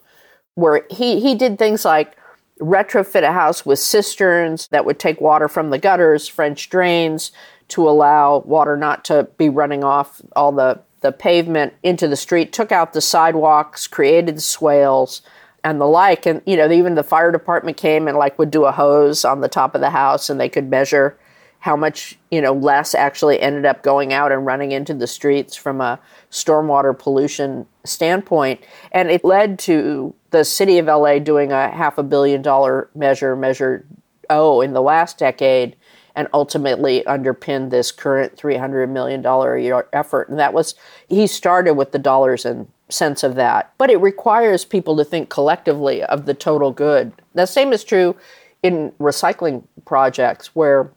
where 0.56 0.86
he, 0.90 1.20
he 1.20 1.36
did 1.36 1.58
things 1.58 1.86
like 1.86 2.16
retrofit 2.60 3.24
a 3.24 3.32
house 3.32 3.66
with 3.66 3.80
cisterns 3.80 4.68
that 4.68 4.86
would 4.86 5.00
take 5.00 5.20
water 5.20 5.48
from 5.48 5.70
the 5.70 5.80
gutters, 5.80 6.28
French 6.28 6.70
drains 6.70 7.32
to 7.70 7.90
allow 7.90 8.40
water 8.40 8.78
not 8.78 9.04
to 9.06 9.28
be 9.38 9.50
running 9.50 9.84
off 9.84 10.22
all 10.36 10.52
the, 10.52 10.80
the 11.02 11.12
pavement 11.12 11.74
into 11.84 12.08
the 12.08 12.16
street, 12.16 12.54
took 12.54 12.72
out 12.72 12.94
the 12.94 13.02
sidewalks, 13.02 13.88
created 13.88 14.42
swales 14.42 15.22
and 15.64 15.80
the 15.80 15.86
like. 15.86 16.26
And, 16.26 16.42
you 16.46 16.58
know, 16.58 16.70
even 16.70 16.96
the 16.96 17.04
fire 17.04 17.32
department 17.32 17.78
came 17.78 18.08
and 18.08 18.18
like 18.18 18.38
would 18.38 18.52
do 18.52 18.66
a 18.66 18.72
hose 18.72 19.26
on 19.26 19.42
the 19.42 19.48
top 19.48 19.74
of 19.74 19.82
the 19.82 19.90
house 19.90 20.30
and 20.30 20.40
they 20.40 20.50
could 20.50 20.70
measure 20.70 21.18
how 21.62 21.76
much, 21.76 22.18
you 22.32 22.42
know, 22.42 22.54
less 22.54 22.96
actually 22.96 23.40
ended 23.40 23.66
up 23.66 23.84
going 23.84 24.12
out 24.12 24.32
and 24.32 24.46
running 24.46 24.72
into 24.72 24.96
the 24.96 25.06
streets 25.06 25.56
from 25.56 25.80
a 25.80 26.00
stormwater 26.32 26.98
pollution 26.98 27.68
standpoint. 27.84 28.60
And 28.92 29.12
it 29.12 29.24
led 29.24 29.60
to 29.60 30.14
the 30.32 30.44
city 30.44 30.80
of 30.80 30.88
LA 30.88 31.20
doing 31.20 31.52
a 31.52 31.70
half 31.70 32.00
a 32.00 32.04
billion 32.04 32.42
dollar 32.42 32.90
measure, 32.96 33.36
measure 33.36 33.86
O 34.30 34.62
in 34.62 34.74
the 34.74 34.82
last 34.82 35.20
decade 35.20 35.76
and 36.16 36.28
ultimately 36.34 37.06
underpinned 37.06 37.70
this 37.70 37.92
current 37.92 38.36
$300 38.36 38.90
million 38.90 39.24
a 39.24 39.58
year 39.58 39.88
effort. 39.94 40.30
And 40.30 40.40
that 40.40 40.54
was, 40.54 40.74
he 41.08 41.28
started 41.28 41.76
with 41.76 41.92
the 41.92 42.00
dollars 42.00 42.44
and 42.44 42.68
sense 42.90 43.22
of 43.22 43.36
that. 43.36 43.72
But 43.78 43.92
it 43.92 43.98
requires 43.98 44.66
people 44.66 44.98
to 44.98 45.06
think 45.06 45.30
collectively 45.30 46.04
of 46.04 46.26
the 46.26 46.34
total 46.34 46.72
good. 46.72 47.14
The 47.36 47.46
same 47.46 47.72
is 47.72 47.84
true 47.84 48.16
in 48.64 48.92
recycling 49.00 49.64
projects, 49.86 50.56
where 50.56 50.92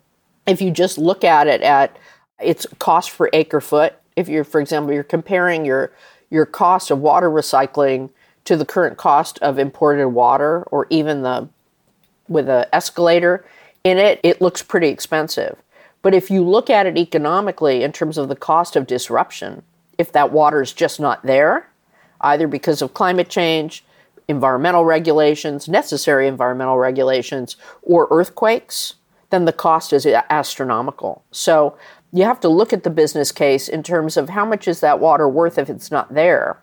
if 0.47 0.61
you 0.61 0.71
just 0.71 0.99
look 0.99 1.25
at 1.25 1.47
it 1.47 1.63
at 1.63 1.97
its 2.41 2.67
cost 2.79 3.17
per 3.17 3.29
acre 3.33 3.61
foot, 3.61 3.95
if 4.17 4.29
you're, 4.29 4.45
for 4.45 4.61
example, 4.61 4.93
you're 4.93 5.03
comparing 5.03 5.65
your 5.65 5.93
your 6.31 6.47
cost 6.47 6.91
of 6.91 6.99
water 6.99 7.31
recycling 7.31 8.11
to 8.45 8.57
the 8.57 8.65
current 8.65 8.97
cost 8.97 9.39
of 9.39 9.59
imported 9.59 10.09
water, 10.09 10.63
or 10.71 10.87
even 10.91 11.23
the 11.23 11.49
with 12.29 12.49
an 12.49 12.67
escalator 12.73 13.45
in 13.85 13.99
it, 13.99 14.19
it 14.23 14.41
looks 14.41 14.63
pretty 14.63 14.89
expensive. 14.89 15.57
But 16.03 16.15
if 16.15 16.31
you 16.31 16.43
look 16.43 16.71
at 16.71 16.87
it 16.87 16.99
economically 16.99 17.83
in 17.83 17.93
terms 17.93 18.19
of 18.19 18.29
the 18.29 18.37
cost 18.37 18.77
of 18.77 18.87
disruption, 18.87 19.63
if 19.99 20.13
that 20.13 20.33
water 20.33 20.61
is 20.61 20.73
just 20.73 21.01
not 21.01 21.23
there, 21.23 21.69
either 22.21 22.47
because 22.47 22.83
of 22.83 22.95
climate 22.95 23.29
change, 23.29 23.85
environmental 24.29 24.85
regulations, 24.85 25.69
necessary 25.69 26.27
environmental 26.27 26.79
regulations, 26.79 27.57
or 27.83 28.09
earthquakes, 28.11 28.95
then 29.35 29.45
the 29.45 29.53
cost 29.53 29.93
is 29.93 30.07
astronomical. 30.07 31.25
So 31.33 31.77
you 32.13 32.23
have 32.23 32.39
to 32.41 32.49
look 32.49 32.73
at 32.73 32.85
the 32.85 32.91
business 32.91 33.33
case 33.33 33.69
in 33.69 33.83
terms 33.83 34.17
of 34.17 34.29
how 34.31 34.45
much 34.45 34.69
is 34.69 34.79
that 34.81 35.01
water 35.01 35.29
worth 35.29 35.59
if 35.59 35.69
it's 35.69 35.91
not 35.91 36.15
there, 36.15 36.59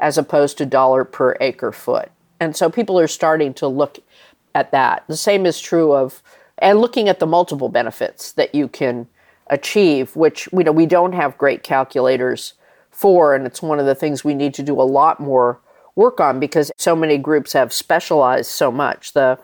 as 0.00 0.18
opposed 0.18 0.58
to 0.58 0.66
dollar 0.66 1.04
per 1.04 1.36
acre 1.40 1.70
foot. 1.70 2.10
And 2.40 2.56
so 2.56 2.68
people 2.68 2.98
are 2.98 3.06
starting 3.06 3.54
to 3.54 3.68
look 3.68 4.00
at 4.54 4.72
that. 4.72 5.04
The 5.06 5.16
same 5.16 5.46
is 5.46 5.60
true 5.60 5.92
of 5.92 6.22
and 6.58 6.80
looking 6.80 7.08
at 7.08 7.20
the 7.20 7.26
multiple 7.26 7.68
benefits 7.68 8.32
that 8.32 8.52
you 8.52 8.66
can 8.66 9.06
achieve, 9.46 10.16
which 10.16 10.50
we 10.50 10.64
know 10.64 10.72
we 10.72 10.86
don't 10.86 11.12
have 11.12 11.38
great 11.38 11.62
calculators 11.62 12.54
for, 12.90 13.32
and 13.32 13.46
it's 13.46 13.62
one 13.62 13.78
of 13.78 13.86
the 13.86 13.94
things 13.94 14.24
we 14.24 14.34
need 14.34 14.54
to 14.54 14.62
do 14.64 14.80
a 14.80 14.82
lot 14.82 15.20
more 15.20 15.60
work 15.94 16.20
on 16.20 16.40
because 16.40 16.72
so 16.76 16.96
many 16.96 17.16
groups 17.16 17.52
have 17.52 17.72
specialized 17.72 18.50
so 18.50 18.72
much. 18.72 19.12
The 19.12 19.38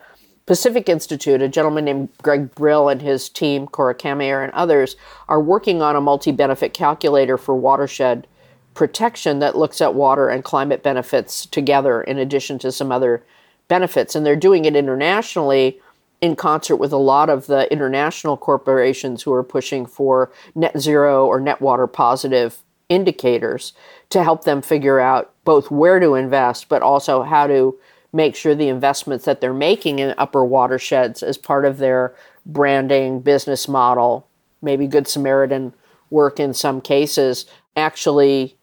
Pacific 0.46 0.90
Institute, 0.90 1.40
a 1.40 1.48
gentleman 1.48 1.87
named 1.87 2.11
Gregg 2.22 2.54
Brill 2.54 2.90
and 2.90 3.00
his 3.00 3.30
team, 3.30 3.66
Cora 3.66 3.94
Kammeyer 3.94 4.44
and 4.44 4.52
others, 4.52 4.96
are 5.26 5.40
working 5.40 5.80
on 5.80 5.96
a 5.96 6.00
multi 6.00 6.33
benefit 6.33 6.74
calculator 6.74 7.38
for 7.38 7.54
watershed 7.54 8.26
protection 8.74 9.38
that 9.38 9.57
looks 9.57 9.80
at 9.80 9.94
water 9.94 10.28
and 10.28 10.44
climate 10.44 10.83
benefits 10.83 11.46
together 11.46 12.02
in 12.02 12.18
addition 12.18 12.59
to 12.59 12.72
some 12.72 12.92
other 12.92 13.24
benefits. 13.68 14.14
And 14.14 14.26
they're 14.26 14.37
doing 14.37 14.66
it 14.66 14.76
internationally 14.76 15.80
in 16.20 16.37
concert 16.37 16.76
with 16.76 16.92
a 16.92 16.98
lot 16.98 17.30
of 17.30 17.46
the 17.46 17.70
international 17.72 18.37
corporations 18.37 19.22
who 19.22 19.33
are 19.33 19.42
pushing 19.42 19.87
for 19.87 20.30
net 20.54 20.78
zero 20.78 21.26
or 21.26 21.40
net 21.40 21.62
water 21.62 21.87
positive 21.87 22.59
indicators 22.90 23.72
to 24.11 24.22
help 24.22 24.44
them 24.44 24.61
figure 24.61 25.00
out 25.00 25.33
both 25.44 25.70
where 25.70 26.00
to 26.00 26.14
invest, 26.14 26.68
but 26.68 26.83
also 26.83 27.22
how 27.22 27.46
to 27.46 27.78
make 28.14 28.37
sure 28.37 28.55
the 28.55 28.68
investments 28.68 29.24
that 29.24 29.40
they're 29.40 29.53
making 29.53 29.98
in 29.98 30.14
upper 30.16 30.44
watersheds 30.44 31.22
as 31.22 31.37
part 31.37 31.64
of 31.64 31.79
their 31.79 32.14
branding, 32.46 33.20
business 33.20 33.66
model, 33.66 34.27
maybe 34.62 34.87
Good 34.87 35.09
Samaritan 35.09 35.74
work 36.11 36.38
in 36.38 36.55
some 36.55 36.81
cases, 36.81 37.44
actually 37.77 38.57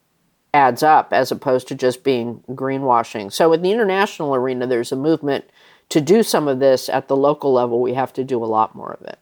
adds 0.54 0.82
up 0.82 1.12
as 1.12 1.32
opposed 1.32 1.68
to 1.68 1.76
just 1.76 2.04
being 2.04 2.44
greenwashing. 2.50 3.32
So, 3.32 3.52
in 3.52 3.62
the 3.62 3.72
international 3.72 4.34
arena, 4.34 4.66
there's 4.68 4.92
a 4.92 4.98
movement 4.98 5.46
to 5.90 6.00
do 6.00 6.24
some 6.24 6.48
of 6.48 6.60
this 6.60 6.88
at 6.88 7.10
the 7.10 7.18
local 7.18 7.52
level. 7.52 7.82
We 7.82 7.94
have 7.94 8.14
to 8.14 8.24
do 8.24 8.42
a 8.44 8.46
lot 8.46 8.74
more 8.74 8.94
of 8.94 9.06
it. 9.06 9.20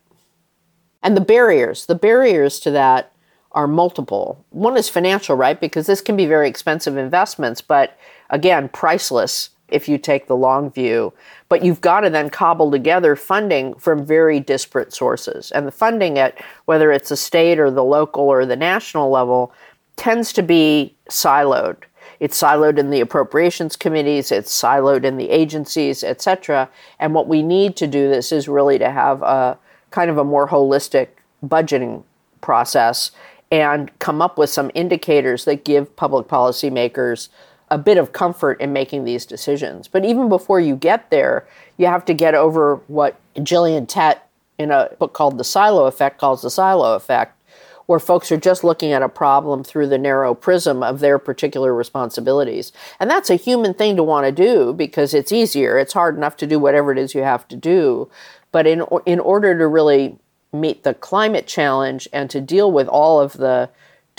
And 1.02 1.18
the 1.18 1.22
barriers, 1.22 1.88
the 1.88 1.96
barriers 1.96 2.60
to 2.62 2.72
that 2.72 3.12
are 3.52 3.68
multiple. 3.68 4.46
One 4.52 4.78
is 4.78 4.90
financial, 4.90 5.36
right? 5.36 5.60
Because 5.60 5.88
this 5.88 6.02
can 6.02 6.16
be 6.16 6.28
very 6.28 6.48
expensive 6.48 6.98
investments, 6.98 7.62
but 7.62 7.98
again, 8.30 8.70
priceless 8.70 9.50
if 9.72 9.88
you 9.88 9.98
take 9.98 10.28
the 10.28 10.36
long 10.36 10.72
view. 10.72 11.14
But 11.48 11.64
you've 11.64 11.82
got 11.82 12.02
to 12.02 12.10
then 12.10 12.30
cobble 12.30 12.72
together 12.72 13.16
funding 13.16 13.74
from 13.76 14.06
very 14.06 14.40
disparate 14.40 14.94
sources. 14.94 15.52
And 15.52 15.66
the 15.66 15.72
funding 15.72 16.18
at 16.20 16.40
whether 16.66 16.92
it's 16.92 17.10
the 17.10 17.18
state 17.18 17.60
or 17.60 17.72
the 17.72 17.84
local 17.84 18.24
or 18.24 18.46
the 18.46 18.56
national 18.56 19.10
level 19.10 19.54
tends 19.96 20.32
to 20.34 20.44
be 20.44 20.96
siloed. 21.10 21.78
It's 22.20 22.42
siloed 22.42 22.78
in 22.78 22.90
the 22.90 23.00
appropriations 23.00 23.76
committees, 23.76 24.32
it's 24.32 24.52
siloed 24.52 25.04
in 25.06 25.18
the 25.18 25.30
agencies, 25.30 26.04
etc. 26.04 26.70
And 27.00 27.14
what 27.14 27.28
we 27.28 27.42
need 27.42 27.76
to 27.78 27.88
do 27.88 28.10
this 28.10 28.32
is 28.32 28.48
really 28.48 28.78
to 28.80 28.90
have 28.90 29.22
a 29.22 29.58
kind 29.92 30.10
of 30.10 30.18
a 30.18 30.24
more 30.24 30.48
holistic 30.48 31.08
budgeting 31.46 32.04
process 32.42 33.12
and 33.52 33.98
come 34.00 34.22
up 34.22 34.38
with 34.38 34.50
some 34.50 34.70
indicators 34.76 35.46
that 35.46 35.64
give 35.64 35.96
public 35.96 36.28
policymakers 36.28 37.30
a 37.72 37.78
bit 37.78 37.98
of 37.98 38.14
comfort 38.14 38.60
in 38.60 38.74
making 38.74 39.06
these 39.06 39.26
decisions. 39.26 39.88
But 39.88 40.06
even 40.06 40.30
before 40.30 40.60
you 40.60 40.76
get 40.76 41.10
there, 41.10 41.48
you 41.78 41.86
have 41.88 42.06
to 42.06 42.14
get 42.14 42.36
over 42.36 42.78
what 42.88 43.20
Gillian 43.44 43.86
Tett 43.86 44.20
in 44.58 44.72
a 44.72 44.90
book 45.00 45.14
called 45.14 45.38
The 45.38 45.44
Silo 45.44 45.86
Effect 45.86 46.20
calls 46.20 46.42
the 46.42 46.50
silo 46.50 46.96
effect, 46.96 47.42
where 47.86 48.00
folks 48.00 48.32
are 48.32 48.38
just 48.38 48.64
looking 48.64 48.92
at 48.92 49.02
a 49.02 49.10
problem 49.10 49.64
through 49.64 49.88
the 49.88 49.98
narrow 49.98 50.34
prism 50.36 50.84
of 50.84 51.00
their 51.00 51.18
particular 51.18 51.74
responsibilities. 51.74 52.72
And 53.00 53.10
that's 53.10 53.30
a 53.30 53.36
human 53.36 53.74
thing 53.74 53.96
to 53.96 54.04
want 54.04 54.26
to 54.26 54.32
do 54.32 54.74
because 54.74 55.14
it's 55.14 55.32
easier. 55.32 55.78
It's 55.78 55.94
hard 55.94 56.18
enough 56.18 56.38
to 56.38 56.48
do 56.48 56.60
whatever 56.60 56.92
it 56.92 56.98
is 56.98 57.16
you 57.16 57.24
have 57.24 57.48
to 57.48 57.56
do. 57.56 58.10
But 58.52 58.68
in, 58.68 58.84
in 59.06 59.20
order 59.20 59.58
to 59.58 59.68
really 59.68 60.18
meet 60.52 60.84
the 60.84 60.94
climate 60.94 61.48
challenge 61.48 62.08
and 62.12 62.30
to 62.30 62.42
deal 62.42 62.72
with 62.72 62.88
all 62.88 63.22
of 63.22 63.34
the 63.34 63.70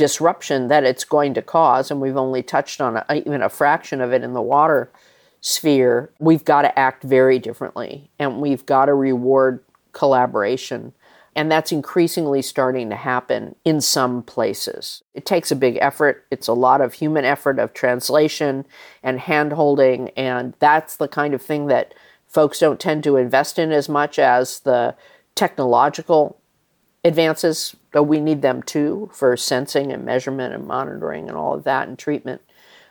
disruption 0.00 0.68
that 0.68 0.82
it's 0.82 1.04
going 1.04 1.34
to 1.34 1.42
cause, 1.42 1.90
and 1.90 2.00
we've 2.00 2.16
only 2.16 2.42
touched 2.42 2.80
on 2.80 2.96
a, 2.96 3.22
even 3.26 3.42
a 3.42 3.50
fraction 3.50 4.00
of 4.00 4.14
it 4.14 4.22
in 4.22 4.32
the 4.32 4.40
water 4.40 4.90
sphere, 5.42 6.10
we've 6.18 6.44
got 6.44 6.62
to 6.62 6.78
act 6.78 7.02
very 7.02 7.38
differently 7.38 8.10
and 8.18 8.40
we've 8.40 8.64
got 8.64 8.86
to 8.86 8.94
reward 8.94 9.62
collaboration. 9.92 10.94
And 11.36 11.52
that's 11.52 11.70
increasingly 11.70 12.40
starting 12.40 12.88
to 12.88 12.96
happen 12.96 13.54
in 13.62 13.82
some 13.82 14.22
places. 14.22 15.02
It 15.12 15.26
takes 15.26 15.50
a 15.50 15.56
big 15.56 15.76
effort. 15.82 16.24
It's 16.30 16.48
a 16.48 16.54
lot 16.54 16.80
of 16.80 16.94
human 16.94 17.26
effort 17.26 17.58
of 17.58 17.74
translation 17.74 18.64
and 19.02 19.20
hand 19.20 19.52
holding. 19.52 20.08
And 20.10 20.54
that's 20.60 20.96
the 20.96 21.08
kind 21.08 21.34
of 21.34 21.42
thing 21.42 21.66
that 21.66 21.92
folks 22.26 22.58
don't 22.58 22.80
tend 22.80 23.04
to 23.04 23.16
invest 23.16 23.58
in 23.58 23.70
as 23.70 23.86
much 23.86 24.18
as 24.18 24.60
the 24.60 24.96
technological 25.34 26.40
advances, 27.04 27.76
though 27.92 28.02
we 28.02 28.20
need 28.20 28.42
them 28.42 28.62
too 28.62 29.10
for 29.12 29.36
sensing 29.36 29.92
and 29.92 30.04
measurement 30.04 30.54
and 30.54 30.66
monitoring 30.66 31.28
and 31.28 31.36
all 31.36 31.54
of 31.54 31.64
that 31.64 31.88
and 31.88 31.98
treatment. 31.98 32.40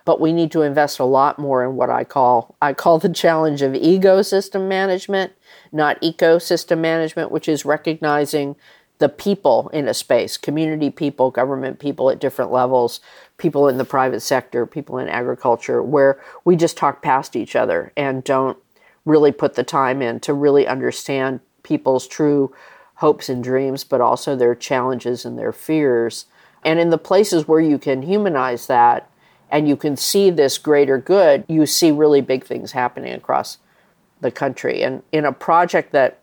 But 0.05 0.19
we 0.19 0.33
need 0.33 0.51
to 0.53 0.61
invest 0.61 0.99
a 0.99 1.05
lot 1.05 1.37
more 1.37 1.63
in 1.63 1.75
what 1.75 1.89
I 1.89 2.03
call 2.03 2.55
I 2.61 2.73
call 2.73 2.99
the 2.99 3.09
challenge 3.09 3.61
of 3.61 3.73
egosystem 3.73 4.67
management, 4.67 5.33
not 5.71 6.01
ecosystem 6.01 6.79
management, 6.79 7.31
which 7.31 7.47
is 7.47 7.65
recognizing 7.65 8.55
the 8.99 9.09
people 9.09 9.69
in 9.69 9.87
a 9.87 9.93
space, 9.93 10.35
community 10.35 10.89
people, 10.89 11.31
government 11.31 11.79
people 11.79 12.09
at 12.09 12.19
different 12.19 12.51
levels, 12.51 12.99
people 13.37 13.67
in 13.69 13.77
the 13.77 13.85
private 13.85 14.19
sector, 14.19 14.65
people 14.65 14.97
in 14.97 15.07
agriculture, 15.07 15.81
where 15.81 16.21
we 16.43 16.55
just 16.55 16.75
talk 16.75 17.01
past 17.01 17.35
each 17.35 17.55
other 17.55 17.93
and 17.95 18.23
don't 18.23 18.57
really 19.05 19.31
put 19.31 19.55
the 19.55 19.63
time 19.63 20.01
in 20.01 20.19
to 20.19 20.33
really 20.33 20.67
understand 20.67 21.39
people's 21.63 22.07
true 22.07 22.53
hopes 22.99 23.29
and 23.29 23.43
dreams, 23.43 23.83
but 23.83 24.01
also 24.01 24.35
their 24.35 24.53
challenges 24.53 25.23
and 25.23 25.39
their 25.39 25.53
fears. 25.53 26.25
And 26.65 26.79
in 26.79 26.89
the 26.89 26.97
places 26.97 27.47
where 27.47 27.61
you 27.61 27.77
can 27.77 28.01
humanize 28.01 28.67
that 28.67 29.09
and 29.49 29.67
you 29.69 29.77
can 29.77 29.95
see 29.95 30.29
this 30.29 30.57
greater 30.57 30.97
good, 30.97 31.45
you 31.47 31.65
see 31.65 31.91
really 31.91 32.19
big 32.19 32.43
things 32.43 32.73
happening 32.73 33.13
across 33.13 33.57
the 34.19 34.31
country. 34.31 34.83
And 34.83 35.01
in 35.13 35.23
a 35.23 35.31
project 35.31 35.93
that 35.93 36.19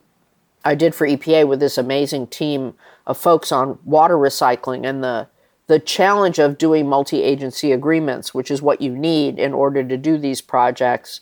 I 0.67 0.75
did 0.75 0.95
for 0.95 1.07
EPA 1.07 1.49
with 1.49 1.61
this 1.61 1.79
amazing 1.79 2.27
team 2.27 2.75
of 3.07 3.17
folks 3.17 3.53
on 3.53 3.79
water 3.85 4.17
recycling 4.17 4.87
and 4.87 5.03
the 5.03 5.29
the 5.69 5.81
challenge 5.81 6.39
of 6.39 6.59
doing 6.59 6.89
multi-agency 6.89 7.73
agreements, 7.73 8.33
which 8.33 8.53
is 8.53 8.63
what 8.63 8.81
you 8.81 8.95
need 8.95 9.37
in 9.37 9.53
order 9.53 9.83
to 9.83 9.97
do 9.97 10.17
these 10.17 10.41
projects, 10.41 11.21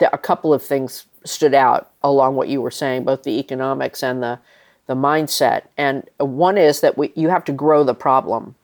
a 0.00 0.16
couple 0.16 0.54
of 0.54 0.62
things 0.62 1.04
stood 1.26 1.52
out 1.52 1.90
along 2.02 2.34
what 2.34 2.48
you 2.48 2.62
were 2.62 2.70
saying, 2.70 3.04
both 3.04 3.22
the 3.22 3.38
economics 3.38 4.02
and 4.02 4.22
the 4.22 4.38
the 4.86 4.94
mindset. 4.94 5.62
And 5.76 6.08
one 6.18 6.58
is 6.58 6.80
that 6.80 6.98
we, 6.98 7.12
you 7.14 7.28
have 7.28 7.44
to 7.44 7.52
grow 7.52 7.84
the 7.84 7.94
problem, 7.94 8.54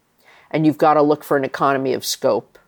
and 0.50 0.66
you've 0.66 0.78
got 0.78 0.94
to 0.94 1.02
look 1.02 1.24
for 1.24 1.36
an 1.36 1.44
economy 1.44 1.92
of 1.92 2.04
scope, 2.04 2.58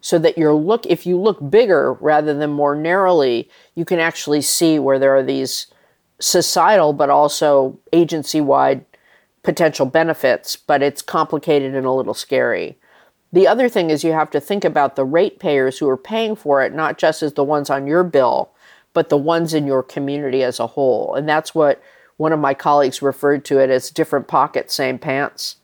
so 0.00 0.18
that 0.18 0.38
you're 0.38 0.54
look 0.54 0.86
if 0.86 1.06
you 1.06 1.18
look 1.18 1.50
bigger 1.50 1.94
rather 1.94 2.32
than 2.32 2.50
more 2.50 2.74
narrowly, 2.74 3.50
you 3.74 3.84
can 3.84 3.98
actually 3.98 4.40
see 4.40 4.78
where 4.78 4.98
there 4.98 5.14
are 5.14 5.22
these 5.22 5.66
societal 6.18 6.92
but 6.92 7.10
also 7.10 7.78
agency 7.92 8.40
wide 8.40 8.84
potential 9.42 9.86
benefits, 9.86 10.56
but 10.56 10.82
it's 10.82 11.02
complicated 11.02 11.74
and 11.74 11.86
a 11.86 11.92
little 11.92 12.14
scary. 12.14 12.78
The 13.32 13.46
other 13.46 13.68
thing 13.68 13.90
is 13.90 14.04
you 14.04 14.12
have 14.12 14.30
to 14.32 14.40
think 14.40 14.64
about 14.64 14.96
the 14.96 15.04
ratepayers 15.04 15.78
who 15.78 15.88
are 15.88 15.96
paying 15.96 16.36
for 16.36 16.62
it, 16.62 16.74
not 16.74 16.98
just 16.98 17.22
as 17.22 17.34
the 17.34 17.44
ones 17.44 17.70
on 17.70 17.86
your 17.86 18.04
bill, 18.04 18.50
but 18.92 19.08
the 19.08 19.16
ones 19.16 19.54
in 19.54 19.66
your 19.66 19.82
community 19.82 20.42
as 20.42 20.58
a 20.58 20.66
whole. 20.66 21.14
And 21.14 21.28
that's 21.28 21.54
what 21.54 21.80
one 22.20 22.34
of 22.34 22.38
my 22.38 22.52
colleagues 22.52 23.00
referred 23.00 23.46
to 23.46 23.58
it 23.58 23.70
as 23.70 23.88
different 23.88 24.28
pockets, 24.28 24.74
same 24.74 24.98
pants. 24.98 25.56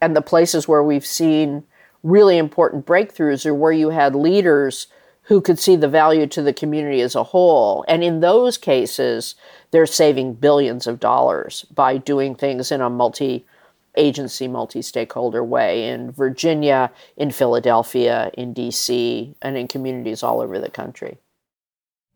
And 0.00 0.16
the 0.16 0.22
places 0.22 0.66
where 0.66 0.82
we've 0.82 1.04
seen 1.04 1.64
really 2.02 2.38
important 2.38 2.86
breakthroughs 2.86 3.44
are 3.44 3.54
where 3.54 3.72
you 3.72 3.90
had 3.90 4.14
leaders 4.14 4.86
who 5.24 5.42
could 5.42 5.58
see 5.58 5.76
the 5.76 5.90
value 5.90 6.26
to 6.28 6.40
the 6.40 6.54
community 6.54 7.02
as 7.02 7.14
a 7.14 7.24
whole. 7.24 7.84
And 7.88 8.02
in 8.02 8.20
those 8.20 8.56
cases, 8.56 9.34
they're 9.70 9.84
saving 9.84 10.36
billions 10.36 10.86
of 10.86 10.98
dollars 10.98 11.66
by 11.66 11.98
doing 11.98 12.36
things 12.36 12.72
in 12.72 12.80
a 12.80 12.88
multi 12.88 13.44
agency, 13.94 14.48
multi 14.48 14.80
stakeholder 14.80 15.44
way 15.44 15.86
in 15.86 16.10
Virginia, 16.10 16.90
in 17.18 17.30
Philadelphia, 17.30 18.30
in 18.32 18.54
DC, 18.54 19.34
and 19.42 19.58
in 19.58 19.68
communities 19.68 20.22
all 20.22 20.40
over 20.40 20.58
the 20.58 20.70
country. 20.70 21.18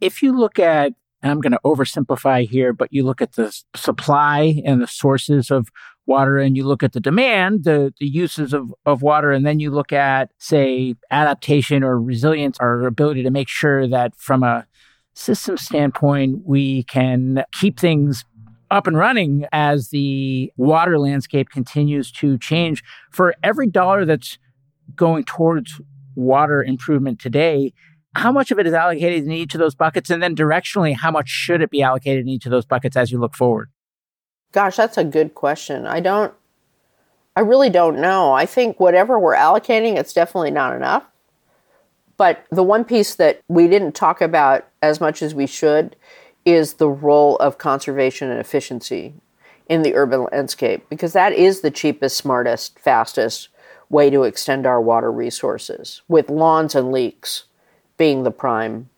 If 0.01 0.22
you 0.22 0.35
look 0.35 0.59
at 0.59 0.95
I'm 1.31 1.41
going 1.41 1.53
to 1.53 1.61
oversimplify 1.64 2.49
here, 2.49 2.72
but 2.72 2.93
you 2.93 3.05
look 3.05 3.22
at 3.22 3.33
the 3.33 3.57
supply 3.74 4.62
and 4.64 4.81
the 4.81 4.87
sources 4.87 5.51
of 5.51 5.68
water 6.07 6.39
and 6.39 6.57
you 6.57 6.64
look 6.64 6.83
at 6.83 6.93
the 6.93 7.01
demand, 7.01 7.64
the, 7.64 7.93
the 7.99 8.07
uses 8.07 8.53
of, 8.53 8.72
of 8.85 9.03
water, 9.03 9.33
and 9.33 9.45
then 9.45 9.59
you 9.61 9.70
look 9.70 9.93
at, 9.93 10.31
say, 10.39 10.95
adaptation 11.11 11.83
or 11.83 12.01
resilience, 12.01 12.59
our 12.61 12.87
ability 12.87 13.22
to 13.22 13.31
make 13.31 13.49
sure 13.49 13.89
that 13.89 14.14
from 14.16 14.43
a 14.43 14.66
system 15.14 15.57
standpoint, 15.57 16.43
we 16.45 16.85
can 16.85 17.45
keep 17.53 17.81
things 17.81 18.24
up 18.70 18.87
and 18.87 18.97
running 18.97 19.47
as 19.53 19.89
the 19.89 20.53
water 20.57 20.99
landscape 20.99 21.49
continues 21.51 22.11
to 22.11 22.39
change. 22.39 22.83
For 23.11 23.35
every 23.43 23.68
dollar 23.68 24.05
that's 24.05 24.39
going 24.95 25.24
towards 25.24 25.81
water 26.14 26.62
improvement 26.62 27.20
today, 27.20 27.72
how 28.17 28.33
much 28.33 28.51
of 28.51 28.59
it 28.59 28.67
is 28.67 28.73
allocated 28.73 29.25
in 29.25 29.33
each 29.33 29.55
of 29.55 29.61
those 29.61 29.75
buckets? 29.75 30.11
And 30.11 30.23
then 30.23 30.35
directionally, 30.35 30.95
how 30.95 31.11
much 31.11 31.29
should 31.29 31.62
it 31.62 31.71
be 31.71 31.83
allocated 31.83 32.23
in 32.23 32.29
each 32.29 32.47
of 32.47 32.51
those 32.51 32.64
buckets 32.64 32.97
as 32.97 33.12
you 33.12 33.19
look 33.19 33.35
forward? 33.35 33.71
Gosh, 34.53 34.77
that's 34.77 34.97
a 34.97 35.05
good 35.05 35.35
question. 35.35 35.87
I 35.87 36.01
don't, 36.01 36.33
I 37.35 37.41
really 37.41 37.71
don't 37.71 38.01
know. 38.01 38.33
I 38.33 38.47
think 38.47 38.81
whatever 38.81 39.19
we're 39.19 39.35
allocating, 39.35 39.97
it's 39.97 40.14
definitely 40.14 40.51
not 40.51 40.75
enough. 40.75 41.05
But 42.17 42.47
the 42.51 42.62
one 42.62 42.85
piece 42.85 43.14
that 43.17 43.43
we 43.49 43.69
didn't 43.69 43.93
talk 43.95 44.23
about 44.23 44.67
as 44.81 45.01
much 45.01 45.21
as 45.21 45.35
we 45.35 45.47
should 45.47 45.97
is 46.47 46.75
the 46.75 46.89
role 46.89 47.37
of 47.37 47.59
conservation 47.59 48.31
and 48.31 48.41
efficiency 48.41 49.12
in 49.69 49.83
the 49.83 49.95
urban 49.95 50.27
landscape, 50.33 50.89
because 50.89 51.12
that 51.12 51.33
is 51.33 51.61
the 51.61 51.71
cheapest, 51.71 52.17
smartest, 52.17 52.79
fastest 52.79 53.49
way 53.91 54.09
to 54.11 54.23
extend 54.23 54.64
our 54.67 54.81
water 54.81 55.11
resources, 55.11 56.03
with 56.09 56.31
lawns 56.31 56.75
and 56.75 56.93
leaks 56.93 57.45
being 57.97 58.23
the 58.23 58.31
prime 58.31 58.89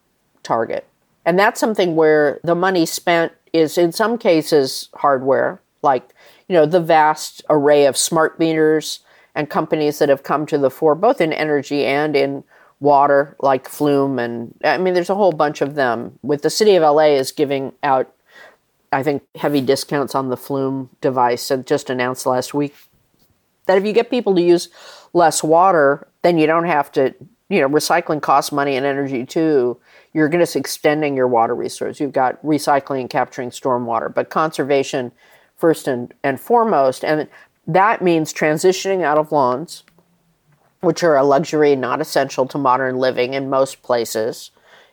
target. 0.43 0.87
And 1.25 1.39
that's 1.39 1.61
something 1.61 1.95
where 1.95 2.41
the 2.43 2.55
money 2.55 2.87
spent 2.87 3.33
is 3.53 3.79
in 3.79 3.93
some 3.93 4.19
cases 4.19 4.89
hardware, 4.95 5.61
like 5.83 6.15
you 6.49 6.55
know 6.55 6.67
the 6.67 6.81
vast 6.81 7.43
array 7.51 7.87
of 7.87 7.97
smart 7.97 8.39
meters 8.39 9.01
and 9.35 9.51
companies 9.51 9.99
that 9.99 10.09
have 10.09 10.23
come 10.23 10.47
to 10.47 10.59
the 10.59 10.71
fore, 10.71 10.95
both 10.95 11.21
in 11.21 11.33
energy 11.33 11.85
and 11.85 12.17
in 12.17 12.45
water, 12.81 13.37
like 13.41 13.69
Flume, 13.69 14.19
and 14.19 14.55
I 14.65 14.79
mean 14.79 14.95
there's 14.95 15.11
a 15.11 15.15
whole 15.15 15.33
bunch 15.33 15.61
of 15.61 15.75
them. 15.75 16.19
With 16.23 16.43
the 16.43 16.51
city 16.51 16.77
of 16.77 16.83
LA 16.83 17.15
is 17.17 17.33
giving 17.33 17.73
out, 17.83 18.13
I 18.93 19.03
think, 19.03 19.23
heavy 19.37 19.61
discounts 19.61 20.15
on 20.15 20.29
the 20.29 20.37
Flume 20.37 20.91
device, 21.01 21.51
and 21.51 21.67
just 21.67 21.91
announced 21.91 22.27
last 22.27 22.55
week 22.55 22.75
that 23.67 23.79
if 23.79 23.85
you 23.85 23.93
get 23.93 24.11
people 24.11 24.35
to 24.35 24.43
use 24.43 24.69
less 25.13 25.43
water, 25.43 26.09
then 26.23 26.39
you 26.39 26.47
don't 26.47 26.65
have 26.65 26.91
to 26.93 27.15
you 27.49 27.61
know, 27.61 27.69
recycling 27.69 28.21
costs 28.21 28.53
money 28.53 28.77
and 28.77 28.85
energy 28.85 29.25
too. 29.25 29.79
You're 30.13 30.29
just 30.29 30.57
extending 30.57 31.17
your 31.17 31.29
water 31.29 31.55
resource. 31.55 32.01
You've 32.01 32.13
got 32.13 32.43
recycling 32.45 33.01
and 33.01 33.11
capturing 33.11 33.51
stormwater, 33.51 34.13
but 34.13 34.31
conservation 34.31 35.13
first 35.57 35.89
and, 35.89 36.13
and 36.23 36.41
foremost. 36.41 37.05
And 37.05 37.29
that 37.67 38.03
means 38.03 38.33
transitioning 38.33 39.03
out 39.03 39.19
of 39.19 39.33
lawns, 39.33 39.85
which 40.81 41.03
are 41.03 41.17
a 41.17 41.25
luxury 41.25 41.75
not 41.77 42.01
essential 42.01 42.47
to 42.47 42.59
modern 42.59 42.97
living 42.97 43.35
in 43.35 43.51
most 43.51 43.83
places. 43.83 44.51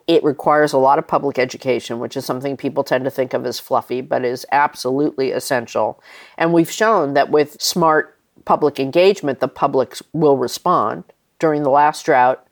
It 0.07 0.23
requires 0.23 0.71
a 0.71 0.77
lot 0.77 0.99
of 0.99 1.07
public 1.07 1.39
education, 1.39 1.99
which 1.99 2.15
is 2.15 2.25
something 2.25 2.57
people 2.57 2.83
tend 2.83 3.05
to 3.05 3.09
think 3.09 3.33
of 3.33 3.45
as 3.45 3.59
fluffy, 3.59 4.01
but 4.01 4.23
is 4.23 4.45
absolutely 4.51 5.31
essential. 5.31 6.01
And 6.37 6.53
we've 6.53 6.69
shown 6.69 7.15
that 7.15 7.31
with 7.31 7.59
smart 7.61 8.17
public 8.45 8.79
engagement, 8.79 9.39
the 9.39 9.47
public 9.47 9.97
will 10.13 10.37
respond. 10.37 11.03
During 11.37 11.63
the 11.63 11.69
last 11.69 12.05
drought, 12.05 12.44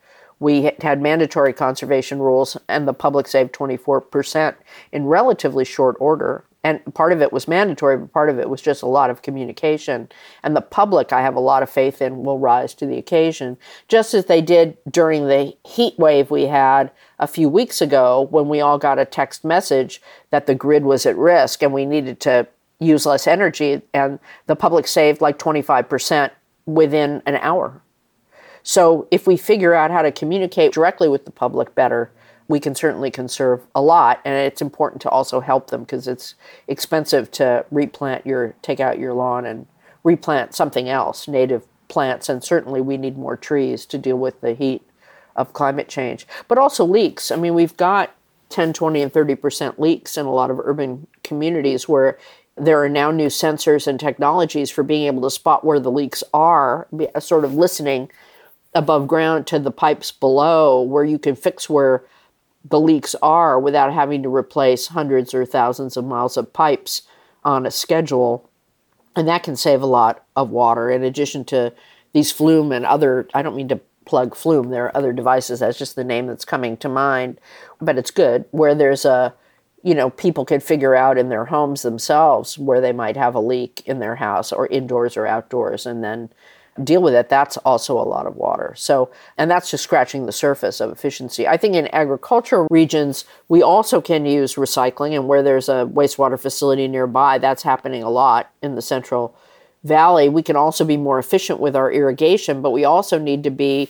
we 0.43 0.69
had 0.81 1.01
mandatory 1.01 1.53
conservation 1.53 2.19
rules, 2.19 2.57
and 2.67 2.85
the 2.85 2.93
public 2.93 3.27
saved 3.27 3.53
24% 3.53 4.55
in 4.91 5.05
relatively 5.05 5.63
short 5.63 5.95
order. 6.01 6.43
And 6.65 6.81
part 6.93 7.13
of 7.13 7.21
it 7.21 7.31
was 7.31 7.47
mandatory, 7.47 7.97
but 7.97 8.11
part 8.11 8.29
of 8.29 8.39
it 8.39 8.49
was 8.49 8.61
just 8.61 8.83
a 8.83 8.87
lot 8.87 9.09
of 9.09 9.21
communication. 9.21 10.09
And 10.43 10.53
the 10.53 10.61
public, 10.61 11.13
I 11.13 11.21
have 11.21 11.35
a 11.35 11.41
lot 11.41 11.63
of 11.63 11.69
faith 11.69 12.01
in, 12.01 12.23
will 12.23 12.39
rise 12.39 12.73
to 12.75 12.85
the 12.85 12.97
occasion, 12.97 13.57
just 13.87 14.13
as 14.13 14.25
they 14.25 14.41
did 14.41 14.77
during 14.89 15.27
the 15.27 15.55
heat 15.65 15.97
wave 15.97 16.29
we 16.29 16.47
had 16.47 16.91
a 17.19 17.27
few 17.27 17.47
weeks 17.47 17.81
ago 17.81 18.27
when 18.29 18.49
we 18.49 18.59
all 18.59 18.77
got 18.77 18.99
a 18.99 19.05
text 19.05 19.45
message 19.45 20.01
that 20.29 20.45
the 20.45 20.55
grid 20.55 20.83
was 20.83 21.05
at 21.05 21.17
risk 21.17 21.63
and 21.63 21.71
we 21.71 21.85
needed 21.85 22.19
to 22.19 22.47
use 22.79 23.05
less 23.05 23.27
energy. 23.27 23.81
And 23.93 24.19
the 24.47 24.57
public 24.57 24.87
saved 24.87 25.21
like 25.21 25.39
25% 25.39 26.31
within 26.65 27.21
an 27.25 27.35
hour. 27.35 27.81
So 28.63 29.07
if 29.11 29.27
we 29.27 29.37
figure 29.37 29.73
out 29.73 29.91
how 29.91 30.01
to 30.01 30.11
communicate 30.11 30.73
directly 30.73 31.09
with 31.09 31.25
the 31.25 31.31
public 31.31 31.75
better, 31.75 32.11
we 32.47 32.59
can 32.59 32.75
certainly 32.75 33.11
conserve 33.11 33.61
a 33.75 33.81
lot. 33.81 34.21
And 34.25 34.35
it's 34.35 34.61
important 34.61 35.01
to 35.03 35.09
also 35.09 35.41
help 35.41 35.69
them 35.69 35.81
because 35.81 36.07
it's 36.07 36.35
expensive 36.67 37.29
to 37.31 37.65
replant 37.71 38.25
your, 38.25 38.55
take 38.61 38.79
out 38.79 38.99
your 38.99 39.13
lawn 39.13 39.45
and 39.45 39.67
replant 40.03 40.55
something 40.55 40.89
else, 40.89 41.27
native 41.27 41.65
plants. 41.87 42.29
And 42.29 42.43
certainly 42.43 42.81
we 42.81 42.97
need 42.97 43.17
more 43.17 43.37
trees 43.37 43.85
to 43.87 43.97
deal 43.97 44.17
with 44.17 44.39
the 44.41 44.53
heat 44.53 44.81
of 45.35 45.53
climate 45.53 45.89
change. 45.89 46.27
But 46.47 46.57
also 46.57 46.85
leaks. 46.85 47.31
I 47.31 47.35
mean, 47.35 47.53
we've 47.53 47.75
got 47.77 48.15
10, 48.49 48.73
20, 48.73 49.01
and 49.01 49.11
30% 49.11 49.79
leaks 49.79 50.17
in 50.17 50.25
a 50.25 50.31
lot 50.31 50.51
of 50.51 50.59
urban 50.59 51.07
communities 51.23 51.89
where 51.89 52.17
there 52.55 52.83
are 52.83 52.89
now 52.89 53.09
new 53.09 53.27
sensors 53.27 53.87
and 53.87 53.99
technologies 53.99 54.69
for 54.69 54.83
being 54.83 55.07
able 55.07 55.23
to 55.23 55.31
spot 55.31 55.65
where 55.65 55.79
the 55.79 55.89
leaks 55.89 56.23
are, 56.33 56.87
sort 57.19 57.45
of 57.45 57.55
listening 57.55 58.11
above 58.75 59.07
ground 59.07 59.47
to 59.47 59.59
the 59.59 59.71
pipes 59.71 60.11
below 60.11 60.81
where 60.81 61.03
you 61.03 61.19
can 61.19 61.35
fix 61.35 61.69
where 61.69 62.03
the 62.65 62.79
leaks 62.79 63.15
are 63.21 63.59
without 63.59 63.93
having 63.93 64.23
to 64.23 64.33
replace 64.33 64.87
hundreds 64.87 65.33
or 65.33 65.45
thousands 65.45 65.97
of 65.97 66.05
miles 66.05 66.37
of 66.37 66.53
pipes 66.53 67.03
on 67.43 67.65
a 67.65 67.71
schedule. 67.71 68.49
And 69.15 69.27
that 69.27 69.43
can 69.43 69.55
save 69.55 69.81
a 69.81 69.87
lot 69.87 70.25
of 70.35 70.49
water 70.49 70.89
in 70.89 71.03
addition 71.03 71.45
to 71.45 71.73
these 72.13 72.31
Flume 72.31 72.71
and 72.71 72.85
other, 72.85 73.27
I 73.33 73.41
don't 73.41 73.55
mean 73.55 73.67
to 73.69 73.81
plug 74.05 74.35
Flume, 74.35 74.69
there 74.69 74.85
are 74.85 74.97
other 74.97 75.13
devices, 75.13 75.59
that's 75.59 75.77
just 75.77 75.95
the 75.95 76.03
name 76.03 76.27
that's 76.27 76.45
coming 76.45 76.77
to 76.77 76.89
mind, 76.89 77.39
but 77.81 77.97
it's 77.97 78.11
good 78.11 78.45
where 78.51 78.75
there's 78.75 79.05
a, 79.05 79.33
you 79.83 79.93
know, 79.93 80.09
people 80.09 80.45
can 80.45 80.59
figure 80.59 80.95
out 80.95 81.17
in 81.17 81.29
their 81.29 81.45
homes 81.45 81.81
themselves 81.81 82.57
where 82.57 82.79
they 82.79 82.91
might 82.91 83.17
have 83.17 83.35
a 83.35 83.39
leak 83.39 83.83
in 83.85 83.99
their 83.99 84.15
house 84.15 84.51
or 84.51 84.67
indoors 84.67 85.17
or 85.17 85.27
outdoors 85.27 85.85
and 85.85 86.03
then 86.03 86.29
deal 86.81 87.01
with 87.01 87.13
it, 87.13 87.29
that's 87.29 87.57
also 87.57 87.99
a 87.99 88.03
lot 88.03 88.25
of 88.25 88.35
water. 88.35 88.73
So, 88.75 89.11
and 89.37 89.49
that's 89.49 89.69
just 89.69 89.83
scratching 89.83 90.25
the 90.25 90.31
surface 90.31 90.79
of 90.79 90.91
efficiency. 90.91 91.47
I 91.47 91.57
think 91.57 91.75
in 91.75 91.93
agricultural 91.93 92.67
regions, 92.71 93.25
we 93.47 93.61
also 93.61 94.01
can 94.01 94.25
use 94.25 94.55
recycling, 94.55 95.13
and 95.13 95.27
where 95.27 95.43
there's 95.43 95.69
a 95.69 95.89
wastewater 95.91 96.39
facility 96.39 96.87
nearby, 96.87 97.37
that's 97.37 97.63
happening 97.63 98.01
a 98.01 98.09
lot 98.09 98.51
in 98.61 98.75
the 98.75 98.81
Central 98.81 99.35
Valley. 99.83 100.29
We 100.29 100.41
can 100.41 100.55
also 100.55 100.83
be 100.85 100.97
more 100.97 101.19
efficient 101.19 101.59
with 101.59 101.75
our 101.75 101.91
irrigation, 101.91 102.61
but 102.61 102.71
we 102.71 102.85
also 102.85 103.19
need 103.19 103.43
to 103.43 103.51
be 103.51 103.89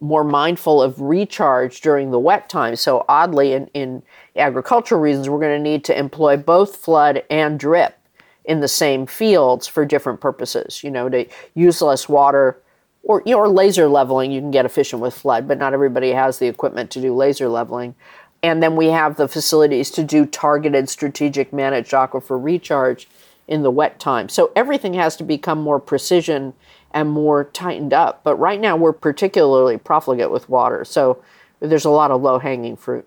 more 0.00 0.24
mindful 0.24 0.82
of 0.82 1.00
recharge 1.00 1.82
during 1.82 2.10
the 2.10 2.18
wet 2.18 2.48
time. 2.48 2.74
So, 2.76 3.04
oddly, 3.08 3.52
in, 3.52 3.66
in 3.68 4.02
agricultural 4.34 5.00
reasons, 5.00 5.28
we're 5.28 5.40
going 5.40 5.62
to 5.62 5.70
need 5.70 5.84
to 5.84 5.98
employ 5.98 6.36
both 6.36 6.76
flood 6.76 7.22
and 7.30 7.58
drip 7.58 7.99
in 8.44 8.60
the 8.60 8.68
same 8.68 9.06
fields 9.06 9.66
for 9.66 9.84
different 9.84 10.20
purposes. 10.20 10.82
You 10.82 10.90
know, 10.90 11.08
to 11.08 11.26
use 11.54 11.82
less 11.82 12.08
water, 12.08 12.60
or 13.02 13.22
you 13.24 13.34
know, 13.34 13.40
or 13.40 13.48
laser 13.48 13.88
leveling. 13.88 14.32
You 14.32 14.40
can 14.40 14.50
get 14.50 14.64
efficient 14.64 15.02
with 15.02 15.14
flood, 15.14 15.48
but 15.48 15.58
not 15.58 15.74
everybody 15.74 16.10
has 16.10 16.38
the 16.38 16.46
equipment 16.46 16.90
to 16.92 17.00
do 17.00 17.14
laser 17.14 17.48
leveling. 17.48 17.94
And 18.42 18.62
then 18.62 18.74
we 18.76 18.86
have 18.86 19.16
the 19.16 19.28
facilities 19.28 19.90
to 19.92 20.02
do 20.02 20.24
targeted 20.24 20.88
strategic 20.88 21.52
managed 21.52 21.92
aquifer 21.92 22.42
recharge 22.42 23.06
in 23.46 23.62
the 23.62 23.70
wet 23.70 23.98
time. 23.98 24.28
So 24.28 24.50
everything 24.56 24.94
has 24.94 25.16
to 25.16 25.24
become 25.24 25.60
more 25.60 25.80
precision 25.80 26.54
and 26.92 27.10
more 27.10 27.44
tightened 27.44 27.92
up. 27.92 28.22
But 28.24 28.36
right 28.36 28.60
now 28.60 28.76
we're 28.76 28.92
particularly 28.92 29.76
profligate 29.76 30.30
with 30.30 30.48
water. 30.48 30.84
So 30.84 31.22
there's 31.60 31.84
a 31.84 31.90
lot 31.90 32.10
of 32.10 32.22
low 32.22 32.38
hanging 32.38 32.76
fruit. 32.76 33.06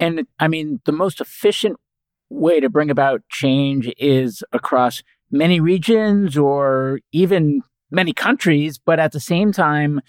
And 0.00 0.26
I 0.40 0.48
mean, 0.48 0.80
the 0.84 0.92
most 0.92 1.20
efficient 1.20 1.78
way 2.32 2.60
to 2.60 2.68
bring 2.68 2.90
about 2.90 3.22
change 3.28 3.92
is 3.98 4.42
across 4.52 5.02
many 5.30 5.60
regions 5.60 6.36
or 6.36 7.00
even 7.12 7.62
many 7.90 8.12
countries, 8.12 8.78
but 8.78 8.98
at 8.98 9.12
the 9.12 9.20
same 9.20 9.52
time, 9.52 10.00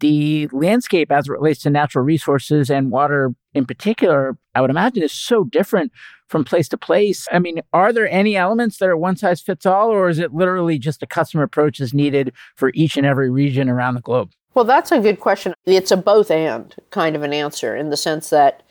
the 0.00 0.48
landscape 0.52 1.12
as 1.12 1.28
it 1.28 1.32
relates 1.32 1.62
to 1.62 1.70
natural 1.70 2.04
resources 2.04 2.70
and 2.70 2.90
water 2.90 3.34
in 3.52 3.66
particular, 3.66 4.36
I 4.54 4.60
would 4.60 4.70
imagine 4.70 5.02
is 5.02 5.12
so 5.12 5.44
different 5.44 5.92
from 6.28 6.44
place 6.44 6.68
to 6.68 6.78
place. 6.78 7.26
I 7.32 7.38
mean, 7.38 7.60
are 7.72 7.92
there 7.92 8.08
any 8.08 8.36
elements 8.36 8.78
that 8.78 8.88
are 8.88 8.96
one 8.96 9.16
size 9.16 9.40
fits 9.40 9.66
all, 9.66 9.90
or 9.90 10.08
is 10.08 10.18
it 10.18 10.32
literally 10.32 10.78
just 10.78 11.02
a 11.02 11.06
custom 11.06 11.40
approach 11.40 11.80
is 11.80 11.92
needed 11.92 12.32
for 12.56 12.70
each 12.74 12.96
and 12.96 13.04
every 13.04 13.30
region 13.30 13.68
around 13.68 13.94
the 13.94 14.00
globe? 14.00 14.30
Well, 14.54 14.64
that's 14.64 14.92
a 14.92 15.00
good 15.00 15.20
question. 15.20 15.54
It's 15.66 15.90
a 15.90 15.96
both 15.96 16.30
and 16.30 16.74
kind 16.90 17.14
of 17.14 17.22
an 17.22 17.32
answer 17.32 17.76
in 17.76 17.90
the 17.90 17.96
sense 17.96 18.30
that 18.30 18.62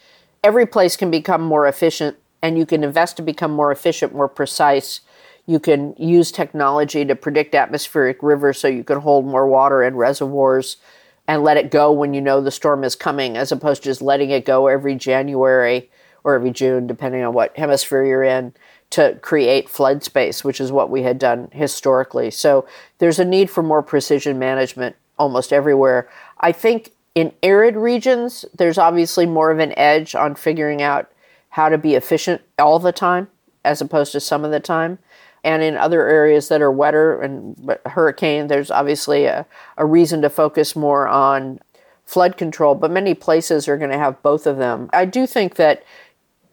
every 0.44 0.66
place 0.66 0.96
can 0.96 1.12
become 1.12 1.42
more 1.42 1.68
efficient 1.68 2.18
and 2.42 2.58
you 2.58 2.66
can 2.66 2.84
invest 2.84 3.18
to 3.18 3.24
become 3.24 3.52
more 3.52 3.72
efficient, 3.72 4.14
more 4.14 4.28
precise. 4.28 5.02
You 5.46 5.60
can 5.60 5.94
use 5.98 6.32
technology 6.32 7.06
to 7.06 7.16
predict 7.16 7.56
atmospheric 7.56 8.22
rivers 8.22 8.60
so 8.60 8.68
you 8.68 8.84
can 8.84 9.00
hold 9.00 9.26
more 9.26 9.48
water 9.48 9.84
in 9.84 9.96
reservoirs 9.96 10.78
and 11.28 11.44
let 11.44 11.58
it 11.58 11.70
go 11.70 11.92
when 11.92 12.14
you 12.14 12.22
know 12.22 12.42
the 12.42 12.52
storm 12.52 12.84
is 12.84 12.96
coming, 12.96 13.38
as 13.38 13.52
opposed 13.52 13.84
to 13.84 13.90
just 13.90 14.02
letting 14.02 14.32
it 14.32 14.46
go 14.46 14.68
every 14.68 14.96
January 14.96 15.90
or 16.24 16.34
every 16.34 16.52
June, 16.52 16.88
depending 16.88 17.24
on 17.24 17.34
what 17.34 17.56
hemisphere 17.58 18.04
you're 18.04 18.24
in, 18.24 18.54
to 18.90 19.18
create 19.22 19.70
flood 19.70 20.04
space, 20.04 20.44
which 20.44 20.60
is 20.60 20.72
what 20.72 20.90
we 20.90 21.04
had 21.04 21.20
done 21.20 21.50
historically. 21.52 22.32
So 22.32 22.68
there's 22.98 23.20
a 23.20 23.26
need 23.26 23.50
for 23.50 23.62
more 23.62 23.84
precision 23.84 24.40
management 24.40 24.96
almost 25.20 25.54
everywhere. 25.54 26.10
I 26.40 26.52
think 26.52 26.94
in 27.14 27.32
arid 27.44 27.76
regions, 27.76 28.46
there's 28.56 28.78
obviously 28.78 29.26
more 29.26 29.52
of 29.52 29.60
an 29.60 29.78
edge 29.78 30.16
on 30.16 30.34
figuring 30.36 30.82
out 30.82 31.12
how 31.50 31.70
to 31.70 31.78
be 31.78 31.96
efficient 31.96 32.42
all 32.58 32.80
the 32.80 32.92
time 32.92 33.28
as 33.64 33.82
opposed 33.82 34.12
to 34.14 34.20
some 34.20 34.46
of 34.46 34.52
the 34.52 34.60
time. 34.60 35.00
And 35.44 35.64
in 35.64 35.78
other 35.78 36.08
areas 36.08 36.50
that 36.50 36.62
are 36.62 36.72
wetter 36.72 37.22
and 37.22 37.78
hurricane, 37.86 38.48
there's 38.48 38.72
obviously 38.72 39.26
a, 39.26 39.46
a 39.78 39.86
reason 39.86 40.22
to 40.22 40.30
focus 40.30 40.76
more 40.76 41.08
on 41.08 41.60
flood 42.06 42.38
control, 42.38 42.76
but 42.76 42.92
many 42.92 43.14
places 43.14 43.68
are 43.68 43.78
going 43.78 43.92
to 43.92 43.98
have 43.98 44.22
both 44.22 44.48
of 44.48 44.58
them. 44.58 44.90
I 44.92 45.06
do 45.06 45.28
think 45.28 45.56
that 45.56 45.84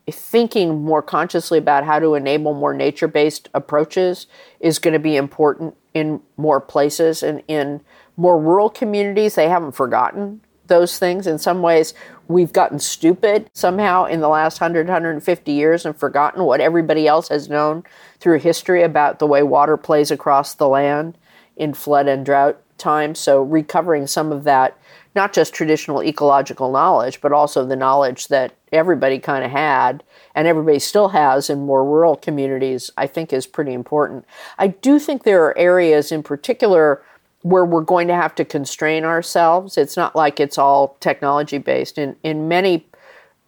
thinking 0.09 0.83
more 0.85 1.03
consciously 1.03 1.59
about 1.59 1.85
how 1.85 1.99
to 1.99 2.15
enable 2.15 2.55
more 2.55 2.73
nature 2.73 3.09
based 3.09 3.49
approaches 3.55 4.27
is 4.61 4.79
going 4.79 4.93
to 4.93 5.01
be 5.01 5.17
important 5.17 5.75
in 5.95 6.21
more 6.37 6.61
places 6.61 7.23
and 7.23 7.43
in 7.49 7.81
more 8.17 8.39
rural 8.39 8.71
communities. 8.71 9.35
They 9.35 9.49
haven't 9.49 9.73
forgotten 9.73 10.43
those 10.69 10.99
things. 10.99 11.27
In 11.27 11.39
some 11.39 11.63
ways, 11.63 11.95
we've 12.29 12.53
gotten 12.53 12.79
stupid 12.79 13.49
somehow 13.53 14.05
in 14.05 14.21
the 14.21 14.29
last 14.29 14.61
100, 14.61 14.87
150 14.87 15.53
years 15.53 15.87
and 15.87 15.97
forgotten 15.97 16.45
what 16.45 16.61
everybody 16.61 17.07
else 17.07 17.29
has 17.29 17.49
known 17.49 17.85
through 18.21 18.39
history 18.39 18.83
about 18.83 19.19
the 19.19 19.27
way 19.27 19.43
water 19.43 19.77
plays 19.77 20.11
across 20.11 20.55
the 20.55 20.69
land 20.69 21.17
in 21.57 21.75
flood 21.75 22.09
and 22.09 22.25
drought 22.25 22.61
times. 22.79 23.19
So, 23.19 23.43
recovering 23.43 24.07
some 24.07 24.33
of 24.33 24.45
that, 24.45 24.79
not 25.15 25.33
just 25.33 25.55
traditional 25.55 26.03
ecological 26.03 26.71
knowledge, 26.71 27.21
but 27.21 27.33
also 27.33 27.65
the 27.65 27.77
knowledge 27.77 28.29
that 28.29 28.55
everybody 28.73 29.19
kind 29.19 29.45
of 29.45 29.51
had 29.51 30.03
and 30.35 30.47
everybody 30.47 30.79
still 30.79 31.09
has 31.09 31.49
in 31.49 31.65
more 31.65 31.85
rural 31.85 32.17
communities, 32.17 32.91
I 32.97 33.07
think 33.07 33.33
is 33.33 33.47
pretty 33.47 33.73
important. 33.73 34.27
I 34.59 34.69
do 34.69 34.99
think 34.99 35.23
there 35.23 35.45
are 35.45 35.57
areas 35.57 36.13
in 36.13 36.23
particular 36.23 37.03
where 37.47 37.65
we're 37.65 37.81
going 37.81 38.09
to 38.09 38.15
have 38.15 38.35
to 38.35 38.45
constrain 38.45 39.05
ourselves. 39.05 39.79
It's 39.79 39.97
not 39.97 40.17
like 40.17 40.41
it's 40.41 40.59
all 40.59 40.97
technology 40.99 41.59
based. 41.59 41.97
In 41.97 42.17
in 42.25 42.49
many 42.49 42.89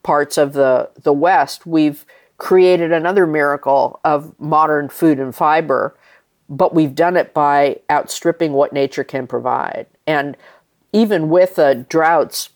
parts 0.05 0.38
of 0.38 0.53
the 0.53 0.88
the 1.03 1.12
West, 1.12 1.66
we've 1.66 2.07
created 2.36 2.92
another 2.92 3.26
miracle 3.26 3.99
of 4.05 4.38
modern 4.38 4.88
food 4.88 5.18
and 5.18 5.34
fiber, 5.34 5.96
but 6.49 6.72
we've 6.72 6.94
done 6.94 7.16
it 7.16 7.34
by 7.34 7.80
outstripping 7.90 8.53
what 8.53 8.72
nature 8.72 9.03
can 9.03 9.26
provide. 9.26 9.86
And 10.07 10.36
even 10.92 11.28
with 11.28 11.57
the 11.57 11.84
droughts 11.88 12.51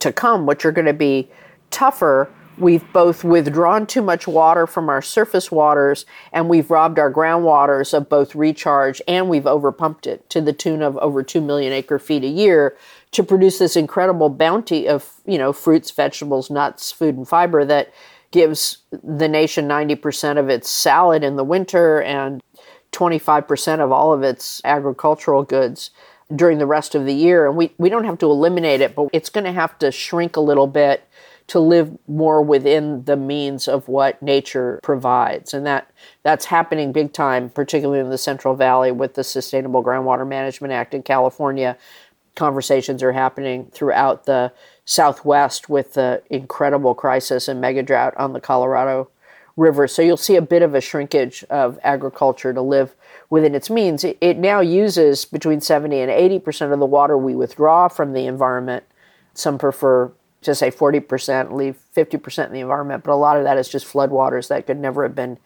to 0.00 0.12
come, 0.12 0.44
which 0.44 0.64
are 0.64 0.72
going 0.72 0.86
to 0.86 0.92
be 0.92 1.30
tougher, 1.70 2.28
We've 2.58 2.92
both 2.92 3.22
withdrawn 3.22 3.86
too 3.86 4.02
much 4.02 4.26
water 4.26 4.66
from 4.66 4.88
our 4.88 5.00
surface 5.00 5.52
waters 5.52 6.04
and 6.32 6.48
we've 6.48 6.70
robbed 6.70 6.98
our 6.98 7.12
groundwaters 7.12 7.94
of 7.94 8.08
both 8.08 8.34
recharge 8.34 9.00
and 9.06 9.28
we've 9.28 9.44
overpumped 9.44 10.06
it 10.06 10.28
to 10.30 10.40
the 10.40 10.52
tune 10.52 10.82
of 10.82 10.96
over 10.98 11.22
2 11.22 11.40
million 11.40 11.72
acre 11.72 11.98
feet 11.98 12.24
a 12.24 12.28
year 12.28 12.76
to 13.12 13.22
produce 13.22 13.58
this 13.58 13.76
incredible 13.76 14.28
bounty 14.28 14.88
of, 14.88 15.20
you 15.24 15.38
know, 15.38 15.52
fruits, 15.52 15.90
vegetables, 15.92 16.50
nuts, 16.50 16.90
food 16.90 17.16
and 17.16 17.28
fiber 17.28 17.64
that 17.64 17.92
gives 18.30 18.78
the 18.90 19.28
nation 19.28 19.68
90% 19.68 20.38
of 20.38 20.48
its 20.48 20.68
salad 20.68 21.22
in 21.22 21.36
the 21.36 21.44
winter 21.44 22.02
and 22.02 22.42
25% 22.92 23.80
of 23.80 23.92
all 23.92 24.12
of 24.12 24.22
its 24.22 24.60
agricultural 24.64 25.44
goods 25.44 25.90
during 26.34 26.58
the 26.58 26.66
rest 26.66 26.94
of 26.94 27.06
the 27.06 27.14
year. 27.14 27.46
And 27.46 27.56
we, 27.56 27.72
we 27.78 27.88
don't 27.88 28.04
have 28.04 28.18
to 28.18 28.30
eliminate 28.30 28.80
it, 28.80 28.94
but 28.94 29.08
it's 29.12 29.30
going 29.30 29.44
to 29.44 29.52
have 29.52 29.78
to 29.78 29.90
shrink 29.90 30.36
a 30.36 30.40
little 30.40 30.66
bit 30.66 31.07
to 31.48 31.58
live 31.58 31.96
more 32.06 32.42
within 32.42 33.04
the 33.04 33.16
means 33.16 33.68
of 33.68 33.88
what 33.88 34.22
nature 34.22 34.78
provides. 34.82 35.54
And 35.54 35.66
that 35.66 35.90
that's 36.22 36.44
happening 36.44 36.92
big 36.92 37.12
time, 37.12 37.50
particularly 37.50 38.00
in 38.00 38.10
the 38.10 38.18
Central 38.18 38.54
Valley 38.54 38.92
with 38.92 39.14
the 39.14 39.24
Sustainable 39.24 39.82
Groundwater 39.82 40.28
Management 40.28 40.72
Act 40.72 40.94
in 40.94 41.02
California. 41.02 41.76
Conversations 42.36 43.02
are 43.02 43.12
happening 43.12 43.66
throughout 43.72 44.26
the 44.26 44.52
Southwest 44.84 45.68
with 45.68 45.94
the 45.94 46.22
incredible 46.30 46.94
crisis 46.94 47.48
and 47.48 47.60
mega 47.60 47.82
drought 47.82 48.14
on 48.16 48.34
the 48.34 48.40
Colorado 48.40 49.10
River. 49.56 49.88
So 49.88 50.02
you'll 50.02 50.16
see 50.16 50.36
a 50.36 50.42
bit 50.42 50.62
of 50.62 50.74
a 50.74 50.80
shrinkage 50.80 51.44
of 51.50 51.78
agriculture 51.82 52.52
to 52.52 52.62
live 52.62 52.94
within 53.30 53.54
its 53.54 53.68
means. 53.68 54.04
It, 54.04 54.38
now 54.38 54.60
uses 54.60 55.24
between 55.24 55.60
70 55.60 55.98
and 55.98 56.12
80% 56.12 56.72
of 56.72 56.78
the 56.78 56.86
water 56.86 57.18
we 57.18 57.34
withdraw 57.34 57.88
from 57.88 58.12
the 58.12 58.26
environment. 58.26 58.84
Some 59.34 59.58
prefer 59.58 60.12
to 60.42 60.54
say 60.54 60.70
40%, 60.70 61.52
leave 61.52 61.76
50% 61.96 62.46
in 62.46 62.52
the 62.52 62.60
environment, 62.60 63.04
but 63.04 63.12
a 63.12 63.16
lot 63.16 63.36
of 63.36 63.44
that 63.44 63.58
is 63.58 63.68
just 63.68 63.86
floodwaters 63.86 64.48
that 64.48 64.66
could 64.66 64.78
never 64.78 65.02
have 65.02 65.14
been 65.14 65.38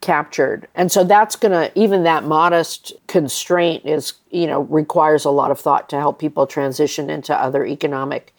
captured. 0.00 0.66
And 0.74 0.90
so 0.90 1.04
that's 1.04 1.36
going 1.36 1.52
to 1.52 1.78
even 1.78 2.04
that 2.04 2.24
modest 2.24 2.92
constraint 3.06 3.84
is, 3.84 4.14
you 4.30 4.46
know, 4.46 4.62
requires 4.62 5.24
a 5.24 5.30
lot 5.30 5.50
of 5.50 5.60
thought 5.60 5.88
to 5.90 5.98
help 5.98 6.18
people 6.18 6.46
transition 6.46 7.10
into 7.10 7.34
other 7.34 7.64
economic 7.66 8.34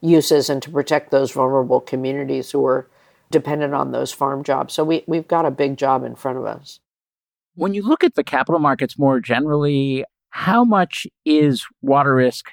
uses 0.00 0.50
and 0.50 0.62
to 0.62 0.70
protect 0.70 1.10
those 1.10 1.32
vulnerable 1.32 1.80
communities 1.80 2.50
who 2.50 2.64
are 2.66 2.88
dependent 3.30 3.74
on 3.74 3.92
those 3.92 4.12
farm 4.12 4.44
jobs. 4.44 4.74
So 4.74 4.84
we 4.84 5.04
we've 5.06 5.26
got 5.26 5.46
a 5.46 5.50
big 5.50 5.76
job 5.76 6.04
in 6.04 6.14
front 6.14 6.38
of 6.38 6.44
us. 6.44 6.80
When 7.54 7.72
you 7.72 7.82
look 7.82 8.04
at 8.04 8.14
the 8.14 8.24
capital 8.24 8.60
markets 8.60 8.98
more 8.98 9.18
generally, 9.18 10.04
how 10.30 10.64
much 10.64 11.06
is 11.24 11.66
water 11.80 12.14
risk 12.14 12.50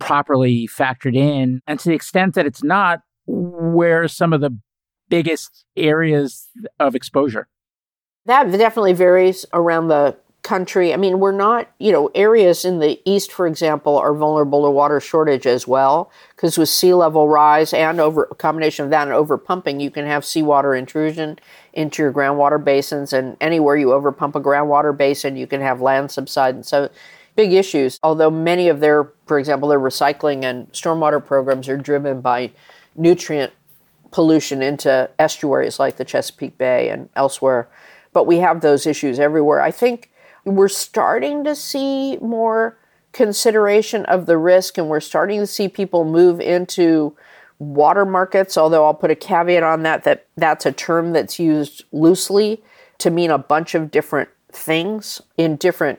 properly 0.00 0.68
factored 0.68 1.16
in. 1.16 1.60
And 1.66 1.78
to 1.80 1.88
the 1.88 1.94
extent 1.94 2.34
that 2.34 2.46
it's 2.46 2.62
not, 2.62 3.00
where 3.26 4.02
are 4.02 4.08
some 4.08 4.32
of 4.32 4.40
the 4.40 4.56
biggest 5.08 5.64
areas 5.76 6.48
of 6.80 6.94
exposure? 6.94 7.48
That 8.26 8.50
definitely 8.52 8.94
varies 8.94 9.46
around 9.52 9.88
the 9.88 10.16
country. 10.42 10.92
I 10.92 10.98
mean, 10.98 11.20
we're 11.20 11.32
not, 11.32 11.70
you 11.78 11.90
know, 11.90 12.10
areas 12.14 12.66
in 12.66 12.78
the 12.78 13.00
east, 13.06 13.32
for 13.32 13.46
example, 13.46 13.96
are 13.96 14.12
vulnerable 14.12 14.64
to 14.64 14.70
water 14.70 15.00
shortage 15.00 15.46
as 15.46 15.66
well, 15.66 16.10
because 16.36 16.58
with 16.58 16.68
sea 16.68 16.92
level 16.92 17.28
rise 17.28 17.72
and 17.72 17.98
over 17.98 18.28
a 18.30 18.34
combination 18.34 18.84
of 18.84 18.90
that 18.90 19.08
and 19.08 19.12
over 19.16 19.38
pumping, 19.38 19.80
you 19.80 19.90
can 19.90 20.04
have 20.04 20.22
seawater 20.22 20.74
intrusion 20.74 21.38
into 21.72 22.02
your 22.02 22.12
groundwater 22.12 22.62
basins. 22.62 23.14
And 23.14 23.38
anywhere 23.40 23.76
you 23.76 23.94
over 23.94 24.12
pump 24.12 24.36
a 24.36 24.40
groundwater 24.40 24.94
basin, 24.94 25.36
you 25.36 25.46
can 25.46 25.62
have 25.62 25.80
land 25.80 26.10
subsidence. 26.10 26.68
So 26.68 26.90
big 27.36 27.52
issues. 27.52 27.98
Although 28.02 28.30
many 28.30 28.68
of 28.68 28.80
their, 28.80 29.10
for 29.26 29.38
example, 29.38 29.68
their 29.68 29.80
recycling 29.80 30.44
and 30.44 30.70
stormwater 30.72 31.24
programs 31.24 31.68
are 31.68 31.76
driven 31.76 32.20
by 32.20 32.52
nutrient 32.96 33.52
pollution 34.10 34.62
into 34.62 35.10
estuaries 35.18 35.78
like 35.78 35.96
the 35.96 36.04
Chesapeake 36.04 36.56
Bay 36.56 36.88
and 36.88 37.08
elsewhere. 37.16 37.68
But 38.12 38.26
we 38.26 38.38
have 38.38 38.60
those 38.60 38.86
issues 38.86 39.18
everywhere. 39.18 39.60
I 39.60 39.72
think 39.72 40.10
we're 40.44 40.68
starting 40.68 41.42
to 41.44 41.56
see 41.56 42.16
more 42.18 42.78
consideration 43.12 44.04
of 44.06 44.26
the 44.26 44.38
risk, 44.38 44.78
and 44.78 44.88
we're 44.88 45.00
starting 45.00 45.40
to 45.40 45.46
see 45.46 45.68
people 45.68 46.04
move 46.04 46.40
into 46.40 47.16
water 47.58 48.04
markets. 48.04 48.56
Although 48.56 48.84
I'll 48.84 48.94
put 48.94 49.10
a 49.10 49.16
caveat 49.16 49.62
on 49.62 49.82
that 49.82 50.04
that 50.04 50.26
that's 50.36 50.66
a 50.66 50.72
term 50.72 51.12
that's 51.12 51.38
used 51.38 51.84
loosely 51.92 52.62
to 52.98 53.10
mean 53.10 53.30
a 53.30 53.38
bunch 53.38 53.74
of 53.74 53.90
different 53.90 54.28
things 54.52 55.20
in 55.36 55.56
different 55.56 55.98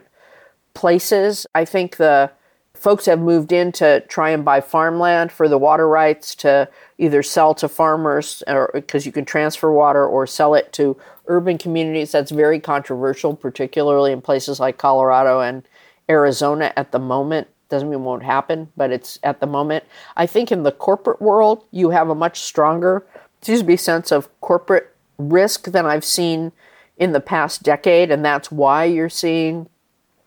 places. 0.76 1.46
I 1.54 1.64
think 1.64 1.96
the 1.96 2.30
folks 2.74 3.06
have 3.06 3.18
moved 3.18 3.50
in 3.50 3.72
to 3.72 4.00
try 4.02 4.30
and 4.30 4.44
buy 4.44 4.60
farmland 4.60 5.32
for 5.32 5.48
the 5.48 5.58
water 5.58 5.88
rights 5.88 6.34
to 6.36 6.68
either 6.98 7.22
sell 7.22 7.54
to 7.54 7.68
farmers 7.68 8.42
because 8.74 9.06
you 9.06 9.10
can 9.10 9.24
transfer 9.24 9.72
water 9.72 10.06
or 10.06 10.26
sell 10.26 10.54
it 10.54 10.72
to 10.74 10.96
urban 11.26 11.56
communities. 11.56 12.12
That's 12.12 12.30
very 12.30 12.60
controversial, 12.60 13.34
particularly 13.34 14.12
in 14.12 14.20
places 14.20 14.60
like 14.60 14.76
Colorado 14.76 15.40
and 15.40 15.66
Arizona 16.08 16.72
at 16.76 16.92
the 16.92 16.98
moment. 16.98 17.48
Doesn't 17.70 17.88
mean 17.88 18.00
it 18.00 18.02
won't 18.02 18.22
happen, 18.22 18.68
but 18.76 18.92
it's 18.92 19.18
at 19.22 19.40
the 19.40 19.46
moment. 19.46 19.84
I 20.16 20.26
think 20.26 20.52
in 20.52 20.62
the 20.62 20.70
corporate 20.70 21.20
world, 21.20 21.64
you 21.72 21.90
have 21.90 22.10
a 22.10 22.14
much 22.14 22.40
stronger, 22.40 23.04
excuse 23.38 23.64
me, 23.64 23.76
sense 23.76 24.12
of 24.12 24.28
corporate 24.40 24.94
risk 25.18 25.72
than 25.72 25.86
I've 25.86 26.04
seen 26.04 26.52
in 26.98 27.12
the 27.12 27.20
past 27.20 27.62
decade, 27.62 28.10
and 28.10 28.24
that's 28.24 28.52
why 28.52 28.84
you're 28.84 29.08
seeing 29.08 29.68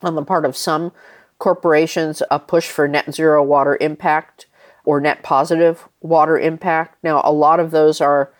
on 0.01 0.15
the 0.15 0.23
part 0.23 0.45
of 0.45 0.55
some 0.55 0.91
corporations 1.37 2.21
a 2.29 2.39
push 2.39 2.69
for 2.69 2.87
net 2.87 3.13
zero 3.13 3.43
water 3.43 3.77
impact 3.79 4.45
or 4.85 4.99
net 4.99 5.23
positive 5.23 5.87
water 6.01 6.37
impact. 6.37 6.97
Now, 7.03 7.21
a 7.23 7.31
lot 7.31 7.59
of 7.59 7.71
those 7.71 8.01
are 8.01 8.31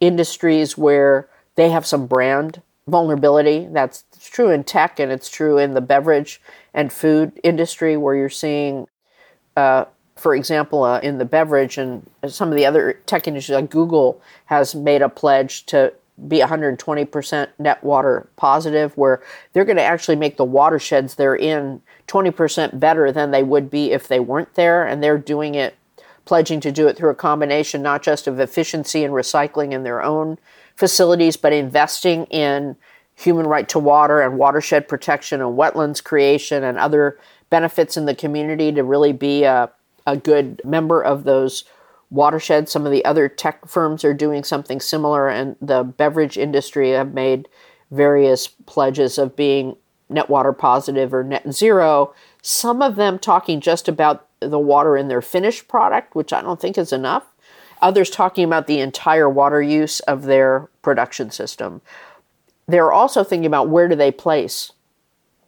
industries 0.00 0.76
where 0.76 1.28
they 1.56 1.70
have 1.70 1.86
some 1.86 2.06
brand 2.06 2.62
vulnerability. 2.86 3.66
That's 3.70 4.04
true 4.20 4.50
in 4.50 4.64
tech 4.64 5.00
and 5.00 5.10
it's 5.10 5.28
true 5.28 5.58
in 5.58 5.74
the 5.74 5.80
beverage 5.80 6.40
and 6.72 6.92
food 6.92 7.32
industry 7.42 7.96
where 7.96 8.14
you're 8.14 8.28
seeing, 8.28 8.86
uh, 9.56 9.86
for 10.14 10.34
example, 10.34 10.84
uh, 10.84 11.00
in 11.00 11.18
the 11.18 11.24
beverage 11.24 11.78
and 11.78 12.08
some 12.26 12.48
of 12.50 12.54
the 12.54 12.66
other 12.66 13.00
tech 13.06 13.26
industries, 13.26 13.56
like 13.56 13.70
Google 13.70 14.20
has 14.46 14.74
made 14.74 15.02
a 15.02 15.08
pledge 15.08 15.66
to 15.66 15.92
be 16.28 16.40
120% 16.40 17.48
net 17.58 17.84
water 17.84 18.28
positive, 18.36 18.96
where 18.96 19.22
they're 19.52 19.64
going 19.64 19.76
to 19.76 19.82
actually 19.82 20.16
make 20.16 20.36
the 20.36 20.44
watersheds 20.44 21.14
they're 21.14 21.36
in 21.36 21.82
20% 22.08 22.80
better 22.80 23.12
than 23.12 23.30
they 23.30 23.42
would 23.42 23.70
be 23.70 23.92
if 23.92 24.08
they 24.08 24.20
weren't 24.20 24.54
there. 24.54 24.86
And 24.86 25.02
they're 25.02 25.18
doing 25.18 25.54
it, 25.54 25.76
pledging 26.24 26.60
to 26.60 26.72
do 26.72 26.88
it 26.88 26.96
through 26.96 27.10
a 27.10 27.14
combination 27.14 27.82
not 27.82 28.02
just 28.02 28.26
of 28.26 28.40
efficiency 28.40 29.04
and 29.04 29.12
recycling 29.12 29.72
in 29.72 29.82
their 29.82 30.02
own 30.02 30.38
facilities, 30.74 31.36
but 31.36 31.52
investing 31.52 32.24
in 32.26 32.76
human 33.14 33.46
right 33.46 33.68
to 33.70 33.78
water 33.78 34.20
and 34.20 34.38
watershed 34.38 34.86
protection 34.88 35.40
and 35.40 35.58
wetlands 35.58 36.04
creation 36.04 36.62
and 36.62 36.78
other 36.78 37.18
benefits 37.50 37.96
in 37.96 38.04
the 38.04 38.14
community 38.14 38.70
to 38.72 38.82
really 38.82 39.12
be 39.12 39.44
a, 39.44 39.70
a 40.06 40.16
good 40.16 40.60
member 40.64 41.02
of 41.02 41.24
those 41.24 41.64
Watershed, 42.10 42.68
some 42.68 42.86
of 42.86 42.92
the 42.92 43.04
other 43.04 43.28
tech 43.28 43.66
firms 43.66 44.04
are 44.04 44.14
doing 44.14 44.44
something 44.44 44.80
similar, 44.80 45.28
and 45.28 45.56
the 45.60 45.82
beverage 45.82 46.38
industry 46.38 46.90
have 46.90 47.12
made 47.12 47.48
various 47.90 48.46
pledges 48.46 49.18
of 49.18 49.36
being 49.36 49.76
net 50.08 50.30
water 50.30 50.52
positive 50.52 51.12
or 51.12 51.24
net 51.24 51.52
zero. 51.52 52.14
Some 52.42 52.80
of 52.80 52.96
them 52.96 53.18
talking 53.18 53.60
just 53.60 53.88
about 53.88 54.26
the 54.40 54.58
water 54.58 54.96
in 54.96 55.08
their 55.08 55.22
finished 55.22 55.66
product, 55.66 56.14
which 56.14 56.32
I 56.32 56.42
don't 56.42 56.60
think 56.60 56.78
is 56.78 56.92
enough. 56.92 57.24
Others 57.82 58.10
talking 58.10 58.44
about 58.44 58.66
the 58.66 58.80
entire 58.80 59.28
water 59.28 59.60
use 59.60 60.00
of 60.00 60.22
their 60.22 60.68
production 60.82 61.30
system. 61.30 61.80
They're 62.68 62.92
also 62.92 63.24
thinking 63.24 63.46
about 63.46 63.68
where 63.68 63.88
do 63.88 63.96
they 63.96 64.12
place 64.12 64.72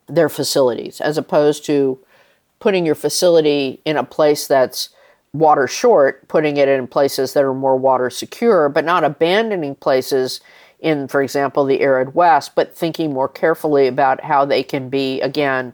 their 0.08 0.28
facilities, 0.28 1.00
as 1.00 1.16
opposed 1.18 1.64
to 1.66 1.98
putting 2.60 2.84
your 2.84 2.94
facility 2.94 3.80
in 3.84 3.96
a 3.96 4.04
place 4.04 4.46
that's 4.46 4.90
water 5.38 5.66
short, 5.66 6.26
putting 6.28 6.56
it 6.56 6.68
in 6.68 6.86
places 6.86 7.32
that 7.32 7.44
are 7.44 7.54
more 7.54 7.76
water 7.76 8.10
secure, 8.10 8.68
but 8.68 8.84
not 8.84 9.04
abandoning 9.04 9.74
places 9.74 10.40
in, 10.80 11.08
for 11.08 11.22
example, 11.22 11.64
the 11.64 11.80
arid 11.80 12.14
West, 12.14 12.54
but 12.54 12.76
thinking 12.76 13.12
more 13.12 13.28
carefully 13.28 13.86
about 13.86 14.22
how 14.22 14.44
they 14.44 14.62
can 14.62 14.88
be, 14.88 15.20
again, 15.20 15.72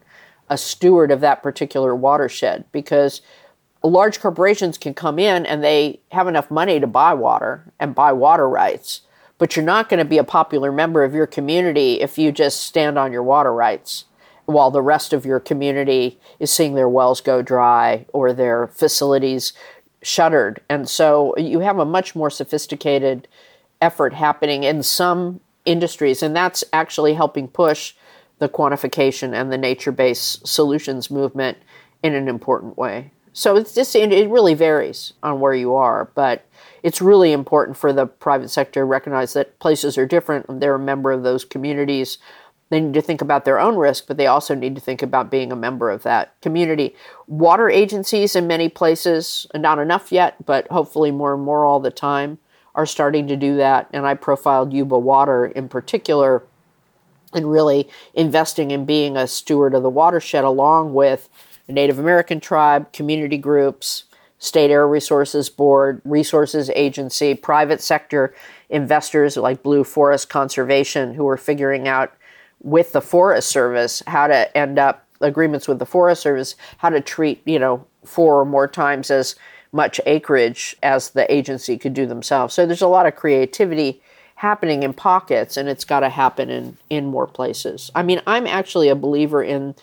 a 0.48 0.56
steward 0.56 1.10
of 1.10 1.20
that 1.20 1.42
particular 1.42 1.94
watershed. 1.94 2.64
Because 2.72 3.20
large 3.82 4.20
corporations 4.20 4.78
can 4.78 4.94
come 4.94 5.18
in 5.18 5.44
and 5.44 5.62
they 5.62 6.00
have 6.12 6.26
enough 6.28 6.50
money 6.50 6.80
to 6.80 6.86
buy 6.86 7.12
water 7.12 7.72
and 7.78 7.94
buy 7.94 8.12
water 8.12 8.48
rights, 8.48 9.02
but 9.38 9.56
you're 9.56 9.64
not 9.64 9.88
going 9.88 9.98
to 9.98 10.04
be 10.04 10.18
a 10.18 10.24
popular 10.24 10.72
member 10.72 11.04
of 11.04 11.14
your 11.14 11.26
community 11.26 12.00
if 12.00 12.16
you 12.16 12.32
just 12.32 12.62
stand 12.62 12.98
on 12.98 13.12
your 13.12 13.22
water 13.22 13.52
rights 13.52 14.04
while 14.46 14.70
the 14.70 14.82
rest 14.82 15.12
of 15.12 15.24
your 15.24 15.40
community 15.40 16.18
is 16.38 16.50
seeing 16.50 16.74
their 16.74 16.88
wells 16.88 17.20
go 17.20 17.42
dry 17.42 18.06
or 18.12 18.32
their 18.32 18.66
facilities 18.68 19.52
shuttered. 20.02 20.60
And 20.68 20.88
so 20.88 21.36
you 21.36 21.60
have 21.60 21.78
a 21.78 21.84
much 21.84 22.14
more 22.14 22.30
sophisticated 22.30 23.26
effort 23.80 24.12
happening 24.12 24.64
in 24.64 24.82
some 24.82 25.40
industries, 25.64 26.22
and 26.22 26.36
that's 26.36 26.62
actually 26.72 27.14
helping 27.14 27.48
push 27.48 27.94
the 28.38 28.48
quantification 28.48 29.32
and 29.32 29.50
the 29.50 29.58
nature 29.58 29.92
based 29.92 30.46
solutions 30.46 31.10
movement 31.10 31.58
in 32.02 32.14
an 32.14 32.28
important 32.28 32.76
way. 32.76 33.10
So 33.32 33.56
it's 33.56 33.74
just, 33.74 33.96
it 33.96 34.30
really 34.30 34.54
varies 34.54 35.14
on 35.22 35.40
where 35.40 35.54
you 35.54 35.74
are, 35.74 36.10
but 36.14 36.46
it's 36.84 37.00
really 37.00 37.32
important 37.32 37.76
for 37.76 37.92
the 37.92 38.06
private 38.06 38.50
sector 38.50 38.80
to 38.80 38.84
recognize 38.84 39.32
that 39.32 39.58
places 39.58 39.98
are 39.98 40.06
different. 40.06 40.60
They're 40.60 40.76
a 40.76 40.78
member 40.78 41.10
of 41.10 41.24
those 41.24 41.44
communities 41.44 42.18
they 42.70 42.80
need 42.80 42.94
to 42.94 43.02
think 43.02 43.20
about 43.20 43.44
their 43.44 43.60
own 43.60 43.76
risk, 43.76 44.06
but 44.06 44.16
they 44.16 44.26
also 44.26 44.54
need 44.54 44.74
to 44.74 44.80
think 44.80 45.02
about 45.02 45.30
being 45.30 45.52
a 45.52 45.56
member 45.56 45.90
of 45.90 46.02
that 46.02 46.38
community. 46.40 46.94
Water 47.26 47.68
agencies 47.68 48.34
in 48.34 48.46
many 48.46 48.68
places, 48.68 49.46
not 49.54 49.78
enough 49.78 50.10
yet, 50.10 50.44
but 50.44 50.66
hopefully 50.68 51.10
more 51.10 51.34
and 51.34 51.42
more 51.42 51.64
all 51.64 51.80
the 51.80 51.90
time, 51.90 52.38
are 52.74 52.86
starting 52.86 53.28
to 53.28 53.36
do 53.36 53.56
that. 53.56 53.88
And 53.92 54.06
I 54.06 54.14
profiled 54.14 54.72
Yuba 54.72 54.98
Water 54.98 55.46
in 55.46 55.68
particular 55.68 56.42
and 57.32 57.50
really 57.50 57.88
investing 58.14 58.70
in 58.70 58.84
being 58.84 59.16
a 59.16 59.26
steward 59.26 59.74
of 59.74 59.82
the 59.82 59.90
watershed 59.90 60.44
along 60.44 60.94
with 60.94 61.28
the 61.66 61.72
Native 61.72 61.98
American 61.98 62.40
tribe, 62.40 62.92
community 62.92 63.38
groups, 63.38 64.04
State 64.38 64.70
Air 64.70 64.86
Resources 64.86 65.48
Board, 65.48 66.02
Resources 66.04 66.70
Agency, 66.74 67.34
private 67.34 67.80
sector 67.80 68.34
investors 68.68 69.36
like 69.36 69.62
Blue 69.62 69.84
Forest 69.84 70.28
Conservation 70.28 71.14
who 71.14 71.26
are 71.28 71.36
figuring 71.36 71.88
out 71.88 72.12
with 72.64 72.92
the 72.92 73.00
Forest 73.00 73.50
Service 73.50 74.02
how 74.06 74.26
to 74.26 74.56
end 74.56 74.78
up 74.78 75.06
agreements 75.20 75.68
with 75.68 75.78
the 75.78 75.86
Forest 75.86 76.22
Service 76.22 76.56
how 76.78 76.88
to 76.88 77.00
treat 77.00 77.40
you 77.46 77.58
know 77.58 77.86
four 78.04 78.40
or 78.40 78.44
more 78.44 78.66
times 78.66 79.10
as 79.10 79.36
much 79.70 80.00
acreage 80.06 80.76
as 80.82 81.10
the 81.10 81.32
agency 81.32 81.76
could 81.76 81.94
do 81.94 82.06
themselves. 82.06 82.54
So 82.54 82.64
there's 82.64 82.82
a 82.82 82.88
lot 82.88 83.06
of 83.06 83.16
creativity 83.16 84.00
happening 84.36 84.82
in 84.82 84.92
pockets, 84.92 85.56
and 85.56 85.68
it's 85.68 85.84
got 85.84 86.00
to 86.00 86.08
happen 86.08 86.50
in 86.50 86.76
in 86.90 87.06
more 87.06 87.26
places. 87.26 87.90
I 87.94 88.02
mean, 88.02 88.20
I'm 88.26 88.46
actually 88.46 88.88
a 88.88 88.94
believer 88.94 89.42
in 89.42 89.74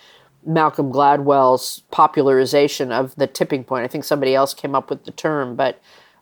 Malcolm 0.45 0.91
Gladwell's 0.91 1.83
popularization 1.91 2.91
of 2.91 3.15
the 3.15 3.27
tipping 3.27 3.63
point. 3.63 3.83
I 3.83 3.87
think 3.87 4.03
somebody 4.03 4.33
else 4.33 4.53
came 4.53 4.73
up 4.73 4.89
with 4.89 5.05
the 5.05 5.11
term, 5.11 5.55
but 5.55 5.79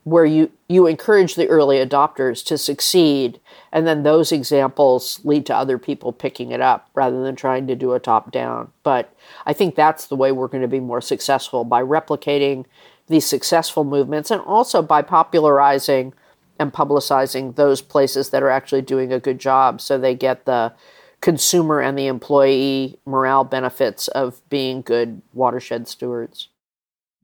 where 0.10 0.26
you, 0.26 0.51
you 0.68 0.88
encourage 0.88 1.36
the 1.36 1.47
early 1.47 1.78
adopters 1.78 2.43
to 2.45 2.57
succeed, 2.57 3.39
and 3.72 3.86
then 3.86 4.03
those 4.03 4.32
examples 4.32 5.20
lead 5.24 5.45
to 5.45 5.55
other 5.55 5.78
people 5.78 6.12
picking 6.12 6.51
it 6.51 6.62
up 6.62 6.89
rather 6.95 7.22
than 7.24 7.36
trying 7.36 7.68
to 7.68 7.76
do 7.76 7.93
a 7.93 7.99
top 7.99 8.32
down. 8.32 8.72
But 8.84 9.14
I 9.45 9.53
think 9.53 9.76
that's 9.76 10.07
the 10.07 10.16
way 10.16 10.32
we're 10.32 10.47
going 10.47 10.62
to 10.62 10.68
be 10.68 10.80
more 10.80 11.01
successful 11.01 11.64
by 11.64 11.84
replicating 11.84 12.66
these 13.07 13.26
successful 13.26 13.84
movements 13.84 14.32
and 14.32 14.41
also 14.41 14.82
by 14.82 15.01
popularizing 15.01 16.14
and 16.60 16.74
publicizing 16.74 17.55
those 17.55 17.82
places 17.82 18.30
that 18.32 18.43
are 18.43 18.49
actually 18.49 18.82
doing 18.82 19.14
a 19.14 19.20
good 19.20 19.39
job 19.39 19.80
so 19.80 19.97
they 19.97 20.14
get 20.14 20.45
the 20.45 20.74
consumer 21.22 21.82
and 21.82 21.97
the 21.97 22.07
employee 22.07 22.99
morale 23.05 23.43
benefits 23.43 24.07
of 24.10 24.41
being 24.49 24.82
good 24.82 25.22
watershed 25.34 25.88
stewards. 25.88 26.49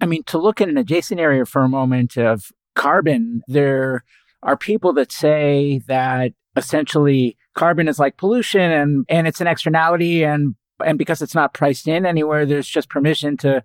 I 0.01 0.05
mean, 0.05 0.23
to 0.23 0.37
look 0.37 0.59
at 0.59 0.69
an 0.69 0.77
adjacent 0.77 1.19
area 1.19 1.45
for 1.45 1.63
a 1.63 1.69
moment 1.69 2.17
of 2.17 2.51
carbon, 2.75 3.41
there 3.47 4.03
are 4.43 4.57
people 4.57 4.93
that 4.93 5.11
say 5.11 5.81
that 5.87 6.33
essentially 6.55 7.37
carbon 7.55 7.87
is 7.87 7.99
like 7.99 8.17
pollution 8.17 8.71
and, 8.71 9.05
and 9.09 9.27
it's 9.27 9.41
an 9.41 9.47
externality 9.47 10.23
and 10.23 10.55
and 10.83 10.97
because 10.97 11.21
it's 11.21 11.35
not 11.35 11.53
priced 11.53 11.87
in 11.87 12.05
anywhere, 12.05 12.45
there's 12.45 12.67
just 12.67 12.89
permission 12.89 13.37
to, 13.37 13.63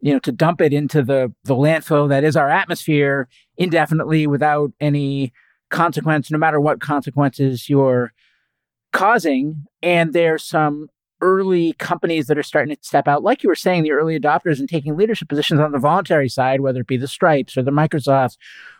you 0.00 0.12
know, 0.12 0.18
to 0.20 0.32
dump 0.32 0.60
it 0.60 0.72
into 0.72 1.02
the 1.02 1.32
the 1.44 1.54
landfill 1.54 2.08
that 2.08 2.24
is 2.24 2.36
our 2.36 2.48
atmosphere 2.48 3.28
indefinitely 3.56 4.26
without 4.26 4.72
any 4.80 5.32
consequence, 5.70 6.30
no 6.30 6.38
matter 6.38 6.60
what 6.60 6.80
consequences 6.80 7.68
you're 7.68 8.12
causing. 8.92 9.66
And 9.82 10.12
there's 10.12 10.44
some 10.44 10.88
early 11.20 11.72
companies 11.74 12.26
that 12.26 12.38
are 12.38 12.42
starting 12.42 12.74
to 12.74 12.82
step 12.82 13.08
out, 13.08 13.22
like 13.22 13.42
you 13.42 13.48
were 13.48 13.54
saying, 13.54 13.82
the 13.82 13.92
early 13.92 14.18
adopters 14.18 14.58
and 14.58 14.68
taking 14.68 14.96
leadership 14.96 15.28
positions 15.28 15.60
on 15.60 15.72
the 15.72 15.78
voluntary 15.78 16.28
side, 16.28 16.60
whether 16.60 16.80
it 16.80 16.86
be 16.86 16.96
the 16.96 17.08
Stripes 17.08 17.56
or 17.56 17.62
the 17.62 17.70
Microsofts 17.70 18.36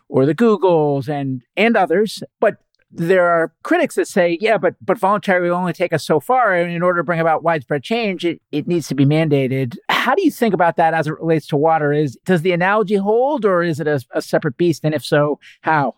or 0.09 0.25
the 0.25 0.35
Googles 0.35 1.07
and 1.09 1.43
and 1.55 1.75
others. 1.75 2.23
But 2.39 2.57
there 2.89 3.27
are 3.27 3.53
critics 3.63 3.95
that 3.95 4.07
say, 4.07 4.37
yeah, 4.39 4.57
but 4.57 4.75
but 4.81 4.97
voluntary 4.97 5.49
will 5.49 5.57
only 5.57 5.73
take 5.73 5.93
us 5.93 6.05
so 6.05 6.19
far. 6.19 6.53
And 6.53 6.71
in 6.71 6.81
order 6.81 6.99
to 6.99 7.03
bring 7.03 7.19
about 7.19 7.43
widespread 7.43 7.83
change, 7.83 8.23
it, 8.25 8.41
it 8.51 8.67
needs 8.67 8.87
to 8.87 8.95
be 8.95 9.05
mandated. 9.05 9.77
How 9.89 10.15
do 10.15 10.23
you 10.23 10.31
think 10.31 10.53
about 10.53 10.77
that 10.77 10.93
as 10.93 11.07
it 11.07 11.19
relates 11.19 11.47
to 11.47 11.57
water? 11.57 11.91
Is 11.91 12.17
does 12.25 12.41
the 12.43 12.53
analogy 12.53 12.95
hold 12.95 13.45
or 13.45 13.63
is 13.63 13.79
it 13.79 13.87
a, 13.87 14.01
a 14.11 14.21
separate 14.21 14.57
beast? 14.57 14.81
And 14.83 14.95
if 14.95 15.03
so, 15.03 15.39
how? 15.61 15.95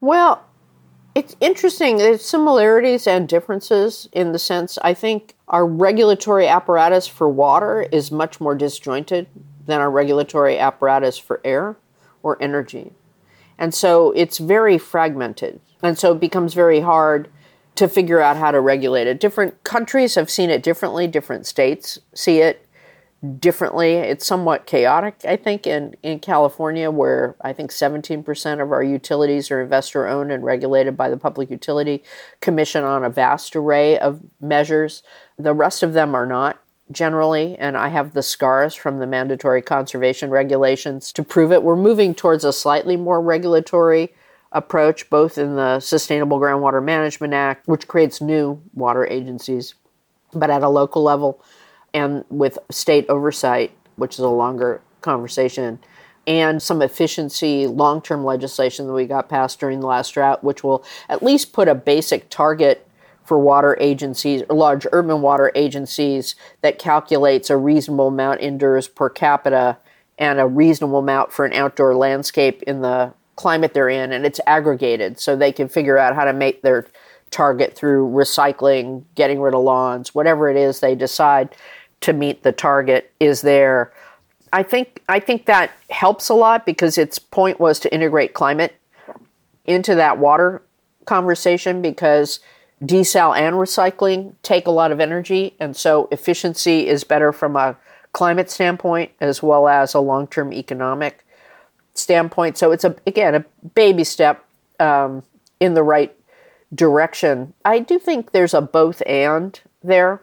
Well, 0.00 0.44
it's 1.14 1.36
interesting. 1.40 1.96
There's 1.96 2.24
similarities 2.24 3.06
and 3.06 3.28
differences 3.28 4.08
in 4.12 4.32
the 4.32 4.38
sense 4.38 4.78
I 4.82 4.94
think 4.94 5.34
our 5.48 5.66
regulatory 5.66 6.48
apparatus 6.48 7.06
for 7.06 7.28
water 7.28 7.82
is 7.92 8.10
much 8.10 8.40
more 8.40 8.54
disjointed 8.54 9.28
than 9.66 9.80
our 9.80 9.90
regulatory 9.90 10.58
apparatus 10.58 11.16
for 11.16 11.40
air 11.44 11.76
or 12.22 12.40
energy. 12.42 12.92
And 13.58 13.72
so 13.72 14.10
it's 14.12 14.38
very 14.38 14.78
fragmented. 14.78 15.60
And 15.82 15.98
so 15.98 16.12
it 16.12 16.20
becomes 16.20 16.54
very 16.54 16.80
hard 16.80 17.28
to 17.76 17.88
figure 17.88 18.20
out 18.20 18.36
how 18.36 18.50
to 18.50 18.60
regulate 18.60 19.06
it. 19.06 19.20
Different 19.20 19.62
countries 19.64 20.14
have 20.14 20.30
seen 20.30 20.50
it 20.50 20.62
differently, 20.62 21.06
different 21.06 21.46
states 21.46 21.98
see 22.14 22.40
it 22.40 22.63
differently. 23.24 23.94
It's 23.94 24.26
somewhat 24.26 24.66
chaotic, 24.66 25.16
I 25.24 25.36
think, 25.36 25.66
in, 25.66 25.96
in 26.02 26.18
California, 26.20 26.90
where 26.90 27.36
I 27.40 27.52
think 27.52 27.70
17% 27.70 28.62
of 28.62 28.72
our 28.72 28.82
utilities 28.82 29.50
are 29.50 29.62
investor 29.62 30.06
owned 30.06 30.32
and 30.32 30.44
regulated 30.44 30.96
by 30.96 31.08
the 31.08 31.16
Public 31.16 31.50
Utility 31.50 32.02
Commission 32.40 32.84
on 32.84 33.04
a 33.04 33.10
vast 33.10 33.56
array 33.56 33.98
of 33.98 34.20
measures. 34.40 35.02
The 35.38 35.54
rest 35.54 35.82
of 35.82 35.92
them 35.92 36.14
are 36.14 36.26
not 36.26 36.58
generally, 36.90 37.56
and 37.56 37.76
I 37.76 37.88
have 37.88 38.12
the 38.12 38.22
scars 38.22 38.74
from 38.74 38.98
the 38.98 39.06
mandatory 39.06 39.62
conservation 39.62 40.30
regulations 40.30 41.12
to 41.12 41.22
prove 41.22 41.50
it. 41.50 41.62
We're 41.62 41.76
moving 41.76 42.14
towards 42.14 42.44
a 42.44 42.52
slightly 42.52 42.96
more 42.96 43.22
regulatory 43.22 44.12
approach, 44.52 45.08
both 45.08 45.38
in 45.38 45.56
the 45.56 45.80
Sustainable 45.80 46.38
Groundwater 46.38 46.84
Management 46.84 47.32
Act, 47.32 47.66
which 47.66 47.88
creates 47.88 48.20
new 48.20 48.62
water 48.74 49.06
agencies, 49.06 49.74
but 50.32 50.50
at 50.50 50.62
a 50.62 50.68
local 50.68 51.02
level 51.02 51.42
and 51.94 52.24
with 52.28 52.58
state 52.70 53.06
oversight, 53.08 53.70
which 53.96 54.14
is 54.14 54.20
a 54.20 54.28
longer 54.28 54.82
conversation, 55.00 55.78
and 56.26 56.60
some 56.60 56.82
efficiency 56.82 57.66
long 57.66 58.02
term 58.02 58.24
legislation 58.24 58.86
that 58.86 58.92
we 58.92 59.06
got 59.06 59.28
passed 59.28 59.60
during 59.60 59.80
the 59.80 59.86
last 59.86 60.10
drought, 60.10 60.42
which 60.42 60.64
will 60.64 60.84
at 61.08 61.22
least 61.22 61.52
put 61.52 61.68
a 61.68 61.74
basic 61.74 62.28
target 62.28 62.86
for 63.24 63.38
water 63.38 63.76
agencies, 63.80 64.42
large 64.50 64.86
urban 64.92 65.22
water 65.22 65.50
agencies, 65.54 66.34
that 66.60 66.78
calculates 66.78 67.48
a 67.48 67.56
reasonable 67.56 68.08
amount 68.08 68.40
indoors 68.40 68.86
per 68.86 69.08
capita 69.08 69.78
and 70.18 70.38
a 70.38 70.46
reasonable 70.46 70.98
amount 70.98 71.32
for 71.32 71.46
an 71.46 71.52
outdoor 71.52 71.96
landscape 71.96 72.62
in 72.64 72.82
the 72.82 73.12
climate 73.36 73.72
they're 73.72 73.88
in. 73.88 74.12
And 74.12 74.26
it's 74.26 74.40
aggregated 74.46 75.18
so 75.18 75.34
they 75.34 75.52
can 75.52 75.68
figure 75.68 75.98
out 75.98 76.14
how 76.14 76.24
to 76.24 76.32
make 76.32 76.62
their 76.62 76.86
target 77.30 77.74
through 77.74 78.08
recycling, 78.10 79.02
getting 79.14 79.40
rid 79.40 79.54
of 79.54 79.62
lawns, 79.62 80.14
whatever 80.14 80.48
it 80.48 80.56
is 80.56 80.80
they 80.80 80.94
decide 80.94 81.54
to 82.04 82.12
meet 82.12 82.42
the 82.42 82.52
target 82.52 83.12
is 83.18 83.40
there. 83.40 83.92
I 84.52 84.62
think 84.62 85.02
I 85.08 85.20
think 85.20 85.46
that 85.46 85.72
helps 85.90 86.28
a 86.28 86.34
lot 86.34 86.66
because 86.66 86.98
its 86.98 87.18
point 87.18 87.58
was 87.58 87.80
to 87.80 87.92
integrate 87.92 88.34
climate 88.34 88.76
into 89.64 89.94
that 89.94 90.18
water 90.18 90.62
conversation 91.06 91.80
because 91.80 92.40
desal 92.82 93.36
and 93.36 93.56
recycling 93.56 94.34
take 94.42 94.66
a 94.66 94.70
lot 94.70 94.92
of 94.92 95.00
energy. 95.00 95.54
And 95.58 95.74
so 95.74 96.08
efficiency 96.12 96.86
is 96.86 97.04
better 97.04 97.32
from 97.32 97.56
a 97.56 97.76
climate 98.12 98.50
standpoint 98.50 99.10
as 99.20 99.42
well 99.42 99.66
as 99.66 99.94
a 99.94 100.00
long-term 100.00 100.52
economic 100.52 101.24
standpoint. 101.94 102.58
So 102.58 102.70
it's 102.70 102.84
a 102.84 102.94
again 103.06 103.34
a 103.34 103.44
baby 103.74 104.04
step 104.04 104.44
um, 104.78 105.22
in 105.58 105.72
the 105.72 105.82
right 105.82 106.14
direction. 106.74 107.54
I 107.64 107.78
do 107.78 107.98
think 107.98 108.32
there's 108.32 108.52
a 108.54 108.60
both 108.60 109.02
and 109.06 109.58
there 109.82 110.20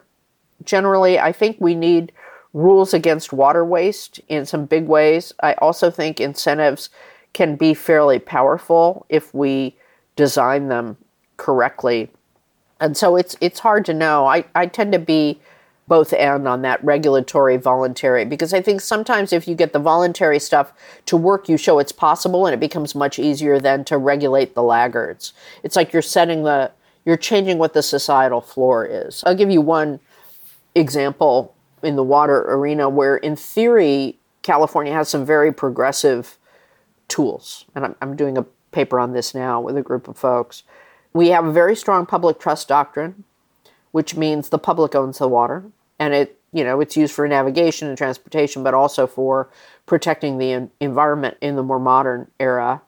generally, 0.64 1.18
I 1.18 1.32
think 1.32 1.56
we 1.58 1.74
need 1.74 2.12
rules 2.52 2.92
against 2.92 3.32
water 3.32 3.64
waste 3.64 4.20
in 4.28 4.44
some 4.44 4.66
big 4.66 4.86
ways. 4.86 5.32
I 5.42 5.54
also 5.54 5.90
think 5.90 6.20
incentives 6.20 6.90
can 7.32 7.56
be 7.56 7.74
fairly 7.74 8.18
powerful 8.18 9.06
if 9.08 9.32
we 9.34 9.76
design 10.16 10.68
them 10.68 10.96
correctly. 11.36 12.10
And 12.78 12.96
so 12.96 13.16
it's 13.16 13.36
it's 13.40 13.60
hard 13.60 13.84
to 13.86 13.94
know. 13.94 14.26
I, 14.26 14.44
I 14.54 14.66
tend 14.66 14.92
to 14.92 14.98
be 14.98 15.40
both 15.88 16.12
and 16.12 16.46
on 16.46 16.62
that 16.62 16.82
regulatory 16.84 17.56
voluntary 17.56 18.24
because 18.24 18.54
I 18.54 18.62
think 18.62 18.80
sometimes 18.80 19.32
if 19.32 19.48
you 19.48 19.54
get 19.54 19.72
the 19.72 19.78
voluntary 19.78 20.38
stuff 20.38 20.72
to 21.06 21.16
work, 21.16 21.48
you 21.48 21.56
show 21.56 21.78
it's 21.78 21.92
possible 21.92 22.46
and 22.46 22.54
it 22.54 22.60
becomes 22.60 22.94
much 22.94 23.18
easier 23.18 23.58
than 23.58 23.84
to 23.84 23.98
regulate 23.98 24.54
the 24.54 24.62
laggards. 24.62 25.32
It's 25.62 25.76
like 25.76 25.92
you're 25.92 26.02
setting 26.02 26.44
the 26.44 26.70
you're 27.04 27.16
changing 27.16 27.58
what 27.58 27.74
the 27.74 27.82
societal 27.82 28.40
floor 28.40 28.86
is. 28.86 29.22
I'll 29.26 29.34
give 29.34 29.50
you 29.50 29.60
one 29.60 30.00
example 30.74 31.54
in 31.82 31.96
the 31.96 32.02
water 32.02 32.42
arena 32.42 32.88
where, 32.88 33.16
in 33.16 33.36
theory, 33.36 34.18
California 34.42 34.92
has 34.92 35.08
some 35.08 35.24
very 35.24 35.52
progressive 35.52 36.38
tools. 37.08 37.64
And 37.74 37.84
I'm, 37.84 37.94
I'm 38.00 38.16
doing 38.16 38.38
a 38.38 38.46
paper 38.70 38.98
on 38.98 39.12
this 39.12 39.34
now 39.34 39.60
with 39.60 39.76
a 39.76 39.82
group 39.82 40.08
of 40.08 40.16
folks. 40.16 40.62
We 41.12 41.28
have 41.28 41.44
a 41.44 41.52
very 41.52 41.76
strong 41.76 42.06
public 42.06 42.40
trust 42.40 42.68
doctrine, 42.68 43.24
which 43.90 44.16
means 44.16 44.48
the 44.48 44.58
public 44.58 44.94
owns 44.94 45.18
the 45.18 45.28
water, 45.28 45.64
and 45.98 46.14
it 46.14 46.38
you 46.52 46.64
know 46.64 46.80
it's 46.80 46.96
used 46.96 47.14
for 47.14 47.28
navigation 47.28 47.88
and 47.88 47.98
transportation, 47.98 48.62
but 48.62 48.74
also 48.74 49.06
for 49.06 49.50
protecting 49.84 50.38
the 50.38 50.70
environment 50.80 51.36
in 51.40 51.56
the 51.56 51.62
more 51.62 51.78
modern 51.78 52.30
era. 52.40 52.82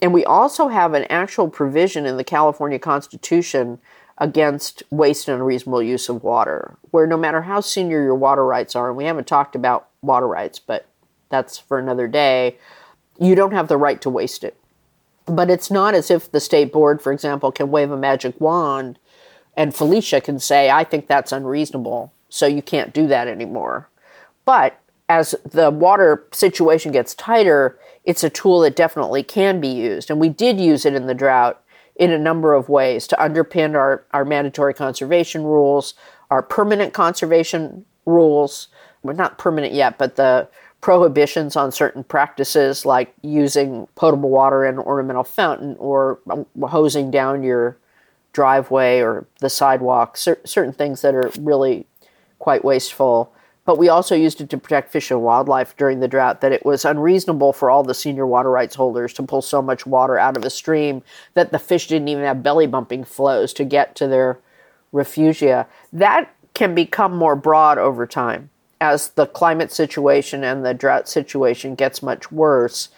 And 0.00 0.12
we 0.12 0.24
also 0.24 0.68
have 0.68 0.94
an 0.94 1.04
actual 1.04 1.48
provision 1.48 2.06
in 2.06 2.18
the 2.18 2.24
California 2.24 2.78
Constitution 2.78 3.78
against 4.18 4.82
waste 4.90 5.28
and 5.28 5.38
unreasonable 5.38 5.82
use 5.82 6.08
of 6.08 6.22
water, 6.22 6.76
where 6.90 7.06
no 7.06 7.16
matter 7.16 7.42
how 7.42 7.60
senior 7.60 8.02
your 8.02 8.14
water 8.14 8.44
rights 8.44 8.74
are, 8.74 8.88
and 8.88 8.96
we 8.96 9.04
haven't 9.04 9.26
talked 9.26 9.54
about 9.54 9.88
water 10.02 10.26
rights, 10.26 10.58
but 10.58 10.86
that's 11.28 11.58
for 11.58 11.78
another 11.78 12.08
day, 12.08 12.56
you 13.18 13.34
don't 13.34 13.52
have 13.52 13.68
the 13.68 13.76
right 13.76 14.00
to 14.00 14.10
waste 14.10 14.44
it. 14.44 14.56
But 15.26 15.50
it's 15.50 15.70
not 15.70 15.94
as 15.94 16.10
if 16.10 16.30
the 16.30 16.40
state 16.40 16.72
board, 16.72 17.02
for 17.02 17.12
example, 17.12 17.50
can 17.52 17.70
wave 17.70 17.90
a 17.90 17.96
magic 17.96 18.40
wand 18.40 18.98
and 19.56 19.74
Felicia 19.74 20.20
can 20.20 20.38
say, 20.38 20.70
I 20.70 20.84
think 20.84 21.06
that's 21.06 21.32
unreasonable, 21.32 22.12
so 22.28 22.46
you 22.46 22.60
can't 22.60 22.92
do 22.92 23.06
that 23.06 23.26
anymore. 23.26 23.88
But 24.44 24.78
as 25.08 25.34
the 25.44 25.70
water 25.70 26.26
situation 26.32 26.92
gets 26.92 27.14
tighter, 27.14 27.78
it's 28.04 28.22
a 28.22 28.30
tool 28.30 28.60
that 28.60 28.76
definitely 28.76 29.22
can 29.22 29.60
be 29.60 29.68
used. 29.68 30.10
And 30.10 30.20
we 30.20 30.28
did 30.28 30.60
use 30.60 30.84
it 30.84 30.94
in 30.94 31.06
the 31.06 31.14
drought 31.14 31.62
in 31.98 32.10
a 32.10 32.18
number 32.18 32.54
of 32.54 32.68
ways 32.68 33.06
to 33.06 33.16
underpin 33.16 33.74
our, 33.74 34.04
our 34.12 34.24
mandatory 34.24 34.74
conservation 34.74 35.44
rules, 35.44 35.94
our 36.30 36.42
permanent 36.42 36.92
conservation 36.92 37.84
rules. 38.04 38.68
Well, 39.02 39.16
not 39.16 39.38
permanent 39.38 39.72
yet, 39.72 39.98
but 39.98 40.16
the 40.16 40.48
prohibitions 40.80 41.56
on 41.56 41.72
certain 41.72 42.04
practices 42.04 42.84
like 42.84 43.14
using 43.22 43.88
potable 43.94 44.30
water 44.30 44.64
in 44.64 44.74
an 44.74 44.80
ornamental 44.80 45.24
fountain 45.24 45.74
or 45.78 46.18
um, 46.30 46.46
hosing 46.62 47.10
down 47.10 47.42
your 47.42 47.76
driveway 48.32 49.00
or 49.00 49.26
the 49.40 49.48
sidewalk, 49.48 50.16
cer- 50.16 50.40
certain 50.44 50.72
things 50.72 51.00
that 51.00 51.14
are 51.14 51.30
really 51.40 51.86
quite 52.38 52.64
wasteful 52.64 53.32
but 53.66 53.76
we 53.76 53.88
also 53.88 54.14
used 54.14 54.40
it 54.40 54.48
to 54.48 54.56
protect 54.56 54.90
fish 54.90 55.10
and 55.10 55.20
wildlife 55.20 55.76
during 55.76 56.00
the 56.00 56.08
drought, 56.08 56.40
that 56.40 56.52
it 56.52 56.64
was 56.64 56.84
unreasonable 56.84 57.52
for 57.52 57.68
all 57.68 57.82
the 57.82 57.94
senior 57.94 58.26
water 58.26 58.50
rights 58.50 58.76
holders 58.76 59.12
to 59.12 59.22
pull 59.22 59.42
so 59.42 59.60
much 59.60 59.84
water 59.84 60.18
out 60.18 60.36
of 60.36 60.44
a 60.44 60.50
stream 60.50 61.02
that 61.34 61.52
the 61.52 61.58
fish 61.58 61.88
didn't 61.88 62.08
even 62.08 62.24
have 62.24 62.42
belly 62.42 62.66
bumping 62.66 63.04
flows 63.04 63.52
to 63.52 63.64
get 63.64 63.94
to 63.96 64.06
their 64.06 64.38
refugia. 64.94 65.66
That 65.92 66.32
can 66.54 66.74
become 66.74 67.14
more 67.14 67.36
broad 67.36 67.76
over 67.76 68.06
time 68.06 68.48
as 68.80 69.10
the 69.10 69.26
climate 69.26 69.72
situation 69.72 70.44
and 70.44 70.64
the 70.64 70.72
drought 70.72 71.08
situation 71.08 71.74
gets 71.74 72.02
much 72.02 72.30
worse. 72.30 72.88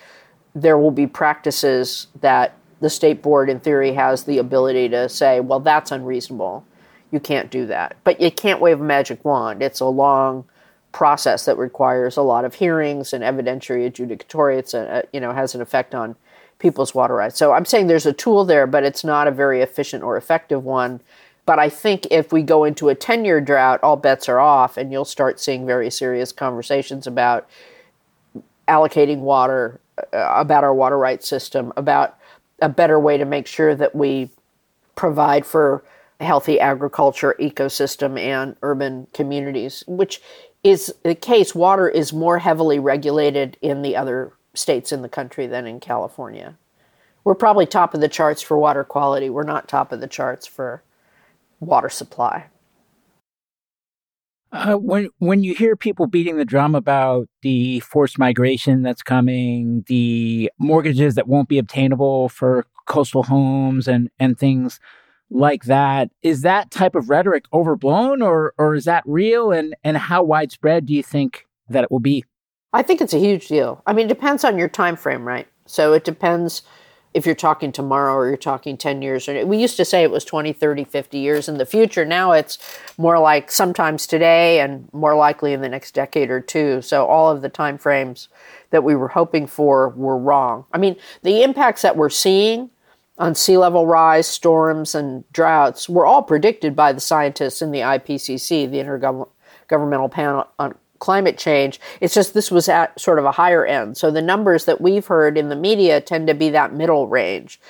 There 0.54 0.78
will 0.78 0.90
be 0.90 1.06
practices 1.06 2.08
that 2.20 2.54
the 2.80 2.90
state 2.90 3.22
board, 3.22 3.48
in 3.50 3.58
theory, 3.58 3.92
has 3.94 4.24
the 4.24 4.38
ability 4.38 4.88
to 4.90 5.08
say, 5.08 5.40
well, 5.40 5.60
that's 5.60 5.90
unreasonable. 5.90 6.64
You 7.10 7.20
can't 7.20 7.50
do 7.50 7.66
that. 7.66 7.96
But 8.04 8.20
you 8.20 8.30
can't 8.30 8.60
wave 8.60 8.80
a 8.80 8.84
magic 8.84 9.24
wand. 9.24 9.62
It's 9.62 9.80
a 9.80 9.86
long, 9.86 10.44
process 10.92 11.44
that 11.44 11.58
requires 11.58 12.16
a 12.16 12.22
lot 12.22 12.44
of 12.44 12.54
hearings 12.54 13.12
and 13.12 13.22
evidentiary 13.22 13.90
adjudicatory. 13.90 14.58
It's 14.58 14.74
a, 14.74 15.04
you 15.12 15.20
know 15.20 15.32
has 15.32 15.54
an 15.54 15.60
effect 15.60 15.94
on 15.94 16.16
people's 16.58 16.94
water 16.94 17.14
rights. 17.14 17.38
So 17.38 17.52
I'm 17.52 17.64
saying 17.64 17.86
there's 17.86 18.06
a 18.06 18.12
tool 18.12 18.44
there, 18.44 18.66
but 18.66 18.84
it's 18.84 19.04
not 19.04 19.28
a 19.28 19.30
very 19.30 19.60
efficient 19.60 20.02
or 20.02 20.16
effective 20.16 20.64
one. 20.64 21.00
But 21.46 21.58
I 21.58 21.70
think 21.70 22.06
if 22.10 22.32
we 22.32 22.42
go 22.42 22.64
into 22.64 22.88
a 22.88 22.94
10 22.94 23.24
year 23.24 23.40
drought, 23.40 23.80
all 23.82 23.96
bets 23.96 24.28
are 24.28 24.40
off, 24.40 24.76
and 24.76 24.92
you'll 24.92 25.04
start 25.04 25.40
seeing 25.40 25.64
very 25.64 25.90
serious 25.90 26.32
conversations 26.32 27.06
about 27.06 27.48
allocating 28.66 29.20
water, 29.20 29.80
uh, 30.12 30.34
about 30.36 30.62
our 30.62 30.74
water 30.74 30.98
rights 30.98 31.26
system, 31.26 31.72
about 31.76 32.18
a 32.60 32.68
better 32.68 32.98
way 33.00 33.16
to 33.16 33.24
make 33.24 33.46
sure 33.46 33.74
that 33.74 33.94
we 33.94 34.30
provide 34.94 35.46
for 35.46 35.82
healthy 36.20 36.58
agriculture, 36.58 37.34
ecosystem, 37.40 38.18
and 38.18 38.56
urban 38.62 39.06
communities, 39.14 39.84
which 39.86 40.20
is 40.64 40.92
the 41.02 41.14
case. 41.14 41.54
Water 41.54 41.88
is 41.88 42.12
more 42.12 42.38
heavily 42.38 42.78
regulated 42.78 43.56
in 43.60 43.82
the 43.82 43.96
other 43.96 44.32
states 44.54 44.92
in 44.92 45.02
the 45.02 45.08
country 45.08 45.46
than 45.46 45.66
in 45.66 45.80
California. 45.80 46.56
We're 47.24 47.34
probably 47.34 47.66
top 47.66 47.94
of 47.94 48.00
the 48.00 48.08
charts 48.08 48.42
for 48.42 48.58
water 48.58 48.84
quality. 48.84 49.30
We're 49.30 49.42
not 49.42 49.68
top 49.68 49.92
of 49.92 50.00
the 50.00 50.06
charts 50.06 50.46
for 50.46 50.82
water 51.60 51.88
supply. 51.88 52.46
Uh, 54.50 54.76
when 54.76 55.10
when 55.18 55.44
you 55.44 55.54
hear 55.54 55.76
people 55.76 56.06
beating 56.06 56.38
the 56.38 56.44
drum 56.44 56.74
about 56.74 57.28
the 57.42 57.80
forced 57.80 58.18
migration 58.18 58.80
that's 58.82 59.02
coming, 59.02 59.84
the 59.88 60.50
mortgages 60.58 61.16
that 61.16 61.28
won't 61.28 61.50
be 61.50 61.58
obtainable 61.58 62.30
for 62.30 62.66
coastal 62.86 63.24
homes 63.24 63.86
and 63.86 64.10
and 64.18 64.38
things 64.38 64.80
like 65.30 65.64
that, 65.64 66.10
is 66.22 66.42
that 66.42 66.70
type 66.70 66.94
of 66.94 67.10
rhetoric 67.10 67.44
overblown 67.52 68.22
or 68.22 68.54
or 68.58 68.74
is 68.74 68.84
that 68.84 69.02
real? 69.06 69.52
And 69.52 69.74
and 69.84 69.96
how 69.96 70.22
widespread 70.22 70.86
do 70.86 70.94
you 70.94 71.02
think 71.02 71.46
that 71.68 71.84
it 71.84 71.90
will 71.90 72.00
be? 72.00 72.24
I 72.72 72.82
think 72.82 73.00
it's 73.00 73.14
a 73.14 73.18
huge 73.18 73.48
deal. 73.48 73.82
I 73.86 73.92
mean, 73.92 74.06
it 74.06 74.08
depends 74.08 74.44
on 74.44 74.58
your 74.58 74.68
time 74.68 74.96
frame, 74.96 75.26
right? 75.26 75.48
So 75.66 75.92
it 75.92 76.04
depends 76.04 76.62
if 77.14 77.24
you're 77.26 77.34
talking 77.34 77.72
tomorrow 77.72 78.14
or 78.14 78.28
you're 78.28 78.36
talking 78.36 78.76
10 78.76 79.02
years 79.02 79.28
or 79.28 79.46
we 79.46 79.58
used 79.58 79.76
to 79.76 79.84
say 79.84 80.02
it 80.02 80.10
was 80.10 80.24
20 80.24 80.52
30 80.52 80.84
50 80.84 81.18
years 81.18 81.48
in 81.48 81.58
the 81.58 81.66
future 81.66 82.04
now 82.04 82.32
it's 82.32 82.58
more 82.98 83.18
like 83.18 83.50
sometimes 83.50 84.06
today 84.06 84.60
and 84.60 84.88
more 84.92 85.16
likely 85.16 85.52
in 85.52 85.60
the 85.60 85.68
next 85.68 85.94
decade 85.94 86.30
or 86.30 86.40
two 86.40 86.82
so 86.82 87.06
all 87.06 87.30
of 87.30 87.42
the 87.42 87.48
time 87.48 87.78
frames 87.78 88.28
that 88.70 88.84
we 88.84 88.94
were 88.94 89.08
hoping 89.08 89.46
for 89.46 89.88
were 89.90 90.18
wrong 90.18 90.64
i 90.72 90.78
mean 90.78 90.96
the 91.22 91.42
impacts 91.42 91.82
that 91.82 91.96
we're 91.96 92.10
seeing 92.10 92.70
on 93.18 93.34
sea 93.34 93.58
level 93.58 93.86
rise 93.86 94.26
storms 94.26 94.94
and 94.94 95.30
droughts 95.32 95.88
were 95.88 96.06
all 96.06 96.22
predicted 96.22 96.76
by 96.76 96.92
the 96.92 97.00
scientists 97.00 97.60
in 97.60 97.72
the 97.72 97.80
ipcc 97.80 98.70
the 98.70 98.78
intergovernmental 98.78 100.10
panel 100.10 100.46
on 100.58 100.74
climate 100.98 101.38
change. 101.38 101.80
It's 102.00 102.14
just 102.14 102.34
this 102.34 102.50
was 102.50 102.68
at 102.68 102.98
sort 102.98 103.18
of 103.18 103.24
a 103.24 103.32
higher 103.32 103.64
end. 103.64 103.96
So 103.96 104.10
the 104.10 104.22
numbers 104.22 104.64
that 104.64 104.80
we've 104.80 105.06
heard 105.06 105.38
in 105.38 105.48
the 105.48 105.56
media 105.56 106.00
tend 106.00 106.26
to 106.28 106.34
be 106.34 106.50
that 106.50 106.72
middle 106.72 107.06
range. 107.06 107.60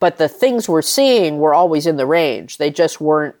But 0.00 0.18
the 0.18 0.28
things 0.28 0.68
we're 0.68 0.82
seeing 0.82 1.38
were 1.38 1.54
always 1.54 1.86
in 1.86 1.96
the 1.96 2.06
range. 2.06 2.58
They 2.58 2.70
just 2.70 3.00
weren't 3.00 3.36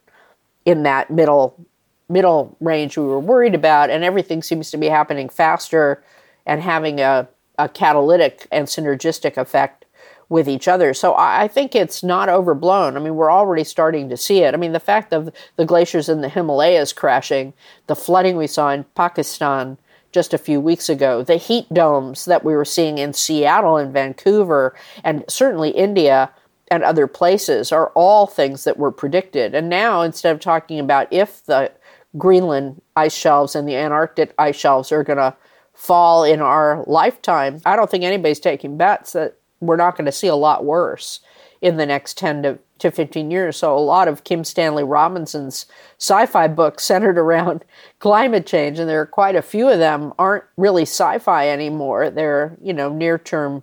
in 0.64 0.82
that 0.82 1.10
middle 1.10 1.66
middle 2.10 2.56
range 2.60 2.96
we 2.96 3.04
were 3.04 3.20
worried 3.20 3.54
about 3.54 3.90
and 3.90 4.02
everything 4.02 4.42
seems 4.42 4.70
to 4.70 4.78
be 4.78 4.86
happening 4.86 5.28
faster 5.28 6.02
and 6.46 6.62
having 6.62 7.00
a, 7.00 7.28
a 7.58 7.68
catalytic 7.68 8.48
and 8.50 8.66
synergistic 8.66 9.36
effect 9.36 9.84
with 10.28 10.48
each 10.48 10.68
other. 10.68 10.92
So 10.92 11.14
I, 11.16 11.48
think 11.48 11.74
it's 11.74 12.02
not 12.02 12.28
overblown. 12.28 12.96
I 12.96 13.00
mean, 13.00 13.16
we're 13.16 13.32
already 13.32 13.64
starting 13.64 14.08
to 14.10 14.16
see 14.16 14.40
it. 14.40 14.52
I 14.52 14.58
mean, 14.58 14.72
the 14.72 14.80
fact 14.80 15.12
of 15.12 15.30
the 15.56 15.64
glaciers 15.64 16.08
in 16.08 16.20
the 16.20 16.28
Himalayas 16.28 16.92
crashing, 16.92 17.54
the 17.86 17.96
flooding 17.96 18.36
we 18.36 18.46
saw 18.46 18.70
in 18.70 18.84
Pakistan 18.94 19.78
just 20.12 20.34
a 20.34 20.38
few 20.38 20.60
weeks 20.60 20.88
ago, 20.88 21.22
the 21.22 21.36
heat 21.36 21.72
domes 21.72 22.26
that 22.26 22.44
we 22.44 22.54
were 22.54 22.64
seeing 22.64 22.98
in 22.98 23.12
Seattle 23.12 23.76
and 23.76 23.92
Vancouver, 23.92 24.74
and 25.02 25.24
certainly 25.28 25.70
India 25.70 26.30
and 26.70 26.82
other 26.82 27.06
places 27.06 27.72
are 27.72 27.88
all 27.94 28.26
things 28.26 28.64
that 28.64 28.78
were 28.78 28.92
predicted. 28.92 29.54
And 29.54 29.68
now, 29.68 30.02
instead 30.02 30.34
of 30.34 30.40
talking 30.40 30.78
about 30.78 31.10
if 31.10 31.44
the 31.44 31.72
Greenland 32.16 32.82
ice 32.96 33.14
shelves 33.14 33.54
and 33.54 33.66
the 33.66 33.76
Antarctic 33.76 34.34
ice 34.38 34.56
shelves 34.56 34.92
are 34.92 35.04
going 35.04 35.18
to 35.18 35.34
fall 35.72 36.24
in 36.24 36.40
our 36.40 36.84
lifetime, 36.86 37.60
I 37.64 37.76
don't 37.76 37.90
think 37.90 38.04
anybody's 38.04 38.40
taking 38.40 38.76
bets 38.76 39.12
that 39.12 39.38
we're 39.60 39.76
not 39.76 39.96
going 39.96 40.06
to 40.06 40.12
see 40.12 40.28
a 40.28 40.34
lot 40.34 40.64
worse 40.64 41.20
in 41.60 41.76
the 41.76 41.86
next 41.86 42.16
10 42.18 42.42
to, 42.42 42.58
to 42.78 42.90
15 42.90 43.30
years. 43.30 43.56
So 43.56 43.76
a 43.76 43.80
lot 43.80 44.08
of 44.08 44.24
Kim 44.24 44.44
Stanley 44.44 44.84
Robinson's 44.84 45.66
sci-fi 45.98 46.48
books 46.48 46.84
centered 46.86 47.18
around 47.18 47.64
climate 47.98 48.46
change, 48.46 48.78
and 48.78 48.88
there 48.88 49.00
are 49.00 49.06
quite 49.06 49.36
a 49.36 49.42
few 49.42 49.68
of 49.68 49.78
them 49.78 50.12
aren't 50.18 50.44
really 50.56 50.82
sci-fi 50.82 51.48
anymore. 51.48 52.10
They're, 52.10 52.56
you 52.62 52.72
know, 52.72 52.92
near-term 52.92 53.62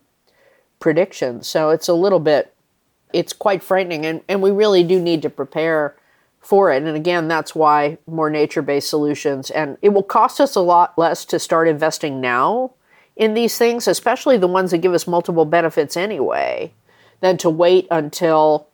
predictions. 0.79 1.47
So 1.47 1.69
it's 1.69 1.87
a 1.87 1.93
little 1.93 2.19
bit, 2.19 2.53
it's 3.13 3.33
quite 3.33 3.63
frightening, 3.63 4.05
and, 4.05 4.21
and 4.27 4.41
we 4.41 4.51
really 4.51 4.83
do 4.83 4.99
need 5.01 5.21
to 5.21 5.29
prepare 5.29 5.95
for 6.41 6.71
it. 6.71 6.83
And 6.83 6.95
again, 6.95 7.27
that's 7.27 7.55
why 7.55 7.97
more 8.05 8.29
nature-based 8.29 8.89
solutions, 8.89 9.49
and 9.49 9.77
it 9.81 9.89
will 9.89 10.03
cost 10.03 10.39
us 10.41 10.55
a 10.55 10.61
lot 10.61 10.97
less 10.97 11.25
to 11.25 11.39
start 11.39 11.67
investing 11.67 12.19
now 12.21 12.71
in 13.16 13.34
these 13.34 13.57
things, 13.57 13.88
especially 13.88 14.38
the 14.38 14.47
ones 14.47 14.72
that 14.72 14.80
give 14.80 14.93
us 14.93 15.07
multiple 15.07 15.45
benefits 15.45 15.95
anyway, 15.95 16.74
than 17.22 17.38
to 17.38 17.49
wait 17.49 17.88
until 17.89 18.68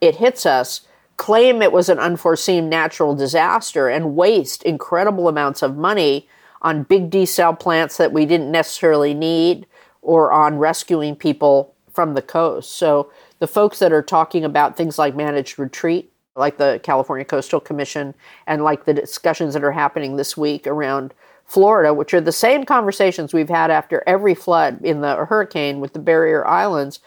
it 0.00 0.16
hits 0.16 0.44
us, 0.46 0.82
claim 1.16 1.62
it 1.62 1.72
was 1.72 1.88
an 1.88 1.98
unforeseen 1.98 2.68
natural 2.68 3.14
disaster, 3.14 3.88
and 3.88 4.14
waste 4.14 4.62
incredible 4.62 5.28
amounts 5.28 5.62
of 5.62 5.76
money 5.76 6.28
on 6.62 6.82
big 6.82 7.10
desal 7.10 7.58
plants 7.58 7.96
that 7.96 8.12
we 8.12 8.26
didn't 8.26 8.50
necessarily 8.50 9.14
need 9.14 9.66
or 10.02 10.32
on 10.32 10.58
rescuing 10.58 11.16
people 11.16 11.74
from 11.90 12.14
the 12.14 12.22
coast. 12.22 12.72
So 12.72 13.10
the 13.38 13.46
folks 13.46 13.78
that 13.80 13.92
are 13.92 14.02
talking 14.02 14.44
about 14.44 14.76
things 14.76 14.98
like 14.98 15.16
managed 15.16 15.58
retreat, 15.58 16.12
like 16.36 16.56
the 16.56 16.80
California 16.82 17.24
Coastal 17.24 17.60
Commission, 17.60 18.14
and 18.46 18.62
like 18.62 18.84
the 18.84 18.94
discussions 18.94 19.54
that 19.54 19.64
are 19.64 19.72
happening 19.72 20.16
this 20.16 20.36
week 20.36 20.66
around 20.66 21.12
Florida, 21.48 21.94
which 21.94 22.12
are 22.12 22.20
the 22.20 22.30
same 22.30 22.64
conversations 22.64 23.32
we've 23.32 23.48
had 23.48 23.70
after 23.70 24.04
every 24.06 24.34
flood 24.34 24.84
in 24.84 25.00
the 25.00 25.16
hurricane 25.24 25.80
with 25.80 25.94
the 25.94 25.98
barrier 25.98 26.46
islands. 26.46 27.00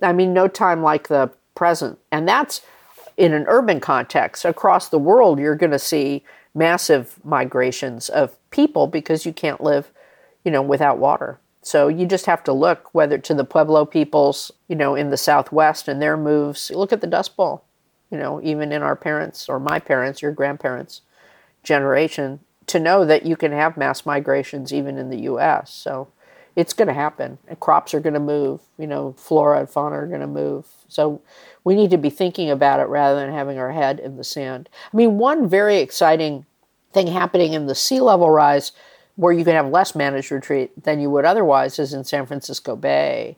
I 0.00 0.12
mean, 0.12 0.32
no 0.32 0.46
time 0.46 0.82
like 0.82 1.08
the 1.08 1.30
present. 1.56 1.98
And 2.12 2.26
that's 2.26 2.62
in 3.16 3.34
an 3.34 3.44
urban 3.48 3.80
context. 3.80 4.44
Across 4.44 4.88
the 4.88 4.98
world, 4.98 5.40
you're 5.40 5.56
going 5.56 5.72
to 5.72 5.78
see 5.80 6.22
massive 6.54 7.18
migrations 7.24 8.08
of 8.08 8.36
people 8.50 8.86
because 8.86 9.26
you 9.26 9.32
can't 9.32 9.60
live, 9.60 9.90
you 10.44 10.52
know, 10.52 10.62
without 10.62 10.98
water. 10.98 11.40
So 11.60 11.88
you 11.88 12.06
just 12.06 12.26
have 12.26 12.44
to 12.44 12.52
look 12.52 12.94
whether 12.94 13.18
to 13.18 13.34
the 13.34 13.44
Pueblo 13.44 13.84
peoples, 13.84 14.52
you 14.68 14.76
know, 14.76 14.94
in 14.94 15.10
the 15.10 15.16
Southwest 15.16 15.88
and 15.88 16.00
their 16.00 16.16
moves. 16.16 16.70
Look 16.70 16.92
at 16.92 17.00
the 17.00 17.08
Dust 17.08 17.36
Bowl, 17.36 17.64
you 18.12 18.16
know, 18.16 18.40
even 18.42 18.70
in 18.70 18.82
our 18.82 18.94
parents 18.94 19.48
or 19.48 19.58
my 19.58 19.80
parents, 19.80 20.22
your 20.22 20.32
grandparents' 20.32 21.00
generation, 21.64 22.38
to 22.68 22.80
know 22.80 23.04
that 23.04 23.26
you 23.26 23.36
can 23.36 23.52
have 23.52 23.76
mass 23.76 24.06
migrations 24.06 24.72
even 24.72 24.98
in 24.98 25.10
the 25.10 25.20
U.S. 25.22 25.72
So 25.72 26.08
it's 26.56 26.72
going 26.72 26.88
to 26.88 26.94
happen. 26.94 27.38
Crops 27.60 27.94
are 27.94 28.00
going 28.00 28.14
to 28.14 28.20
move. 28.20 28.60
You 28.78 28.86
know, 28.86 29.14
flora 29.18 29.60
and 29.60 29.70
fauna 29.70 29.96
are 29.96 30.06
going 30.06 30.20
to 30.20 30.26
move. 30.26 30.66
So 30.88 31.22
we 31.64 31.74
need 31.74 31.90
to 31.90 31.98
be 31.98 32.10
thinking 32.10 32.50
about 32.50 32.80
it 32.80 32.88
rather 32.88 33.18
than 33.18 33.32
having 33.32 33.58
our 33.58 33.72
head 33.72 34.00
in 34.00 34.16
the 34.16 34.24
sand. 34.24 34.68
I 34.92 34.96
mean, 34.96 35.18
one 35.18 35.48
very 35.48 35.78
exciting 35.78 36.46
thing 36.92 37.06
happening 37.08 37.52
in 37.52 37.66
the 37.66 37.74
sea 37.74 38.00
level 38.00 38.30
rise, 38.30 38.72
where 39.16 39.32
you 39.32 39.44
can 39.44 39.54
have 39.54 39.68
less 39.68 39.94
managed 39.94 40.30
retreat 40.30 40.70
than 40.82 41.00
you 41.00 41.10
would 41.10 41.24
otherwise, 41.24 41.78
is 41.78 41.92
in 41.92 42.04
San 42.04 42.26
Francisco 42.26 42.76
Bay 42.76 43.36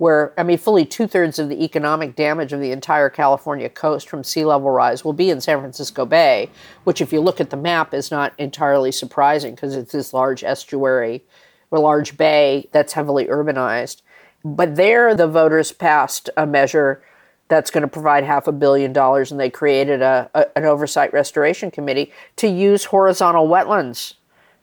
where, 0.00 0.32
I 0.38 0.44
mean, 0.44 0.56
fully 0.56 0.86
two 0.86 1.06
thirds 1.06 1.38
of 1.38 1.50
the 1.50 1.62
economic 1.62 2.16
damage 2.16 2.54
of 2.54 2.60
the 2.60 2.72
entire 2.72 3.10
California 3.10 3.68
coast 3.68 4.08
from 4.08 4.24
sea 4.24 4.46
level 4.46 4.70
rise 4.70 5.04
will 5.04 5.12
be 5.12 5.28
in 5.28 5.42
San 5.42 5.60
Francisco 5.60 6.06
Bay, 6.06 6.48
which, 6.84 7.02
if 7.02 7.12
you 7.12 7.20
look 7.20 7.38
at 7.38 7.50
the 7.50 7.56
map, 7.58 7.92
is 7.92 8.10
not 8.10 8.32
entirely 8.38 8.92
surprising 8.92 9.54
because 9.54 9.76
it's 9.76 9.92
this 9.92 10.14
large 10.14 10.42
estuary 10.42 11.22
or 11.70 11.80
large 11.80 12.16
bay 12.16 12.66
that's 12.72 12.94
heavily 12.94 13.26
urbanized. 13.26 14.00
But 14.42 14.76
there, 14.76 15.14
the 15.14 15.28
voters 15.28 15.70
passed 15.70 16.30
a 16.34 16.46
measure 16.46 17.02
that's 17.48 17.70
going 17.70 17.82
to 17.82 17.86
provide 17.86 18.24
half 18.24 18.46
a 18.46 18.52
billion 18.52 18.94
dollars, 18.94 19.30
and 19.30 19.38
they 19.38 19.50
created 19.50 20.00
a, 20.00 20.30
a, 20.32 20.46
an 20.56 20.64
oversight 20.64 21.12
restoration 21.12 21.70
committee 21.70 22.10
to 22.36 22.48
use 22.48 22.86
horizontal 22.86 23.48
wetlands, 23.48 24.14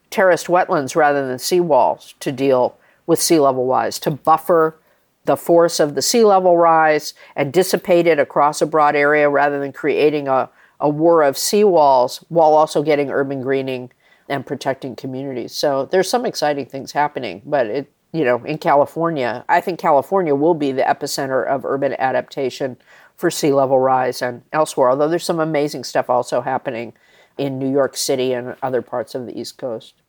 terraced 0.09 0.47
wetlands, 0.47 0.95
rather 0.95 1.27
than 1.27 1.37
seawalls 1.37 2.15
to 2.21 2.31
deal 2.31 2.75
with 3.05 3.21
sea 3.21 3.37
level 3.37 3.67
rise, 3.67 3.99
to 3.99 4.09
buffer 4.09 4.79
the 5.27 5.37
force 5.37 5.79
of 5.79 5.93
the 5.93 6.01
sea 6.01 6.23
level 6.23 6.57
rise 6.57 7.13
and 7.35 7.53
dissipate 7.53 8.07
it 8.07 8.17
across 8.17 8.61
a 8.61 8.65
broad 8.65 8.95
area 8.95 9.29
rather 9.29 9.59
than 9.59 9.71
creating 9.71 10.27
a, 10.27 10.49
a 10.79 10.89
war 10.89 11.21
of 11.21 11.35
seawalls 11.35 12.23
while 12.29 12.53
also 12.53 12.81
getting 12.81 13.11
urban 13.11 13.41
greening 13.41 13.91
and 14.27 14.45
protecting 14.45 14.95
communities. 14.95 15.53
So 15.53 15.85
there's 15.85 16.09
some 16.09 16.25
exciting 16.25 16.65
things 16.65 16.93
happening, 16.93 17.43
but 17.45 17.67
it 17.67 17.91
you 18.13 18.23
know, 18.23 18.43
in 18.45 18.57
California, 18.57 19.43
I 19.49 19.59
think 19.59 19.79
California 19.79 20.33
will 20.33 20.53
be 20.53 20.71
the 20.71 20.81
epicenter 20.81 21.45
of 21.45 21.65
urban 21.65 21.93
adaptation 21.99 22.77
for 23.17 23.29
sea 23.29 23.51
level 23.51 23.79
rise 23.79 24.21
and 24.21 24.43
elsewhere, 24.53 24.89
although 24.89 25.09
there's 25.09 25.25
some 25.25 25.41
amazing 25.41 25.83
stuff 25.83 26.09
also 26.09 26.39
happening 26.39 26.93
in 27.37 27.59
New 27.59 27.69
York 27.69 27.97
City 27.97 28.31
and 28.33 28.55
other 28.63 28.81
parts 28.81 29.13
of 29.13 29.25
the 29.25 29.37
East 29.37 29.57
Coast. 29.57 30.01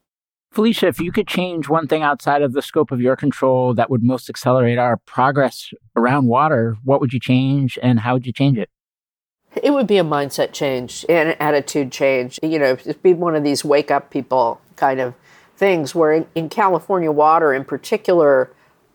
Felicia, 0.51 0.87
if 0.87 1.01
you 1.01 1.13
could 1.13 1.29
change 1.29 1.69
one 1.69 1.87
thing 1.87 2.03
outside 2.03 2.43
of 2.43 2.53
the 2.53 2.63
scope 2.63 2.91
of 2.91 3.01
your 3.01 3.17
control 3.17 3.75
that 3.75 3.91
would 3.91 4.03
most 4.03 4.31
accelerate 4.31 4.79
our 4.79 4.97
progress 4.97 5.71
around 5.95 6.27
water, 6.27 6.77
what 6.85 7.01
would 7.01 7.13
you 7.13 7.21
change 7.21 7.79
and 7.83 8.01
how 8.01 8.15
would 8.15 8.27
you 8.27 8.33
change 8.33 8.59
it? 8.59 8.71
It 9.63 9.73
would 9.73 9.87
be 9.87 9.99
a 9.99 10.05
mindset 10.05 10.53
change 10.53 11.05
and 11.09 11.31
an 11.31 11.37
attitude 11.41 11.93
change. 11.93 12.39
You 12.43 12.59
know, 12.59 12.73
it'd 12.73 13.03
be 13.03 13.15
one 13.15 13.35
of 13.35 13.45
these 13.45 13.65
wake 13.65 13.91
up 13.91 14.11
people 14.11 14.61
kind 14.77 15.01
of 15.01 15.15
things 15.57 15.95
where 15.95 16.13
in, 16.13 16.27
in 16.35 16.49
California 16.49 17.11
water 17.11 17.53
in 17.53 17.65
particular, 17.65 18.51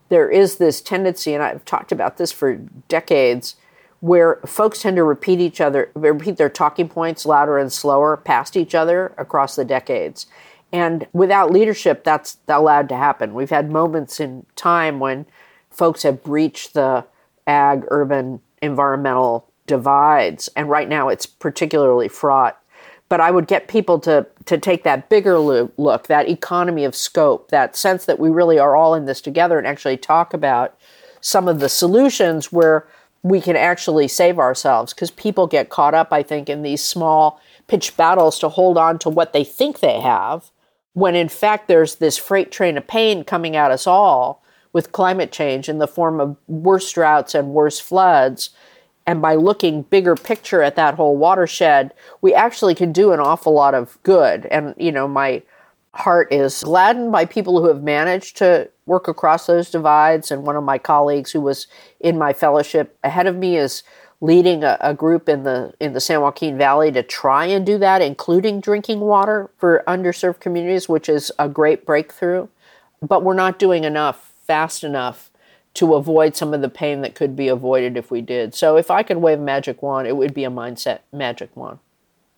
there 0.09 0.29
is 0.29 0.57
this 0.57 0.81
tendency, 0.81 1.33
and 1.33 1.43
I've 1.43 1.65
talked 1.65 1.91
about 1.91 2.17
this 2.17 2.31
for 2.31 2.55
decades, 2.87 3.55
where 3.99 4.35
folks 4.45 4.81
tend 4.81 4.97
to 4.97 5.03
repeat 5.03 5.39
each 5.39 5.61
other, 5.61 5.89
repeat 5.95 6.37
their 6.37 6.49
talking 6.49 6.89
points 6.89 7.25
louder 7.25 7.57
and 7.57 7.71
slower 7.71 8.17
past 8.17 8.55
each 8.57 8.75
other 8.75 9.13
across 9.17 9.55
the 9.55 9.65
decades. 9.65 10.25
And 10.73 11.07
without 11.13 11.51
leadership, 11.51 12.03
that's 12.03 12.37
allowed 12.47 12.89
to 12.89 12.97
happen. 12.97 13.35
We've 13.35 13.51
had 13.51 13.71
moments 13.71 14.19
in 14.19 14.45
time 14.55 14.99
when 14.99 15.27
folks 15.69 16.01
have 16.01 16.23
breached 16.23 16.73
the 16.73 17.05
ag 17.45 17.85
urban 17.89 18.41
environmental 18.61 19.47
divides. 19.67 20.49
And 20.55 20.69
right 20.69 20.89
now 20.89 21.09
it's 21.09 21.27
particularly 21.27 22.07
fraught. 22.07 22.59
But 23.07 23.21
I 23.21 23.29
would 23.29 23.45
get 23.47 23.67
people 23.67 23.99
to, 23.99 24.25
to 24.45 24.57
take 24.57 24.83
that 24.83 25.09
bigger 25.09 25.37
look, 25.37 26.07
that 26.07 26.27
economy 26.27 26.83
of 26.83 26.95
scope, 26.95 27.49
that 27.51 27.75
sense 27.75 28.05
that 28.05 28.19
we 28.19 28.29
really 28.29 28.57
are 28.57 28.75
all 28.75 28.95
in 28.95 29.05
this 29.05 29.21
together 29.21 29.59
and 29.59 29.67
actually 29.67 29.97
talk 29.97 30.33
about 30.33 30.75
some 31.21 31.47
of 31.47 31.59
the 31.59 31.69
solutions 31.69 32.51
where 32.51 32.87
we 33.21 33.39
can 33.39 33.55
actually 33.55 34.07
save 34.07 34.39
ourselves 34.39 34.93
because 34.93 35.11
people 35.11 35.45
get 35.45 35.69
caught 35.69 35.93
up, 35.93 36.11
I 36.11 36.23
think, 36.23 36.49
in 36.49 36.63
these 36.63 36.83
small 36.83 37.39
pitch 37.67 37.95
battles 37.95 38.39
to 38.39 38.49
hold 38.49 38.77
on 38.77 38.97
to 38.99 39.09
what 39.09 39.31
they 39.31 39.43
think 39.43 39.79
they 39.79 40.01
have, 40.01 40.49
when 40.93 41.15
in 41.15 41.29
fact 41.29 41.67
there's 41.67 41.95
this 41.95 42.17
freight 42.17 42.51
train 42.51 42.77
of 42.77 42.87
pain 42.87 43.23
coming 43.23 43.55
at 43.55 43.71
us 43.71 43.85
all 43.87 44.43
with 44.73 44.91
climate 44.91 45.31
change 45.31 45.69
in 45.69 45.77
the 45.77 45.87
form 45.87 46.19
of 46.19 46.35
worse 46.47 46.91
droughts 46.91 47.35
and 47.35 47.49
worse 47.49 47.79
floods. 47.79 48.49
And 49.05 49.21
by 49.21 49.35
looking 49.35 49.83
bigger 49.83 50.15
picture 50.15 50.63
at 50.63 50.75
that 50.75 50.95
whole 50.95 51.15
watershed, 51.17 51.93
we 52.21 52.33
actually 52.33 52.73
can 52.73 52.91
do 52.91 53.11
an 53.11 53.19
awful 53.19 53.53
lot 53.53 53.75
of 53.75 54.01
good. 54.03 54.45
And, 54.47 54.73
you 54.77 54.91
know, 54.91 55.07
my 55.07 55.43
heart 55.93 56.31
is 56.31 56.63
gladdened 56.63 57.11
by 57.11 57.25
people 57.25 57.61
who 57.61 57.67
have 57.67 57.83
managed 57.83 58.37
to 58.37 58.69
work 58.85 59.07
across 59.07 59.45
those 59.45 59.69
divides. 59.69 60.31
And 60.31 60.43
one 60.43 60.55
of 60.55 60.63
my 60.63 60.77
colleagues 60.77 61.31
who 61.31 61.41
was 61.41 61.67
in 61.99 62.17
my 62.17 62.33
fellowship 62.33 62.97
ahead 63.03 63.27
of 63.27 63.35
me 63.35 63.57
is 63.57 63.83
leading 64.23 64.63
a, 64.63 64.77
a, 64.79 64.93
group 64.93 65.27
in 65.27 65.43
the 65.43 65.73
in 65.81 65.91
the 65.91 65.99
San 65.99 66.21
Joaquin 66.21 66.57
Valley 66.57 66.93
to 66.93 67.03
try 67.03 67.45
and 67.45 67.65
do 67.65 67.77
that, 67.77 68.01
including 68.01 68.61
drinking 68.61 69.01
water 69.01 69.49
for 69.57 69.83
underserved 69.85 70.39
communities, 70.39 70.87
which 70.87 71.09
is 71.09 71.29
a 71.37 71.49
great 71.49 71.85
breakthrough. 71.85 72.47
But 73.01 73.23
we're 73.23 73.33
not 73.33 73.59
doing 73.59 73.83
enough 73.83 74.31
fast 74.47 74.81
enough 74.81 75.29
to 75.73 75.95
avoid 75.95 76.37
some 76.37 76.53
of 76.53 76.61
the 76.61 76.69
pain 76.69 77.01
that 77.01 77.15
could 77.15 77.35
be 77.35 77.49
avoided 77.49 77.97
if 77.97 78.11
we 78.11 78.21
did. 78.21 78.55
So 78.55 78.77
if 78.77 78.89
I 78.89 79.03
could 79.03 79.17
wave 79.17 79.39
a 79.39 79.41
magic 79.41 79.83
wand, 79.83 80.07
it 80.07 80.15
would 80.15 80.33
be 80.33 80.45
a 80.45 80.49
mindset 80.49 80.99
magic 81.11 81.53
wand. 81.57 81.79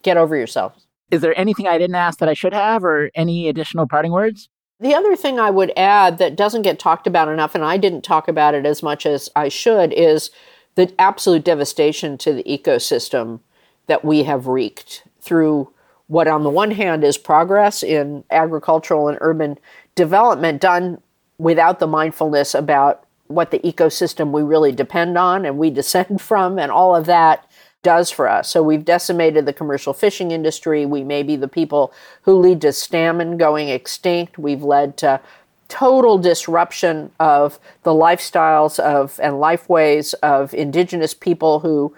Get 0.01 0.17
over 0.17 0.35
yourself. 0.35 0.73
Is 1.11 1.21
there 1.21 1.37
anything 1.39 1.67
I 1.67 1.77
didn't 1.77 1.97
ask 1.97 2.17
that 2.17 2.29
I 2.29 2.33
should 2.33 2.53
have, 2.53 2.83
or 2.83 3.11
any 3.13 3.47
additional 3.47 3.87
parting 3.87 4.11
words? 4.11 4.49
The 4.79 4.95
other 4.95 5.15
thing 5.15 5.39
I 5.39 5.51
would 5.51 5.71
add 5.77 6.17
that 6.17 6.35
doesn't 6.35 6.63
get 6.63 6.79
talked 6.79 7.05
about 7.05 7.27
enough, 7.27 7.53
and 7.53 7.63
I 7.63 7.77
didn't 7.77 8.01
talk 8.01 8.27
about 8.27 8.55
it 8.55 8.65
as 8.65 8.81
much 8.81 9.05
as 9.05 9.29
I 9.35 9.49
should, 9.49 9.93
is 9.93 10.31
the 10.75 10.93
absolute 10.99 11.43
devastation 11.43 12.17
to 12.19 12.33
the 12.33 12.43
ecosystem 12.43 13.39
that 13.87 14.03
we 14.03 14.23
have 14.23 14.47
wreaked 14.47 15.03
through 15.21 15.71
what, 16.07 16.27
on 16.27 16.43
the 16.43 16.49
one 16.49 16.71
hand, 16.71 17.03
is 17.03 17.17
progress 17.17 17.81
in 17.81 18.23
agricultural 18.29 19.07
and 19.07 19.17
urban 19.21 19.57
development 19.95 20.61
done 20.61 21.01
without 21.37 21.79
the 21.79 21.87
mindfulness 21.87 22.53
about 22.53 23.05
what 23.27 23.51
the 23.51 23.59
ecosystem 23.59 24.31
we 24.31 24.43
really 24.43 24.71
depend 24.71 25.17
on 25.17 25.45
and 25.45 25.57
we 25.57 25.69
descend 25.71 26.21
from, 26.21 26.59
and 26.59 26.71
all 26.71 26.95
of 26.95 27.05
that 27.05 27.49
does 27.81 28.09
for 28.09 28.27
us. 28.27 28.49
So 28.49 28.63
we've 28.63 28.83
decimated 28.83 29.45
the 29.45 29.53
commercial 29.53 29.93
fishing 29.93 30.31
industry. 30.31 30.85
We 30.85 31.03
may 31.03 31.21
be 31.21 31.35
the 31.35 31.47
people 31.47 31.93
who 32.23 32.33
lead 32.33 32.61
to 32.61 32.73
salmon 32.73 33.37
going 33.37 33.69
extinct. 33.69 34.39
We've 34.39 34.63
led 34.63 34.97
to 34.97 35.21
total 35.67 36.17
disruption 36.17 37.11
of 37.19 37.59
the 37.83 37.91
lifestyles 37.91 38.79
of 38.79 39.19
and 39.21 39.35
lifeways 39.35 40.13
of 40.21 40.53
indigenous 40.53 41.13
people 41.13 41.59
who 41.59 41.95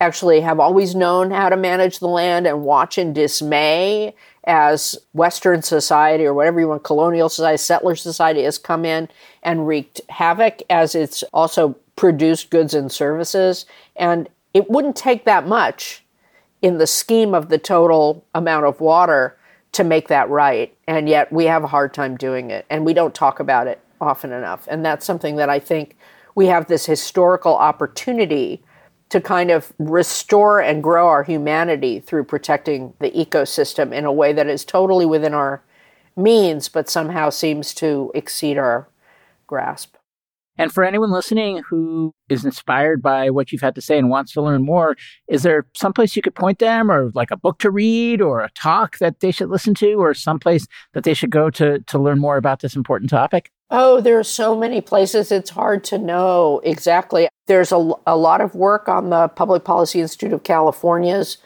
actually 0.00 0.40
have 0.40 0.60
always 0.60 0.94
known 0.94 1.30
how 1.30 1.48
to 1.48 1.56
manage 1.56 1.98
the 1.98 2.08
land 2.08 2.46
and 2.46 2.62
watch 2.62 2.98
in 2.98 3.12
dismay 3.12 4.14
as 4.44 4.96
Western 5.12 5.60
society 5.62 6.24
or 6.24 6.32
whatever 6.32 6.60
you 6.60 6.68
want, 6.68 6.84
colonial 6.84 7.28
society, 7.28 7.58
settler 7.58 7.96
society 7.96 8.42
has 8.44 8.58
come 8.58 8.84
in 8.84 9.08
and 9.42 9.66
wreaked 9.66 10.00
havoc 10.08 10.62
as 10.70 10.94
it's 10.94 11.22
also 11.32 11.76
produced 11.96 12.50
goods 12.50 12.74
and 12.74 12.92
services. 12.92 13.66
And 13.96 14.28
it 14.54 14.70
wouldn't 14.70 14.96
take 14.96 15.24
that 15.24 15.46
much 15.46 16.04
in 16.62 16.78
the 16.78 16.86
scheme 16.86 17.34
of 17.34 17.48
the 17.48 17.58
total 17.58 18.24
amount 18.34 18.66
of 18.66 18.80
water 18.80 19.37
to 19.72 19.84
make 19.84 20.08
that 20.08 20.28
right. 20.28 20.74
And 20.86 21.08
yet 21.08 21.32
we 21.32 21.44
have 21.44 21.64
a 21.64 21.68
hard 21.68 21.94
time 21.94 22.16
doing 22.16 22.50
it. 22.50 22.66
And 22.70 22.84
we 22.84 22.94
don't 22.94 23.14
talk 23.14 23.40
about 23.40 23.66
it 23.66 23.80
often 24.00 24.32
enough. 24.32 24.66
And 24.70 24.84
that's 24.84 25.04
something 25.04 25.36
that 25.36 25.50
I 25.50 25.58
think 25.58 25.96
we 26.34 26.46
have 26.46 26.66
this 26.68 26.86
historical 26.86 27.56
opportunity 27.56 28.62
to 29.08 29.20
kind 29.20 29.50
of 29.50 29.72
restore 29.78 30.60
and 30.60 30.82
grow 30.82 31.08
our 31.08 31.22
humanity 31.22 31.98
through 31.98 32.24
protecting 32.24 32.92
the 32.98 33.10
ecosystem 33.10 33.92
in 33.92 34.04
a 34.04 34.12
way 34.12 34.32
that 34.32 34.46
is 34.46 34.64
totally 34.64 35.06
within 35.06 35.34
our 35.34 35.62
means, 36.14 36.68
but 36.68 36.90
somehow 36.90 37.30
seems 37.30 37.72
to 37.74 38.10
exceed 38.14 38.58
our 38.58 38.88
grasp. 39.46 39.94
And 40.58 40.72
for 40.72 40.84
anyone 40.84 41.12
listening 41.12 41.62
who 41.68 42.12
is 42.28 42.44
inspired 42.44 43.00
by 43.00 43.30
what 43.30 43.52
you've 43.52 43.62
had 43.62 43.76
to 43.76 43.80
say 43.80 43.96
and 43.96 44.10
wants 44.10 44.32
to 44.32 44.42
learn 44.42 44.64
more, 44.64 44.96
is 45.28 45.44
there 45.44 45.66
someplace 45.74 46.16
you 46.16 46.22
could 46.22 46.34
point 46.34 46.58
them 46.58 46.90
or 46.90 47.10
like 47.14 47.30
a 47.30 47.36
book 47.36 47.60
to 47.60 47.70
read 47.70 48.20
or 48.20 48.40
a 48.40 48.50
talk 48.50 48.98
that 48.98 49.20
they 49.20 49.30
should 49.30 49.48
listen 49.48 49.74
to 49.74 49.94
or 49.94 50.12
someplace 50.14 50.66
that 50.92 51.04
they 51.04 51.14
should 51.14 51.30
go 51.30 51.48
to, 51.50 51.78
to 51.78 51.98
learn 51.98 52.18
more 52.18 52.36
about 52.36 52.60
this 52.60 52.74
important 52.74 53.08
topic? 53.08 53.52
Oh, 53.70 54.00
there 54.00 54.18
are 54.18 54.24
so 54.24 54.56
many 54.56 54.80
places. 54.80 55.30
It's 55.30 55.50
hard 55.50 55.84
to 55.84 55.98
know 55.98 56.60
exactly. 56.64 57.28
There's 57.46 57.70
a, 57.70 57.92
a 58.06 58.16
lot 58.16 58.40
of 58.40 58.54
work 58.54 58.88
on 58.88 59.10
the 59.10 59.28
Public 59.28 59.62
Policy 59.64 60.00
Institute 60.00 60.32
of 60.32 60.42
California's 60.42 61.38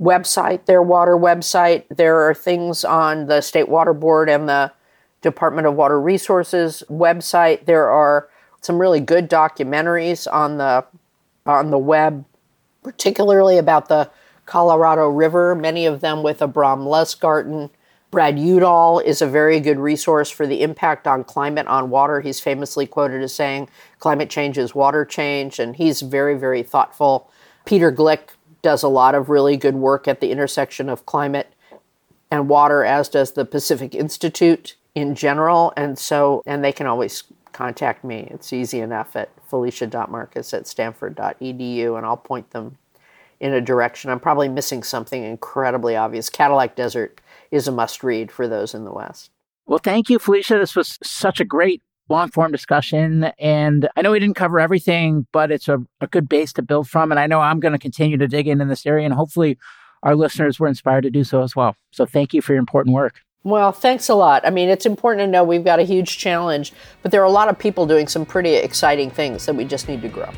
website, 0.00 0.66
their 0.66 0.82
water 0.82 1.16
website. 1.16 1.84
There 1.88 2.20
are 2.28 2.34
things 2.34 2.84
on 2.84 3.26
the 3.26 3.40
State 3.40 3.68
Water 3.68 3.94
Board 3.94 4.28
and 4.28 4.48
the 4.48 4.72
Department 5.22 5.66
of 5.66 5.74
Water 5.74 6.00
Resources 6.00 6.82
website. 6.88 7.64
There 7.66 7.88
are 7.88 8.28
some 8.60 8.80
really 8.80 9.00
good 9.00 9.28
documentaries 9.28 10.32
on 10.32 10.58
the 10.58 10.84
on 11.46 11.70
the 11.70 11.78
web, 11.78 12.24
particularly 12.82 13.58
about 13.58 13.88
the 13.88 14.10
Colorado 14.44 15.08
River, 15.08 15.54
many 15.54 15.86
of 15.86 16.00
them 16.00 16.22
with 16.22 16.40
Abrahm 16.40 16.80
Lustgarten 16.80 17.70
Brad 18.10 18.38
Udall 18.38 19.00
is 19.00 19.20
a 19.20 19.26
very 19.26 19.60
good 19.60 19.78
resource 19.78 20.30
for 20.30 20.46
the 20.46 20.62
impact 20.62 21.06
on 21.06 21.24
climate 21.24 21.66
on 21.66 21.90
water. 21.90 22.22
He's 22.22 22.40
famously 22.40 22.86
quoted 22.86 23.22
as 23.22 23.34
saying, 23.34 23.68
climate 23.98 24.30
change 24.30 24.56
is 24.56 24.74
water 24.74 25.04
change, 25.04 25.58
and 25.58 25.76
he's 25.76 26.00
very, 26.00 26.38
very 26.38 26.62
thoughtful. 26.62 27.30
Peter 27.66 27.92
Gleick 27.92 28.30
does 28.62 28.82
a 28.82 28.88
lot 28.88 29.14
of 29.14 29.28
really 29.28 29.58
good 29.58 29.74
work 29.74 30.08
at 30.08 30.20
the 30.20 30.30
intersection 30.30 30.88
of 30.88 31.04
climate 31.04 31.52
and 32.30 32.48
water, 32.48 32.82
as 32.82 33.10
does 33.10 33.32
the 33.32 33.44
Pacific 33.44 33.94
Institute 33.94 34.74
in 34.94 35.14
general. 35.14 35.74
And 35.76 35.98
so, 35.98 36.42
and 36.46 36.64
they 36.64 36.72
can 36.72 36.86
always 36.86 37.24
contact 37.52 38.04
me. 38.04 38.28
It's 38.30 38.52
easy 38.52 38.80
enough 38.80 39.16
at 39.16 39.30
felicia.marcus 39.48 40.54
at 40.54 40.66
stanford.edu, 40.66 41.96
and 41.96 42.06
I'll 42.06 42.16
point 42.16 42.50
them 42.50 42.78
in 43.40 43.52
a 43.52 43.60
direction. 43.60 44.10
I'm 44.10 44.20
probably 44.20 44.48
missing 44.48 44.82
something 44.82 45.22
incredibly 45.22 45.96
obvious. 45.96 46.28
Cadillac 46.28 46.76
Desert 46.76 47.20
is 47.50 47.68
a 47.68 47.72
must 47.72 48.02
read 48.02 48.30
for 48.30 48.48
those 48.48 48.74
in 48.74 48.84
the 48.84 48.92
West. 48.92 49.30
Well, 49.66 49.78
thank 49.78 50.10
you, 50.10 50.18
Felicia. 50.18 50.58
This 50.58 50.74
was 50.74 50.98
such 51.02 51.40
a 51.40 51.44
great 51.44 51.82
long 52.08 52.30
form 52.30 52.52
discussion. 52.52 53.24
And 53.38 53.88
I 53.96 54.02
know 54.02 54.12
we 54.12 54.18
didn't 54.18 54.36
cover 54.36 54.58
everything, 54.58 55.26
but 55.32 55.50
it's 55.50 55.68
a, 55.68 55.78
a 56.00 56.06
good 56.06 56.28
base 56.28 56.52
to 56.54 56.62
build 56.62 56.88
from. 56.88 57.10
And 57.10 57.20
I 57.20 57.26
know 57.26 57.40
I'm 57.40 57.60
going 57.60 57.72
to 57.72 57.78
continue 57.78 58.16
to 58.16 58.28
dig 58.28 58.48
in 58.48 58.60
in 58.60 58.68
this 58.68 58.86
area, 58.86 59.04
and 59.04 59.14
hopefully 59.14 59.58
our 60.02 60.14
listeners 60.14 60.58
were 60.58 60.68
inspired 60.68 61.02
to 61.02 61.10
do 61.10 61.24
so 61.24 61.42
as 61.42 61.54
well. 61.54 61.76
So 61.92 62.06
thank 62.06 62.32
you 62.32 62.40
for 62.40 62.52
your 62.52 62.60
important 62.60 62.94
work. 62.94 63.20
Well, 63.44 63.72
thanks 63.72 64.08
a 64.08 64.14
lot. 64.14 64.46
I 64.46 64.50
mean, 64.50 64.68
it's 64.68 64.84
important 64.84 65.26
to 65.26 65.30
know 65.30 65.44
we've 65.44 65.64
got 65.64 65.78
a 65.78 65.84
huge 65.84 66.18
challenge, 66.18 66.72
but 67.02 67.12
there 67.12 67.20
are 67.22 67.24
a 67.24 67.30
lot 67.30 67.48
of 67.48 67.58
people 67.58 67.86
doing 67.86 68.08
some 68.08 68.26
pretty 68.26 68.54
exciting 68.54 69.10
things 69.10 69.46
that 69.46 69.54
we 69.54 69.64
just 69.64 69.88
need 69.88 70.02
to 70.02 70.08
grow. 70.08 70.30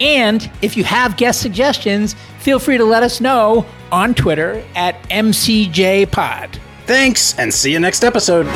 And 0.00 0.50
if 0.62 0.76
you 0.76 0.84
have 0.84 1.16
guest 1.16 1.40
suggestions, 1.40 2.14
feel 2.38 2.58
free 2.58 2.78
to 2.78 2.84
let 2.84 3.02
us 3.02 3.20
know 3.20 3.66
on 3.90 4.14
Twitter 4.14 4.64
at 4.76 5.02
MCJPod. 5.10 6.58
Thanks, 6.86 7.38
and 7.38 7.52
see 7.52 7.72
you 7.72 7.80
next 7.80 8.04
episode. 8.04 8.46